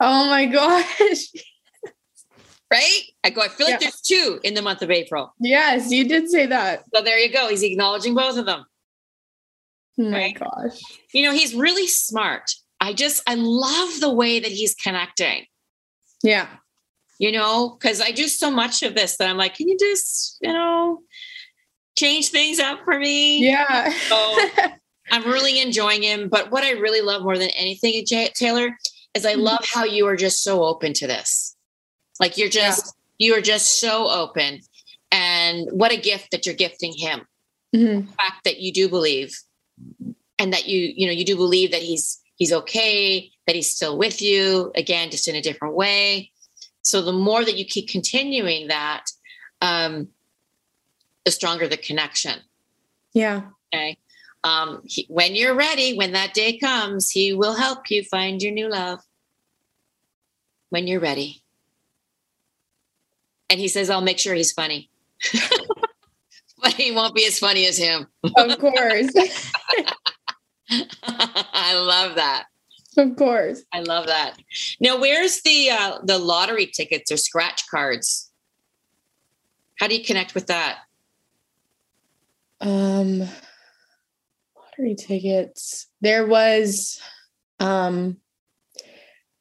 Oh 0.00 0.26
my 0.28 0.46
gosh. 0.46 1.26
right? 2.70 3.02
I 3.22 3.30
go, 3.30 3.42
I 3.42 3.48
feel 3.48 3.66
like 3.66 3.80
yeah. 3.80 3.88
there's 3.88 4.00
two 4.00 4.40
in 4.42 4.54
the 4.54 4.62
month 4.62 4.82
of 4.82 4.90
April. 4.90 5.32
Yes, 5.38 5.90
you 5.90 6.08
did 6.08 6.28
say 6.28 6.46
that. 6.46 6.84
So 6.92 7.02
there 7.02 7.18
you 7.18 7.32
go. 7.32 7.48
He's 7.48 7.62
acknowledging 7.62 8.14
both 8.14 8.36
of 8.36 8.46
them. 8.46 8.64
Oh 9.98 10.10
my 10.10 10.18
right? 10.18 10.38
gosh. 10.38 10.80
You 11.12 11.22
know, 11.22 11.32
he's 11.32 11.54
really 11.54 11.86
smart. 11.86 12.50
I 12.80 12.92
just, 12.92 13.22
I 13.28 13.34
love 13.36 14.00
the 14.00 14.12
way 14.12 14.40
that 14.40 14.50
he's 14.50 14.74
connecting. 14.74 15.46
Yeah. 16.22 16.48
You 17.18 17.30
know, 17.30 17.76
because 17.78 18.00
I 18.00 18.10
do 18.10 18.26
so 18.26 18.50
much 18.50 18.82
of 18.82 18.94
this 18.94 19.16
that 19.18 19.30
I'm 19.30 19.36
like, 19.36 19.54
can 19.54 19.68
you 19.68 19.78
just, 19.78 20.38
you 20.40 20.52
know, 20.52 21.00
change 21.96 22.30
things 22.30 22.58
up 22.58 22.80
for 22.84 22.98
me. 22.98 23.48
Yeah. 23.48 23.90
so 24.08 24.36
I'm 25.10 25.24
really 25.24 25.60
enjoying 25.60 26.02
him. 26.02 26.28
But 26.28 26.50
what 26.50 26.64
I 26.64 26.72
really 26.72 27.00
love 27.00 27.22
more 27.22 27.38
than 27.38 27.50
anything, 27.50 28.04
Taylor, 28.06 28.76
is 29.14 29.24
I 29.24 29.34
mm-hmm. 29.34 29.42
love 29.42 29.64
how 29.72 29.84
you 29.84 30.06
are 30.06 30.16
just 30.16 30.42
so 30.42 30.64
open 30.64 30.92
to 30.94 31.06
this. 31.06 31.56
Like 32.20 32.38
you're 32.38 32.48
just, 32.48 32.94
yeah. 33.18 33.26
you 33.26 33.38
are 33.38 33.40
just 33.40 33.80
so 33.80 34.08
open. 34.08 34.60
And 35.10 35.68
what 35.70 35.92
a 35.92 35.96
gift 35.96 36.30
that 36.32 36.46
you're 36.46 36.54
gifting 36.54 36.92
him. 36.96 37.20
Mm-hmm. 37.74 38.06
The 38.06 38.12
fact 38.12 38.44
that 38.44 38.60
you 38.60 38.72
do 38.72 38.88
believe 38.88 39.36
and 40.38 40.52
that 40.52 40.66
you, 40.66 40.92
you 40.96 41.06
know, 41.06 41.12
you 41.12 41.24
do 41.24 41.36
believe 41.36 41.70
that 41.70 41.82
he's 41.82 42.20
he's 42.36 42.52
okay, 42.52 43.30
that 43.46 43.54
he's 43.54 43.74
still 43.74 43.96
with 43.96 44.20
you, 44.20 44.72
again, 44.74 45.10
just 45.10 45.28
in 45.28 45.36
a 45.36 45.40
different 45.40 45.74
way. 45.74 46.30
So 46.82 47.00
the 47.00 47.12
more 47.12 47.44
that 47.44 47.56
you 47.56 47.64
keep 47.64 47.88
continuing 47.88 48.68
that, 48.68 49.04
um, 49.60 50.08
the 51.24 51.30
stronger 51.30 51.68
the 51.68 51.76
connection. 51.76 52.40
Yeah. 53.12 53.42
Okay. 53.72 53.98
Um, 54.42 54.82
he, 54.84 55.06
when 55.08 55.34
you're 55.34 55.54
ready, 55.54 55.96
when 55.96 56.12
that 56.12 56.34
day 56.34 56.58
comes, 56.58 57.10
he 57.10 57.32
will 57.32 57.54
help 57.54 57.90
you 57.90 58.04
find 58.04 58.42
your 58.42 58.52
new 58.52 58.68
love. 58.68 59.00
When 60.70 60.86
you're 60.86 61.00
ready. 61.00 61.42
And 63.48 63.60
he 63.60 63.68
says, 63.68 63.90
I'll 63.90 64.00
make 64.00 64.18
sure 64.18 64.34
he's 64.34 64.52
funny. 64.52 64.90
but 66.62 66.74
he 66.74 66.92
won't 66.92 67.14
be 67.14 67.26
as 67.26 67.38
funny 67.38 67.66
as 67.66 67.78
him. 67.78 68.06
Of 68.36 68.58
course. 68.58 69.12
I 71.02 71.74
love 71.78 72.16
that. 72.16 72.46
Of 72.96 73.16
course. 73.16 73.62
I 73.72 73.80
love 73.80 74.06
that. 74.06 74.36
Now, 74.80 75.00
where's 75.00 75.40
the 75.42 75.70
uh, 75.70 75.98
the 76.04 76.18
lottery 76.18 76.66
tickets 76.66 77.10
or 77.10 77.16
scratch 77.16 77.68
cards? 77.68 78.30
How 79.78 79.88
do 79.88 79.96
you 79.96 80.04
connect 80.04 80.34
with 80.34 80.46
that? 80.46 80.78
Um, 82.64 83.28
lottery 84.56 84.94
tickets. 84.94 85.86
There 86.00 86.26
was, 86.26 87.00
um, 87.60 88.16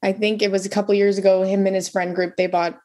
I 0.03 0.11
think 0.11 0.41
it 0.41 0.51
was 0.51 0.65
a 0.65 0.69
couple 0.69 0.93
years 0.93 1.17
ago. 1.17 1.43
Him 1.43 1.65
and 1.65 1.75
his 1.75 1.89
friend 1.89 2.13
group 2.13 2.35
they 2.35 2.47
bought 2.47 2.77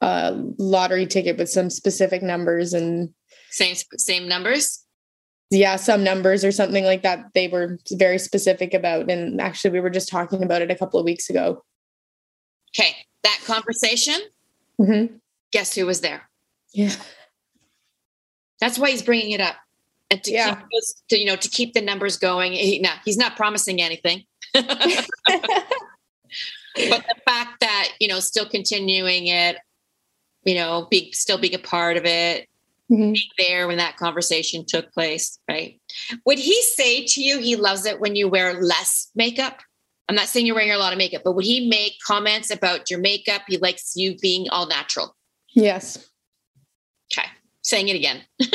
a 0.00 0.32
lottery 0.58 1.06
ticket 1.06 1.36
with 1.36 1.50
some 1.50 1.70
specific 1.70 2.22
numbers 2.22 2.72
and 2.72 3.10
same 3.50 3.76
same 3.96 4.26
numbers. 4.26 4.84
Yeah, 5.50 5.76
some 5.76 6.02
numbers 6.02 6.44
or 6.44 6.52
something 6.52 6.84
like 6.84 7.02
that. 7.02 7.26
They 7.34 7.48
were 7.48 7.78
very 7.92 8.18
specific 8.18 8.74
about, 8.74 9.10
and 9.10 9.40
actually, 9.40 9.70
we 9.70 9.80
were 9.80 9.90
just 9.90 10.08
talking 10.08 10.42
about 10.42 10.62
it 10.62 10.70
a 10.70 10.74
couple 10.76 11.00
of 11.00 11.04
weeks 11.04 11.30
ago. 11.30 11.64
Okay, 12.78 12.96
that 13.22 13.40
conversation. 13.46 14.20
Mm-hmm. 14.80 15.16
Guess 15.52 15.74
who 15.74 15.86
was 15.86 16.00
there? 16.00 16.28
Yeah. 16.72 16.92
That's 18.60 18.78
why 18.78 18.90
he's 18.90 19.02
bringing 19.02 19.30
it 19.32 19.40
up. 19.40 19.56
and 20.10 20.22
to 20.24 20.30
Yeah. 20.32 20.54
keep 20.54 20.64
those, 20.72 20.94
to, 21.10 21.18
you 21.18 21.26
know, 21.26 21.36
to 21.36 21.48
keep 21.50 21.74
the 21.74 21.82
numbers 21.82 22.16
going. 22.16 22.52
He, 22.54 22.78
now 22.78 22.94
he's 23.04 23.16
not 23.18 23.36
promising 23.36 23.80
anything. 23.82 24.24
but 24.54 24.64
the 26.74 27.14
fact 27.26 27.60
that 27.60 27.90
you 28.00 28.08
know 28.08 28.20
still 28.20 28.48
continuing 28.48 29.26
it 29.26 29.56
you 30.44 30.54
know 30.54 30.86
be 30.90 31.10
still 31.12 31.38
being 31.38 31.54
a 31.54 31.58
part 31.58 31.96
of 31.96 32.04
it 32.04 32.46
Mhm. 32.90 33.12
being 33.14 33.28
there 33.36 33.66
when 33.68 33.76
that 33.78 33.96
conversation 33.98 34.64
took 34.66 34.90
place 34.92 35.38
right 35.48 35.78
would 36.24 36.38
he 36.38 36.60
say 36.62 37.04
to 37.04 37.22
you 37.22 37.38
he 37.38 37.56
loves 37.56 37.84
it 37.84 38.00
when 38.00 38.14
you 38.16 38.28
wear 38.28 38.62
less 38.62 39.10
makeup 39.14 39.60
i'm 40.08 40.14
not 40.14 40.26
saying 40.28 40.46
you're 40.46 40.54
wearing 40.54 40.70
a 40.72 40.78
lot 40.78 40.92
of 40.92 40.98
makeup 40.98 41.22
but 41.24 41.32
would 41.32 41.44
he 41.44 41.68
make 41.68 41.94
comments 42.06 42.50
about 42.50 42.88
your 42.90 42.98
makeup 43.00 43.42
he 43.48 43.58
likes 43.58 43.92
you 43.96 44.16
being 44.18 44.48
all 44.50 44.66
natural 44.66 45.14
Yes. 45.54 46.08
Saying 47.68 47.88
it 47.88 47.96
again 47.96 48.22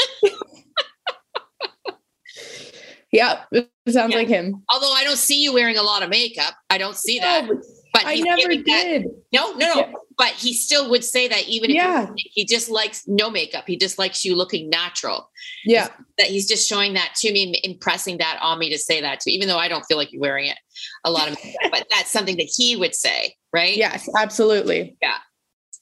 yeah, 3.12 3.44
It 3.52 3.70
sounds 3.90 4.12
Yeah. 4.12 4.18
like 4.18 4.28
him. 4.28 4.64
although 4.72 4.92
i 4.92 5.04
don't 5.04 5.18
see 5.18 5.42
you 5.44 5.54
wearing 5.54 5.78
a 5.78 5.84
lot 5.84 6.04
of 6.04 6.10
makeup 6.10 6.54
i 6.70 6.78
don't 6.78 6.96
see 6.98 7.20
that 7.20 7.48
but 7.94 8.06
I 8.08 8.16
never 8.16 8.38
giving 8.42 8.64
that- 8.66 8.84
did. 8.84 9.06
no 9.32 9.52
no 9.54 9.58
no 9.68 9.76
Yeah. 9.76 9.92
but 10.18 10.30
he 10.30 10.52
still 10.54 10.90
would 10.90 11.04
say 11.04 11.28
that 11.28 11.48
even 11.48 11.70
if 11.70 11.76
Yeah. 11.76 12.08
he- 12.18 12.32
he 12.34 12.46
just 12.46 12.70
likes 12.70 13.04
no 13.08 13.30
makeup 13.30 13.66
he 13.68 13.78
just 13.78 14.00
likes 14.00 14.26
you 14.26 14.36
looking 14.36 14.68
natural 14.70 15.30
Yeah. 15.64 15.90
that 16.18 16.28
he's 16.28 16.48
just 16.48 16.68
showing 16.68 16.94
that 16.94 17.14
to 17.18 17.32
me, 17.32 17.60
impressing 17.64 18.18
that 18.18 18.40
on 18.42 18.58
me 18.58 18.70
to 18.72 18.78
say 18.80 19.02
that 19.02 19.20
to, 19.22 19.32
even 19.32 19.48
though 19.48 19.58
I 19.60 19.68
don't 19.68 19.84
feel 19.86 19.98
like 19.98 20.12
you're 20.12 20.22
wearing 20.22 20.48
it 20.48 20.58
a 21.06 21.12
lot 21.12 21.28
of, 21.30 21.38
but 21.72 21.86
that's 21.92 22.10
something 22.12 22.38
that 22.38 22.50
he 22.56 22.76
would 22.76 22.96
say, 22.96 23.36
right? 23.54 23.76
Yes, 23.78 24.10
absolutely. 24.18 24.96
Yeah. 25.02 25.18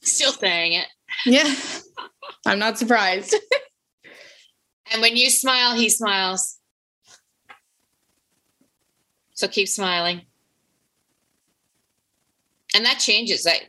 Still 0.03 0.31
saying 0.33 0.73
it. 0.73 0.87
Yeah. 1.25 1.53
I'm 2.45 2.59
not 2.59 2.77
surprised. 2.77 3.35
And 4.91 5.01
when 5.01 5.15
you 5.15 5.29
smile, 5.29 5.73
he 5.73 5.89
smiles. 5.89 6.59
So 9.33 9.47
keep 9.47 9.67
smiling. 9.67 10.21
And 12.75 12.85
that 12.85 12.99
changes. 12.99 13.43
That 13.43 13.61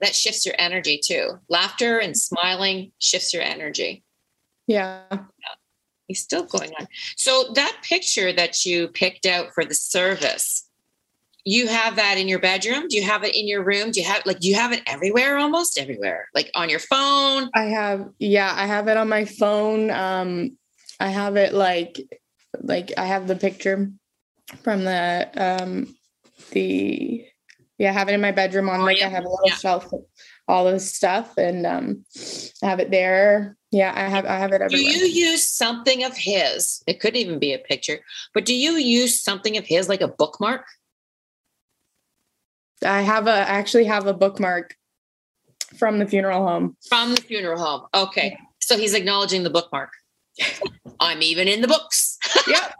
that 0.00 0.14
shifts 0.14 0.44
your 0.46 0.54
energy 0.58 1.00
too. 1.04 1.38
Laughter 1.48 1.98
and 1.98 2.16
smiling 2.16 2.92
shifts 2.98 3.32
your 3.32 3.42
energy. 3.42 4.02
Yeah. 4.66 5.02
He's 6.06 6.22
still 6.22 6.44
going 6.44 6.72
on. 6.80 6.86
So 7.16 7.52
that 7.54 7.80
picture 7.82 8.32
that 8.32 8.64
you 8.64 8.88
picked 8.88 9.26
out 9.26 9.52
for 9.52 9.64
the 9.64 9.74
service, 9.74 10.67
you 11.48 11.66
have 11.66 11.96
that 11.96 12.18
in 12.18 12.28
your 12.28 12.38
bedroom? 12.38 12.88
Do 12.88 12.96
you 12.96 13.02
have 13.04 13.24
it 13.24 13.34
in 13.34 13.48
your 13.48 13.64
room? 13.64 13.90
Do 13.90 14.00
you 14.00 14.06
have 14.06 14.22
like 14.26 14.44
you 14.44 14.54
have 14.54 14.70
it 14.72 14.82
everywhere 14.86 15.38
almost 15.38 15.78
everywhere? 15.78 16.28
Like 16.34 16.50
on 16.54 16.68
your 16.68 16.78
phone? 16.78 17.48
I 17.54 17.62
have 17.64 18.06
yeah, 18.18 18.52
I 18.54 18.66
have 18.66 18.86
it 18.88 18.98
on 18.98 19.08
my 19.08 19.24
phone. 19.24 19.90
Um 19.90 20.58
I 21.00 21.08
have 21.08 21.36
it 21.36 21.54
like 21.54 22.00
like 22.60 22.92
I 22.98 23.06
have 23.06 23.28
the 23.28 23.36
picture 23.36 23.90
from 24.62 24.84
the 24.84 25.30
um 25.36 25.96
the 26.50 27.24
yeah, 27.78 27.90
I 27.90 27.92
have 27.92 28.08
it 28.10 28.14
in 28.14 28.20
my 28.20 28.32
bedroom 28.32 28.68
on 28.68 28.80
Oh, 28.80 28.84
like 28.84 28.98
yeah. 28.98 29.06
I 29.06 29.10
have 29.10 29.24
a 29.24 29.28
little 29.28 29.48
Yeah. 29.48 29.54
shelf 29.54 29.90
with 29.90 30.02
all 30.48 30.66
this 30.66 30.94
stuff 30.94 31.32
and 31.38 31.64
um 31.64 32.04
I 32.62 32.66
have 32.66 32.80
it 32.80 32.90
there. 32.90 33.56
Yeah, 33.70 33.94
I 33.96 34.08
have 34.08 34.26
I 34.26 34.36
have 34.36 34.52
it 34.52 34.60
everywhere. 34.60 34.92
Do 34.92 34.98
you 34.98 35.06
use 35.30 35.48
something 35.48 36.04
of 36.04 36.14
his? 36.14 36.82
It 36.86 37.00
could 37.00 37.16
even 37.16 37.38
be 37.38 37.54
a 37.54 37.58
picture, 37.58 38.00
but 38.34 38.44
do 38.44 38.54
you 38.54 38.72
use 38.72 39.18
something 39.18 39.56
of 39.56 39.64
his 39.64 39.88
like 39.88 40.02
a 40.02 40.08
bookmark? 40.08 40.66
I 42.84 43.00
have 43.02 43.26
a 43.26 43.30
I 43.32 43.58
actually 43.58 43.84
have 43.84 44.06
a 44.06 44.14
bookmark 44.14 44.74
from 45.78 45.98
the 45.98 46.06
funeral 46.06 46.46
home. 46.46 46.76
From 46.88 47.14
the 47.14 47.20
funeral 47.20 47.58
home. 47.58 47.86
Okay. 47.94 48.36
So 48.60 48.76
he's 48.78 48.94
acknowledging 48.94 49.42
the 49.42 49.50
bookmark. 49.50 49.90
I'm 51.00 51.22
even 51.22 51.48
in 51.48 51.60
the 51.60 51.68
books. 51.68 52.18
Yep. 52.48 52.74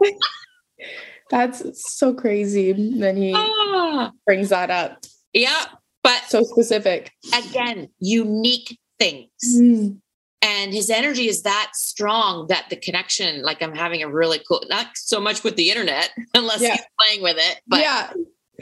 That's 1.29 1.61
so 1.97 2.13
crazy. 2.13 2.71
Then 2.71 3.17
he 3.17 3.33
Ah, 3.35 4.11
brings 4.25 4.49
that 4.49 4.71
up. 4.71 5.03
yeah. 5.33 5.65
But 6.03 6.23
So 6.27 6.43
specific. 6.43 7.11
again, 7.35 7.89
unique 7.99 8.77
things. 8.97 9.29
Mm. 9.57 9.99
and 10.41 10.73
his 10.73 10.89
energy 10.89 11.27
is 11.27 11.43
that 11.43 11.71
strong 11.73 12.47
that 12.47 12.65
the 12.69 12.75
connection 12.77 13.41
like 13.43 13.61
i'm 13.61 13.73
having 13.75 14.01
a 14.03 14.09
really 14.09 14.39
cool 14.47 14.61
not 14.69 14.87
so 14.95 15.19
much 15.21 15.41
with 15.43 15.55
the 15.57 15.69
internet 15.69 16.09
unless 16.33 16.61
Yeah. 16.61 16.71
he's 16.75 16.85
playing 16.99 17.21
with 17.23 17.37
it 17.37 17.61
but 17.67 17.79
yeah. 17.81 18.11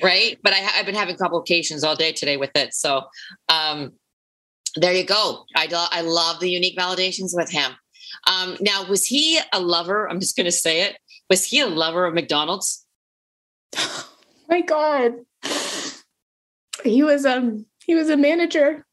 Right 0.04 0.38
but 0.44 0.54
I, 0.54 0.60
i've 0.76 0.86
been 0.86 0.96
having 0.96 1.18
complications 1.18 1.84
all 1.84 1.96
day 1.96 2.12
today 2.12 2.38
with 2.38 2.52
it 2.56 2.74
so 2.74 3.04
um 3.50 3.94
there 4.76 4.94
you 4.94 5.06
go 5.06 5.44
i, 5.56 5.68
do- 5.68 5.76
I 5.78 6.02
love 6.02 6.40
the 6.40 6.50
unique 6.50 6.78
validations 6.78 7.32
with 7.34 7.50
him 7.52 7.72
um 8.30 8.58
now 8.62 8.86
was 8.88 9.06
he 9.06 9.40
a 9.54 9.60
lover 9.60 10.10
i'm 10.10 10.20
just 10.20 10.36
going 10.36 10.46
to 10.46 10.52
say 10.52 10.82
it 10.82 10.98
was 11.30 11.46
he 11.46 11.60
a 11.60 11.68
lover 11.68 12.06
of 12.06 12.14
mcdonald's 12.14 12.86
My 14.50 14.62
God. 14.62 15.14
He 16.86 17.04
was 17.04 17.26
um 17.26 17.66
he 17.86 17.96
was 17.96 18.10
a 18.10 18.16
manager 18.16 18.86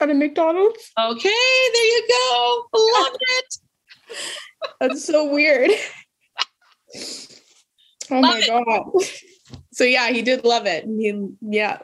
at 0.00 0.08
a 0.08 0.14
McDonald's. 0.14 0.90
okay 0.98 1.28
there 1.28 1.84
you 1.84 2.08
go 2.08 2.64
love 2.74 3.12
it 3.20 3.54
That's 4.80 5.04
so 5.04 5.30
weird. 5.30 5.70
Oh 8.10 8.20
Love 8.20 8.22
my 8.22 8.38
it. 8.40 8.46
god. 8.46 8.84
So 9.72 9.84
yeah, 9.84 10.08
he 10.10 10.22
did 10.22 10.44
love 10.44 10.66
it. 10.66 10.84
He 10.84 11.12
yeah. 11.40 11.78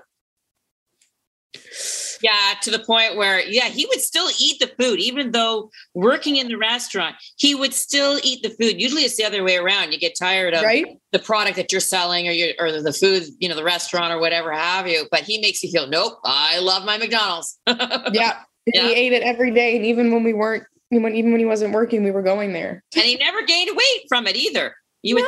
Yeah, 2.21 2.55
to 2.63 2.71
the 2.73 2.81
point 2.81 3.17
where, 3.17 3.41
yeah, 3.49 3.69
he 3.69 3.87
would 3.87 4.01
still 4.01 4.29
eat 4.41 4.59
the 4.59 4.67
food, 4.79 4.99
even 4.99 5.31
though 5.31 5.71
working 5.95 6.37
in 6.37 6.49
the 6.49 6.57
restaurant, 6.57 7.15
he 7.37 7.55
would 7.55 7.73
still 7.73 8.19
eat 8.25 8.43
the 8.43 8.51
food. 8.51 8.81
Usually 8.81 9.03
it's 9.03 9.17
the 9.17 9.25
other 9.25 9.45
way 9.45 9.57
around. 9.57 9.93
You 9.93 10.01
get 10.01 10.15
tired 10.21 10.53
of 10.53 10.63
Right? 10.65 10.99
the 11.13 11.21
product 11.21 11.57
that 11.57 11.71
you're 11.71 11.81
selling 11.81 12.27
or 12.27 12.33
your 12.33 12.55
or 12.59 12.73
the 12.83 12.93
food, 12.93 13.23
you 13.39 13.49
know, 13.49 13.55
the 13.55 13.63
restaurant 13.65 14.13
or 14.13 14.19
whatever 14.19 14.53
have 14.53 14.89
you. 14.89 15.07
But 15.13 15.21
he 15.21 15.41
makes 15.41 15.63
you 15.63 15.71
feel, 15.71 15.87
nope, 15.87 16.15
I 16.25 16.59
love 16.59 16.85
my 16.85 16.99
McDonald's. 16.99 17.59
Yeah. 17.67 18.39
Yeah. 18.75 18.83
He 18.89 18.93
ate 18.93 19.15
it 19.15 19.23
every 19.23 19.51
day. 19.51 19.77
And 19.77 19.87
even 19.87 20.13
when 20.13 20.25
we 20.25 20.35
weren't 20.35 20.65
even 20.91 21.31
when 21.33 21.39
he 21.39 21.47
wasn't 21.47 21.73
working, 21.73 22.05
we 22.05 22.11
were 22.11 22.21
going 22.21 22.53
there. 22.53 22.85
and 22.95 23.03
he 23.03 23.17
never 23.17 23.41
gained 23.47 23.71
weight 23.75 24.05
from 24.11 24.27
it 24.27 24.37
either. 24.37 24.75
You 25.03 25.15
would 25.15 25.25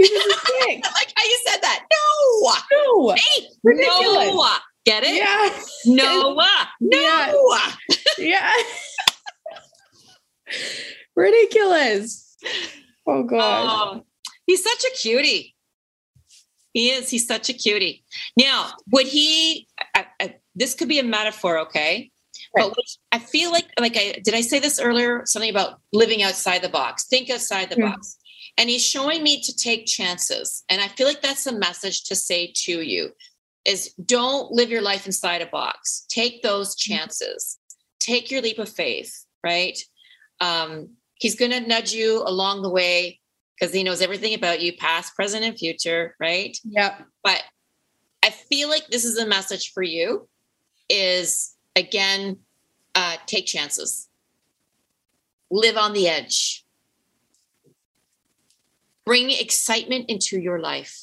no. 0.00 0.06
He 0.06 0.14
a 0.14 0.66
dick. 0.66 0.80
I 0.84 0.90
like 0.92 1.12
how 1.16 1.24
you 1.24 1.38
said 1.46 1.60
that. 1.62 1.84
No. 1.92 2.52
No. 2.72 3.14
Hey, 3.14 3.46
Ridiculous. 3.62 4.34
no. 4.34 4.56
Get 4.86 5.02
it? 5.04 5.16
Yeah. 5.16 5.60
No. 5.86 6.40
No. 6.80 7.48
Yeah. 8.18 8.52
Ridiculous. 11.16 12.36
Oh 13.06 13.22
god. 13.24 13.66
Oh, 13.98 14.04
he's 14.46 14.62
such 14.62 14.84
a 14.84 14.96
cutie. 14.96 15.54
He 16.72 16.90
is. 16.90 17.10
He's 17.10 17.26
such 17.26 17.48
a 17.48 17.52
cutie. 17.52 18.04
Now, 18.36 18.70
would 18.92 19.06
he? 19.06 19.68
I, 19.94 20.06
I, 20.20 20.36
this 20.54 20.74
could 20.74 20.88
be 20.88 20.98
a 21.00 21.02
metaphor, 21.04 21.58
okay? 21.60 22.10
Right. 22.56 22.70
But 22.74 22.84
I 23.12 23.18
feel 23.18 23.50
like, 23.52 23.66
like 23.78 23.96
I 23.96 24.20
did. 24.24 24.34
I 24.34 24.40
say 24.40 24.60
this 24.60 24.80
earlier. 24.80 25.22
Something 25.24 25.50
about 25.50 25.80
living 25.92 26.22
outside 26.22 26.62
the 26.62 26.68
box. 26.68 27.06
Think 27.08 27.28
outside 27.30 27.70
the 27.70 27.76
Mhm. 27.76 27.90
box. 27.90 28.16
And 28.60 28.68
he's 28.68 28.86
showing 28.86 29.22
me 29.22 29.40
to 29.40 29.56
take 29.56 29.86
chances. 29.86 30.64
And 30.68 30.82
I 30.82 30.88
feel 30.88 31.06
like 31.06 31.22
that's 31.22 31.46
a 31.46 31.58
message 31.58 32.04
to 32.04 32.14
say 32.14 32.52
to 32.64 32.82
you: 32.82 33.12
is 33.64 33.94
don't 34.04 34.52
live 34.52 34.68
your 34.70 34.82
life 34.82 35.06
inside 35.06 35.40
a 35.40 35.46
box. 35.46 36.04
Take 36.10 36.42
those 36.42 36.76
chances. 36.76 37.58
Take 37.98 38.30
your 38.30 38.42
leap 38.42 38.58
of 38.58 38.68
faith. 38.68 39.24
Right. 39.42 39.78
Um, 40.42 40.90
he's 41.14 41.36
going 41.36 41.52
to 41.52 41.60
nudge 41.60 41.92
you 41.92 42.22
along 42.22 42.60
the 42.60 42.70
way 42.70 43.20
because 43.58 43.72
he 43.72 43.82
knows 43.82 44.02
everything 44.02 44.34
about 44.34 44.60
you, 44.60 44.76
past, 44.76 45.14
present, 45.14 45.44
and 45.44 45.58
future, 45.58 46.14
right? 46.20 46.56
Yeah. 46.62 46.98
But 47.24 47.42
I 48.22 48.28
feel 48.30 48.68
like 48.68 48.88
this 48.88 49.06
is 49.06 49.16
a 49.16 49.26
message 49.26 49.72
for 49.72 49.82
you 49.82 50.28
is 50.90 51.54
again, 51.76 52.38
uh, 52.94 53.16
take 53.26 53.46
chances. 53.46 54.08
Live 55.50 55.76
on 55.78 55.94
the 55.94 56.08
edge. 56.08 56.64
Bring 59.10 59.32
excitement 59.32 60.08
into 60.08 60.38
your 60.38 60.60
life. 60.60 60.96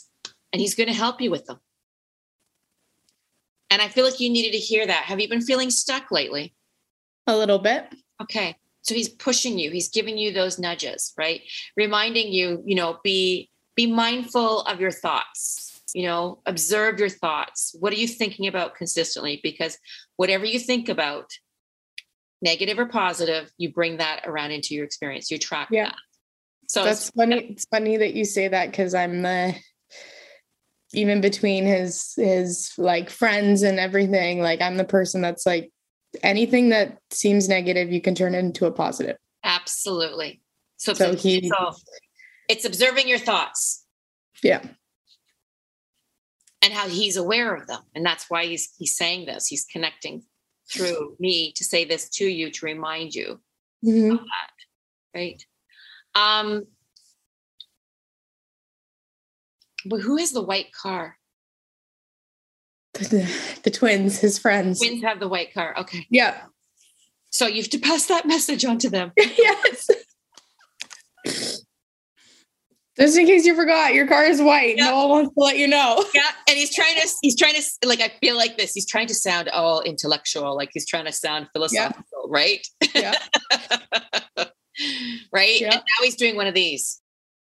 And 0.54 0.62
he's 0.62 0.76
going 0.76 0.88
to 0.88 0.94
help 0.94 1.20
you 1.20 1.30
with 1.30 1.46
them. 1.46 1.60
And 3.70 3.82
I 3.82 3.90
feel 3.90 4.06
like 4.06 4.22
you 4.22 4.30
needed 4.30 4.54
to 4.54 4.58
hear 4.60 4.88
that. 4.88 5.04
Have 5.04 5.20
you 5.20 5.28
been 5.28 5.42
feeling 5.42 5.70
stuck 5.70 6.10
lately? 6.10 6.56
A 7.28 7.36
little 7.36 7.60
bit. 7.60 7.94
Okay. 8.22 8.56
So 8.84 8.96
he's 8.96 9.10
pushing 9.10 9.60
you. 9.60 9.72
He's 9.72 9.90
giving 9.90 10.18
you 10.18 10.32
those 10.32 10.58
nudges, 10.58 11.14
right? 11.18 11.42
Reminding 11.76 12.32
you, 12.32 12.64
you 12.66 12.76
know, 12.76 12.98
be 13.04 13.50
be 13.76 13.88
mindful 13.88 14.62
of 14.62 14.80
your 14.80 14.92
thoughts. 14.92 15.82
You 15.94 16.04
know, 16.04 16.40
observe 16.46 17.00
your 17.00 17.10
thoughts. 17.10 17.76
What 17.78 17.92
are 17.92 17.98
you 17.98 18.08
thinking 18.08 18.48
about 18.48 18.76
consistently? 18.76 19.42
Because 19.44 19.78
whatever 20.16 20.46
you 20.46 20.60
think 20.60 20.88
about, 20.88 21.30
negative 22.42 22.80
or 22.80 22.86
positive, 22.86 23.52
you 23.58 23.74
bring 23.74 23.98
that 23.98 24.22
around 24.26 24.52
into 24.52 24.76
your 24.76 24.86
experience. 24.86 25.30
You 25.30 25.38
track 25.38 25.68
Yeah. 25.72 25.88
that. 25.88 25.96
So 26.68 26.84
That's 26.84 27.10
funny. 27.12 27.52
It's 27.52 27.66
funny 27.66 27.98
that 27.98 28.14
you 28.14 28.26
say 28.26 28.48
that 28.50 28.72
because 28.72 28.94
I'm 28.94 29.22
the 29.22 29.56
even 30.94 31.22
between 31.22 31.66
his 31.66 32.14
his 32.16 32.72
like 32.78 33.10
friends 33.10 33.62
and 33.64 33.80
everything, 33.80 34.42
like 34.42 34.62
I'm 34.62 34.78
the 34.78 34.84
person 34.86 35.22
that's 35.22 35.46
like 35.46 35.72
anything 36.24 36.70
that 36.70 36.98
seems 37.12 37.48
negative, 37.50 37.92
you 37.92 38.02
can 38.02 38.16
turn 38.16 38.36
it 38.36 38.40
into 38.40 38.66
a 38.66 38.72
positive. 38.72 39.18
absolutely. 39.44 40.42
So, 40.78 40.94
So 40.94 41.12
it's, 41.12 41.24
he- 41.24 41.50
so 41.50 41.74
it's 42.50 42.64
observing 42.66 43.08
your 43.08 43.18
thoughts 43.20 43.86
Yeah. 44.44 44.62
and 46.62 46.72
how 46.74 46.88
he's 46.88 47.18
aware 47.18 47.54
of 47.56 47.66
them. 47.68 47.82
And 47.96 48.06
that's 48.06 48.30
why 48.30 48.46
he's 48.46 48.74
he's 48.78 48.96
saying 48.96 49.26
this. 49.26 49.48
He's 49.48 49.66
connecting 49.72 50.24
through 50.72 51.16
me 51.20 51.54
to 51.54 51.64
say 51.64 51.86
this 51.86 52.10
to 52.10 52.26
you 52.26 52.52
to 52.52 52.66
remind 52.66 53.14
you, 53.16 53.40
Mhm. 53.86 54.12
Of 54.14 54.20
that. 54.20 54.52
Right? 55.16 55.44
Um 56.18 56.64
but 59.86 60.02
who 60.02 60.18
has 60.18 60.32
the 60.32 60.42
white 60.42 60.72
car? 60.72 61.18
The, 62.94 63.32
the 63.64 63.72
twins, 63.72 64.20
his 64.20 64.40
friends. 64.40 64.80
Twins 64.80 65.04
have 65.04 65.20
the 65.20 65.28
white 65.28 65.54
car. 65.54 65.76
Okay. 65.78 66.08
Yeah. 66.10 66.42
So 67.30 67.46
you 67.46 67.62
have 67.62 67.70
to 67.72 67.80
pass 67.80 68.08
that 68.08 68.26
message 68.28 68.66
on 68.66 68.80
to 68.80 68.90
them. 68.90 69.12
yes. 69.18 69.90
Just 72.98 73.16
in 73.16 73.28
case 73.28 73.46
you 73.46 73.56
forgot, 73.56 73.94
your 73.94 74.08
car 74.08 74.26
is 74.26 74.42
white. 74.42 74.78
Yeah. 74.78 74.86
No 74.86 74.98
one 74.98 75.10
wants 75.10 75.34
to 75.36 75.40
let 75.40 75.58
you 75.58 75.68
know. 75.68 76.04
Yeah, 76.16 76.24
and 76.50 76.58
he's 76.58 76.74
trying 76.74 76.96
to 76.96 77.08
he's 77.22 77.38
trying 77.38 77.54
to 77.54 77.64
like 77.88 78.02
I 78.02 78.12
feel 78.20 78.36
like 78.36 78.58
this. 78.58 78.74
He's 78.74 78.88
trying 78.88 79.06
to 79.08 79.14
sound 79.14 79.50
all 79.50 79.82
intellectual, 79.82 80.56
like 80.56 80.72
he's 80.74 80.88
trying 80.88 81.06
to 81.06 81.12
sound 81.12 81.48
philosophical, 81.54 82.28
right? 82.30 82.66
Yeah. 82.96 83.14
right? 85.32 85.62
Yeah. 85.62 85.74
And 85.74 85.76
now 85.76 86.04
he's 86.04 86.16
doing 86.16 86.36
one 86.36 86.48
of 86.48 86.54
these 86.54 87.02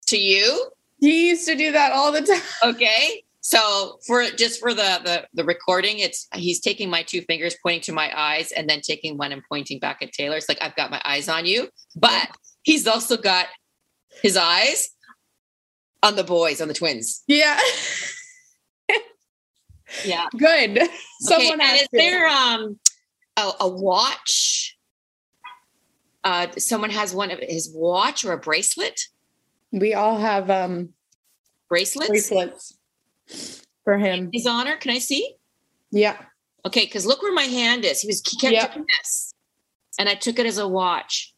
to 0.08 0.18
you. 0.18 0.70
He 0.98 1.28
used 1.28 1.46
to 1.46 1.54
do 1.54 1.72
that 1.72 1.92
all 1.92 2.12
the 2.12 2.22
time. 2.62 2.72
Okay. 2.74 3.24
So 3.42 3.98
for 4.06 4.24
just 4.30 4.60
for 4.60 4.74
the 4.74 5.00
the 5.02 5.26
the 5.32 5.44
recording, 5.44 5.98
it's 5.98 6.28
he's 6.34 6.60
taking 6.60 6.90
my 6.90 7.02
two 7.02 7.22
fingers, 7.22 7.56
pointing 7.62 7.80
to 7.82 7.92
my 7.92 8.12
eyes, 8.14 8.52
and 8.52 8.68
then 8.68 8.80
taking 8.82 9.16
one 9.16 9.32
and 9.32 9.42
pointing 9.48 9.78
back 9.78 10.02
at 10.02 10.12
Taylor. 10.12 10.36
It's 10.36 10.48
like 10.48 10.58
I've 10.60 10.76
got 10.76 10.90
my 10.90 11.00
eyes 11.04 11.28
on 11.28 11.46
you, 11.46 11.68
but 11.96 12.28
he's 12.62 12.86
also 12.86 13.16
got 13.16 13.46
his 14.22 14.36
eyes 14.36 14.90
on 16.02 16.16
the 16.16 16.24
boys, 16.24 16.60
on 16.60 16.68
the 16.68 16.74
twins. 16.74 17.22
Yeah. 17.26 17.58
Yeah. 20.04 20.26
Good. 20.36 20.80
Someone 21.20 21.54
and 21.54 21.62
has 21.62 21.82
is 21.82 21.88
there 21.92 22.26
um 22.26 22.78
a, 23.36 23.50
a 23.60 23.68
watch? 23.68 24.76
Uh, 26.24 26.48
someone 26.58 26.90
has 26.90 27.14
one 27.14 27.30
of 27.30 27.38
his 27.40 27.70
watch 27.74 28.24
or 28.24 28.32
a 28.32 28.38
bracelet. 28.38 29.00
We 29.72 29.94
all 29.94 30.18
have 30.18 30.50
um 30.50 30.90
Bracelets. 31.68 32.08
bracelets 32.08 32.76
for 33.84 33.96
him. 33.98 34.30
His 34.32 34.46
honor. 34.46 34.76
Can 34.76 34.90
I 34.90 34.98
see? 34.98 35.36
Yeah. 35.90 36.16
Okay, 36.66 36.84
because 36.84 37.06
look 37.06 37.22
where 37.22 37.32
my 37.32 37.44
hand 37.44 37.84
is. 37.84 38.00
He 38.00 38.06
was 38.08 38.20
he 38.28 38.36
kept 38.36 38.52
Yep. 38.52 38.74
doing 38.74 38.86
this, 38.98 39.34
and 39.98 40.08
I 40.08 40.14
took 40.14 40.38
it 40.38 40.46
as 40.46 40.58
a 40.58 40.68
watch. 40.68 41.32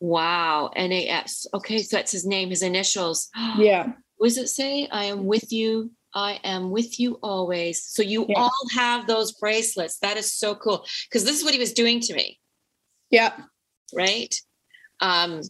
Wow, 0.00 0.70
NAS. 0.76 1.46
Okay, 1.54 1.78
so 1.78 1.96
that's 1.96 2.12
his 2.12 2.26
name, 2.26 2.50
his 2.50 2.62
initials. 2.62 3.30
Yeah. 3.58 3.92
What 4.16 4.28
does 4.28 4.36
it 4.38 4.48
say? 4.48 4.86
I 4.88 5.04
am 5.06 5.24
with 5.26 5.52
you. 5.52 5.90
I 6.14 6.38
am 6.44 6.70
with 6.70 7.00
you 7.00 7.18
always. 7.22 7.82
So 7.84 8.02
you 8.02 8.26
Yeah. 8.28 8.42
all 8.42 8.52
have 8.74 9.06
those 9.06 9.32
bracelets. 9.32 9.98
That 9.98 10.16
is 10.16 10.32
so 10.32 10.54
cool. 10.54 10.86
Because 11.08 11.24
this 11.24 11.36
is 11.36 11.44
what 11.44 11.52
he 11.54 11.58
was 11.60 11.72
doing 11.72 12.00
to 12.00 12.14
me. 12.14 12.38
Yeah. 13.10 13.32
Right? 13.92 14.34
Um, 15.00 15.42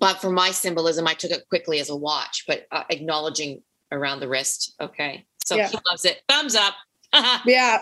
but 0.00 0.20
for 0.20 0.30
my 0.30 0.50
symbolism, 0.50 1.06
I 1.06 1.14
took 1.14 1.30
it 1.30 1.48
quickly 1.48 1.78
as 1.80 1.90
a 1.90 1.96
watch, 1.96 2.44
but 2.46 2.66
uh, 2.72 2.84
acknowledging 2.90 3.62
around 3.92 4.20
the 4.20 4.28
wrist. 4.28 4.74
Okay, 4.80 5.24
so 5.44 5.56
Yeah. 5.56 5.68
he 5.68 5.78
loves 5.90 6.04
it. 6.04 6.22
Thumbs 6.28 6.54
up. 6.56 6.74
Yeah. 7.46 7.78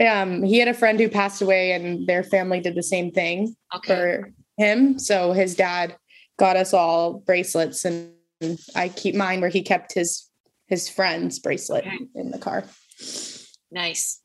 Um, 0.00 0.42
he 0.42 0.58
had 0.58 0.68
a 0.68 0.74
friend 0.74 0.98
who 0.98 1.08
passed 1.08 1.40
away 1.42 1.72
and 1.72 2.06
their 2.06 2.22
family 2.22 2.60
did 2.60 2.74
the 2.74 2.82
same 2.82 3.10
thing 3.10 3.56
okay, 3.74 3.94
for 3.94 4.32
him. 4.58 4.98
So 4.98 5.32
his 5.32 5.54
dad 5.54 5.96
got 6.38 6.56
us 6.56 6.74
all 6.74 7.14
bracelets 7.20 7.84
and 7.84 8.12
I 8.74 8.88
keep 8.88 9.14
mine 9.14 9.40
where 9.40 9.48
he 9.50 9.62
kept 9.62 9.94
his 9.94 10.28
his 10.66 10.88
friend's 10.88 11.38
bracelet 11.38 11.86
Okay. 11.86 11.98
in 12.14 12.30
the 12.32 12.38
car. 12.38 12.64
nice. 13.70 14.20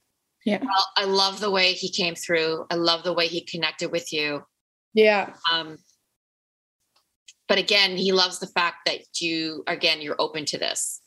Yeah. 0.45 0.59
Well, 0.61 0.87
I 0.95 1.05
love 1.05 1.39
the 1.39 1.51
way 1.51 1.73
he 1.73 1.89
came 1.89 2.15
through. 2.15 2.65
I 2.69 2.75
love 2.75 3.03
the 3.03 3.13
way 3.13 3.27
he 3.27 3.41
connected 3.41 3.91
with 3.91 4.13
you. 4.13 4.43
Yeah. 4.93 5.33
Um, 5.51 5.77
but 7.47 7.57
again, 7.57 7.97
he 7.97 8.11
loves 8.11 8.39
the 8.39 8.47
fact 8.47 8.77
that 8.85 9.01
you, 9.19 9.63
again, 9.67 10.01
you're 10.01 10.15
open 10.19 10.45
to 10.45 10.57
this. 10.57 11.01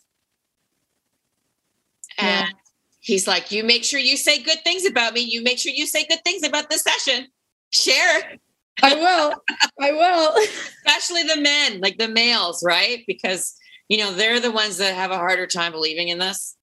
Yeah. 2.18 2.46
And 2.46 2.54
he's 3.00 3.28
like, 3.28 3.52
you 3.52 3.62
make 3.62 3.84
sure 3.84 4.00
you 4.00 4.16
say 4.16 4.42
good 4.42 4.58
things 4.64 4.84
about 4.84 5.14
me. 5.14 5.20
You 5.20 5.42
make 5.42 5.58
sure 5.58 5.72
you 5.72 5.86
say 5.86 6.04
good 6.08 6.22
things 6.24 6.42
about 6.42 6.68
this 6.68 6.82
session. 6.82 7.28
Share. 7.70 8.38
I 8.82 8.94
will. 8.94 9.34
I 9.80 9.92
will. 9.92 10.34
especially 10.86 11.22
the 11.22 11.40
men, 11.40 11.80
like 11.80 11.98
the 11.98 12.08
males, 12.08 12.62
right? 12.64 13.04
Because 13.06 13.54
you 13.88 13.98
know 13.98 14.12
they're 14.12 14.40
the 14.40 14.52
ones 14.52 14.78
that 14.78 14.94
have 14.94 15.10
a 15.10 15.16
harder 15.16 15.46
time 15.46 15.72
believing 15.72 16.08
in 16.08 16.18
this. 16.18 16.56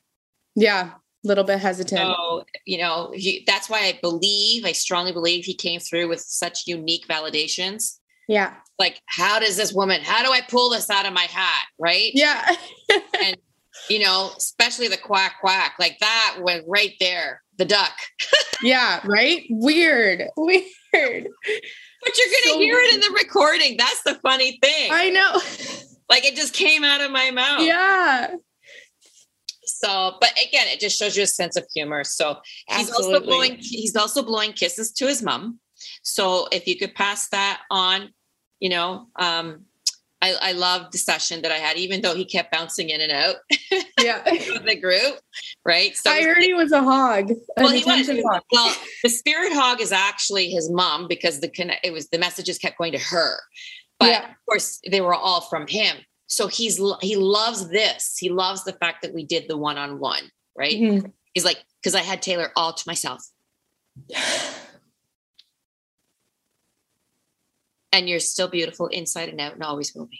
Yeah. 0.56 0.94
A 1.26 1.28
little 1.28 1.44
bit 1.44 1.60
hesitant. 1.60 2.00
So 2.00 2.46
you 2.66 2.78
know 2.78 3.12
he, 3.14 3.44
that's 3.48 3.70
why 3.70 3.80
I 3.80 4.00
believe, 4.02 4.64
I 4.66 4.72
strongly 4.72 5.12
believe, 5.12 5.46
he 5.46 5.56
came 5.56 5.80
through 5.80 6.08
with 6.08 6.22
such 6.22 6.68
unique 6.68 7.08
validations. 7.08 7.98
Yeah. 8.28 8.54
Like, 8.80 9.02
how 9.06 9.40
does 9.40 9.56
this 9.58 9.72
woman? 9.74 10.02
How 10.04 10.24
do 10.24 10.32
I 10.32 10.42
pull 10.42 10.70
this 10.70 10.90
out 10.90 11.06
of 11.06 11.14
my 11.14 11.24
hat? 11.24 11.66
Right? 11.80 12.12
Yeah. 12.14 12.56
And 13.24 13.38
you 13.90 14.00
know, 14.00 14.32
especially 14.38 14.88
the 14.88 14.98
quack 14.98 15.36
quack, 15.42 15.76
like 15.80 15.98
that 16.00 16.38
went 16.42 16.66
right 16.68 16.94
there. 17.00 17.42
The 17.58 17.66
duck, 17.66 17.94
yeah. 18.64 19.00
Right. 19.06 19.44
Weird. 19.50 20.24
Weird. 20.38 20.64
but 20.94 21.04
you're 21.04 21.24
gonna 21.24 22.54
So 22.54 22.60
hear 22.60 22.78
it 22.80 22.94
in 22.96 23.00
the 23.02 23.18
recording. 23.18 23.78
That's 23.78 24.02
the 24.04 24.16
funny 24.16 24.60
thing. 24.62 24.92
I 24.92 25.10
know. 25.10 25.34
like 26.10 26.26
it 26.26 26.36
just 26.36 26.54
came 26.54 26.84
out 26.84 27.02
of 27.02 27.12
my 27.12 27.32
mouth. 27.32 27.62
Yeah. 27.66 28.36
So, 29.86 30.16
but 30.20 30.32
again, 30.32 30.68
it 30.68 30.80
just 30.80 30.98
shows 30.98 31.16
you 31.16 31.24
a 31.24 31.28
sense 31.28 31.56
of 31.56 31.66
humor. 31.74 32.04
So 32.04 32.38
he's 32.68 32.90
also 32.92 33.20
blowing 33.20 33.58
he's 33.60 33.96
also 33.96 34.24
blowing 34.24 34.54
kisses 34.54 34.92
to 34.94 35.08
his 35.08 35.22
mom. 35.22 35.60
So 36.04 36.48
if 36.52 36.68
you 36.68 36.78
could 36.78 36.96
pass 36.96 37.30
that 37.30 37.62
on, 37.70 38.10
you 38.60 38.70
know, 38.70 39.08
um, 39.20 39.66
I, 40.22 40.36
I 40.42 40.52
loved 40.54 40.94
the 40.94 40.98
session 40.98 41.42
that 41.44 41.52
I 41.52 41.58
had, 41.58 41.78
even 41.78 42.02
though 42.02 42.16
he 42.16 42.26
kept 42.26 42.52
bouncing 42.52 42.90
in 42.90 43.02
and 43.02 43.12
out 43.12 43.36
Yeah. 44.02 44.24
the 44.24 44.76
group, 44.82 45.20
right? 45.66 45.96
So 45.96 46.10
I 46.10 46.24
heard 46.24 46.38
he 46.40 46.54
was 46.54 46.72
a 46.72 46.82
hog. 46.82 47.32
well, 47.58 47.70
he 47.70 47.84
was. 47.84 48.08
hog. 48.08 48.42
Well, 48.52 48.74
the 49.04 49.10
spirit 49.10 49.54
hog 49.54 49.82
is 49.82 49.92
actually 49.92 50.50
his 50.50 50.72
mom 50.72 51.08
because 51.08 51.42
the 51.42 51.52
it 51.84 51.92
was 51.94 52.08
the 52.10 52.18
messages 52.18 52.58
kept 52.58 52.78
going 52.80 52.94
to 52.94 52.98
her, 53.00 53.38
but 54.00 54.10
Yeah. 54.10 54.30
of 54.32 54.36
course 54.48 54.80
they 54.90 55.02
were 55.02 55.14
all 55.14 55.42
from 55.42 55.68
him. 55.68 55.98
So 56.28 56.48
he's 56.48 56.82
he 57.02 57.16
loves 57.16 57.70
this. 57.70 58.18
He 58.18 58.30
loves 58.30 58.64
the 58.64 58.74
fact 58.74 59.02
that 59.04 59.14
we 59.14 59.26
did 59.26 59.46
the 59.48 59.58
one 59.58 59.78
on 59.78 60.00
one, 60.00 60.30
right? 60.58 60.76
Mhm. 60.76 61.12
He's 61.34 61.46
like, 61.46 61.64
because 61.82 61.96
I 61.96 62.02
had 62.02 62.22
Taylor 62.22 62.52
all 62.56 62.74
to 62.74 62.84
myself. 62.88 63.24
And 67.92 68.10
you're 68.10 68.20
still 68.20 68.50
beautiful 68.50 68.88
inside 68.88 69.30
and 69.30 69.40
out 69.40 69.54
and 69.54 69.64
always 69.64 69.96
will 69.96 70.08
be. 70.08 70.20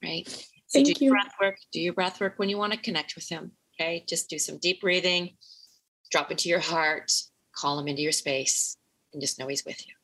Right? 0.00 0.28
So 0.28 0.44
Thank 0.74 0.86
do 0.86 0.92
you. 0.92 1.06
your 1.06 1.14
breath 1.14 1.34
work. 1.40 1.56
Do 1.72 1.80
your 1.80 1.92
breath 1.94 2.20
work 2.20 2.34
when 2.36 2.48
you 2.48 2.58
want 2.58 2.72
to 2.72 2.78
connect 2.78 3.16
with 3.16 3.28
him. 3.28 3.50
Okay. 3.74 4.04
Just 4.08 4.30
do 4.30 4.38
some 4.38 4.58
deep 4.58 4.82
breathing, 4.82 5.36
drop 6.12 6.30
into 6.30 6.48
your 6.48 6.60
heart, 6.60 7.10
call 7.56 7.76
him 7.76 7.88
into 7.88 8.02
your 8.02 8.12
space, 8.12 8.76
and 9.12 9.20
just 9.20 9.40
know 9.40 9.48
he's 9.48 9.64
with 9.64 9.84
you. 9.84 9.94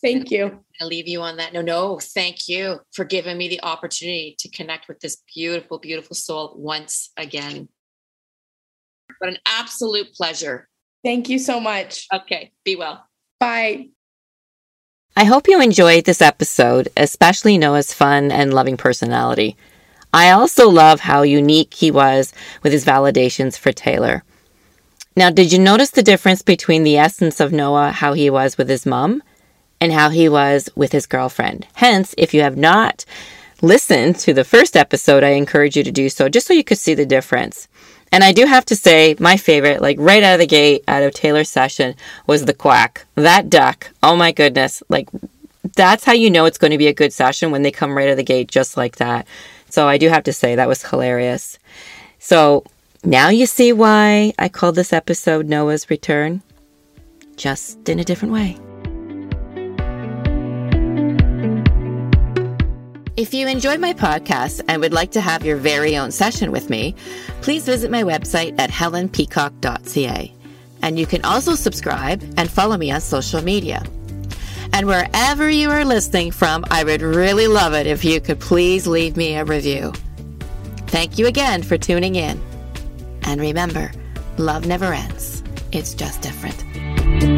Thank 0.00 0.30
you. 0.30 0.64
I'll 0.80 0.86
leave 0.86 1.08
you 1.08 1.22
on 1.22 1.38
that. 1.38 1.52
No, 1.52 1.60
no, 1.60 1.98
thank 1.98 2.48
you 2.48 2.80
for 2.92 3.04
giving 3.04 3.36
me 3.36 3.48
the 3.48 3.62
opportunity 3.62 4.36
to 4.38 4.48
connect 4.48 4.86
with 4.86 5.00
this 5.00 5.22
beautiful, 5.34 5.78
beautiful 5.78 6.14
soul 6.14 6.54
once 6.56 7.10
again. 7.16 7.68
But 9.20 9.30
an 9.30 9.38
absolute 9.46 10.12
pleasure. 10.14 10.68
Thank 11.04 11.28
you 11.28 11.38
so 11.38 11.58
much. 11.58 12.06
Okay, 12.12 12.52
be 12.64 12.76
well. 12.76 13.04
Bye. 13.40 13.88
I 15.16 15.24
hope 15.24 15.48
you 15.48 15.60
enjoyed 15.60 16.04
this 16.04 16.22
episode, 16.22 16.88
especially 16.96 17.58
Noah's 17.58 17.92
fun 17.92 18.30
and 18.30 18.54
loving 18.54 18.76
personality. 18.76 19.56
I 20.12 20.30
also 20.30 20.68
love 20.68 21.00
how 21.00 21.22
unique 21.22 21.74
he 21.74 21.90
was 21.90 22.32
with 22.62 22.72
his 22.72 22.84
validations 22.84 23.58
for 23.58 23.72
Taylor. 23.72 24.22
Now, 25.16 25.30
did 25.30 25.52
you 25.52 25.58
notice 25.58 25.90
the 25.90 26.04
difference 26.04 26.42
between 26.42 26.84
the 26.84 26.98
essence 26.98 27.40
of 27.40 27.52
Noah, 27.52 27.90
how 27.90 28.12
he 28.12 28.30
was 28.30 28.56
with 28.56 28.68
his 28.68 28.86
mom, 28.86 29.22
and 29.80 29.92
how 29.92 30.10
he 30.10 30.28
was 30.28 30.68
with 30.74 30.92
his 30.92 31.06
girlfriend? 31.06 31.66
Hence, 31.74 32.14
if 32.18 32.34
you 32.34 32.42
have 32.42 32.56
not 32.56 33.04
listened 33.62 34.16
to 34.16 34.32
the 34.32 34.44
first 34.44 34.76
episode, 34.76 35.24
I 35.24 35.30
encourage 35.30 35.76
you 35.76 35.84
to 35.84 35.90
do 35.90 36.08
so 36.08 36.28
just 36.28 36.46
so 36.46 36.54
you 36.54 36.64
could 36.64 36.78
see 36.78 36.94
the 36.94 37.06
difference. 37.06 37.68
And 38.10 38.24
I 38.24 38.32
do 38.32 38.46
have 38.46 38.64
to 38.66 38.76
say, 38.76 39.16
my 39.18 39.36
favorite, 39.36 39.82
like 39.82 39.96
right 40.00 40.22
out 40.22 40.34
of 40.34 40.40
the 40.40 40.46
gate, 40.46 40.82
out 40.88 41.02
of 41.02 41.12
Taylor's 41.12 41.50
session, 41.50 41.94
was 42.26 42.44
the 42.44 42.54
quack. 42.54 43.04
That 43.16 43.50
duck. 43.50 43.90
Oh 44.02 44.16
my 44.16 44.32
goodness. 44.32 44.82
Like, 44.88 45.08
that's 45.76 46.04
how 46.04 46.12
you 46.12 46.30
know 46.30 46.46
it's 46.46 46.58
going 46.58 46.70
to 46.70 46.78
be 46.78 46.86
a 46.86 46.94
good 46.94 47.12
session 47.12 47.50
when 47.50 47.62
they 47.62 47.70
come 47.70 47.96
right 47.96 48.06
out 48.06 48.12
of 48.12 48.16
the 48.16 48.22
gate, 48.22 48.48
just 48.48 48.76
like 48.76 48.96
that. 48.96 49.26
So 49.68 49.86
I 49.86 49.98
do 49.98 50.08
have 50.08 50.24
to 50.24 50.32
say, 50.32 50.54
that 50.54 50.68
was 50.68 50.82
hilarious. 50.82 51.58
So 52.18 52.64
now 53.04 53.28
you 53.28 53.44
see 53.44 53.72
why 53.72 54.32
I 54.38 54.48
called 54.48 54.76
this 54.76 54.92
episode 54.92 55.46
Noah's 55.46 55.90
Return, 55.90 56.42
just 57.36 57.88
in 57.88 57.98
a 57.98 58.04
different 58.04 58.32
way. 58.32 58.56
If 63.18 63.34
you 63.34 63.48
enjoyed 63.48 63.80
my 63.80 63.94
podcast 63.94 64.60
and 64.68 64.80
would 64.80 64.92
like 64.92 65.10
to 65.10 65.20
have 65.20 65.44
your 65.44 65.56
very 65.56 65.96
own 65.96 66.12
session 66.12 66.52
with 66.52 66.70
me, 66.70 66.94
please 67.40 67.64
visit 67.64 67.90
my 67.90 68.04
website 68.04 68.56
at 68.60 68.70
helenpeacock.ca. 68.70 70.32
And 70.82 70.98
you 71.00 71.04
can 71.04 71.24
also 71.24 71.56
subscribe 71.56 72.22
and 72.36 72.48
follow 72.48 72.76
me 72.76 72.92
on 72.92 73.00
social 73.00 73.42
media. 73.42 73.82
And 74.72 74.86
wherever 74.86 75.50
you 75.50 75.68
are 75.68 75.84
listening 75.84 76.30
from, 76.30 76.64
I 76.70 76.84
would 76.84 77.02
really 77.02 77.48
love 77.48 77.74
it 77.74 77.88
if 77.88 78.04
you 78.04 78.20
could 78.20 78.38
please 78.38 78.86
leave 78.86 79.16
me 79.16 79.34
a 79.34 79.44
review. 79.44 79.92
Thank 80.86 81.18
you 81.18 81.26
again 81.26 81.64
for 81.64 81.76
tuning 81.76 82.14
in. 82.14 82.40
And 83.22 83.40
remember, 83.40 83.90
love 84.36 84.64
never 84.64 84.92
ends, 84.92 85.42
it's 85.72 85.92
just 85.92 86.22
different. 86.22 87.37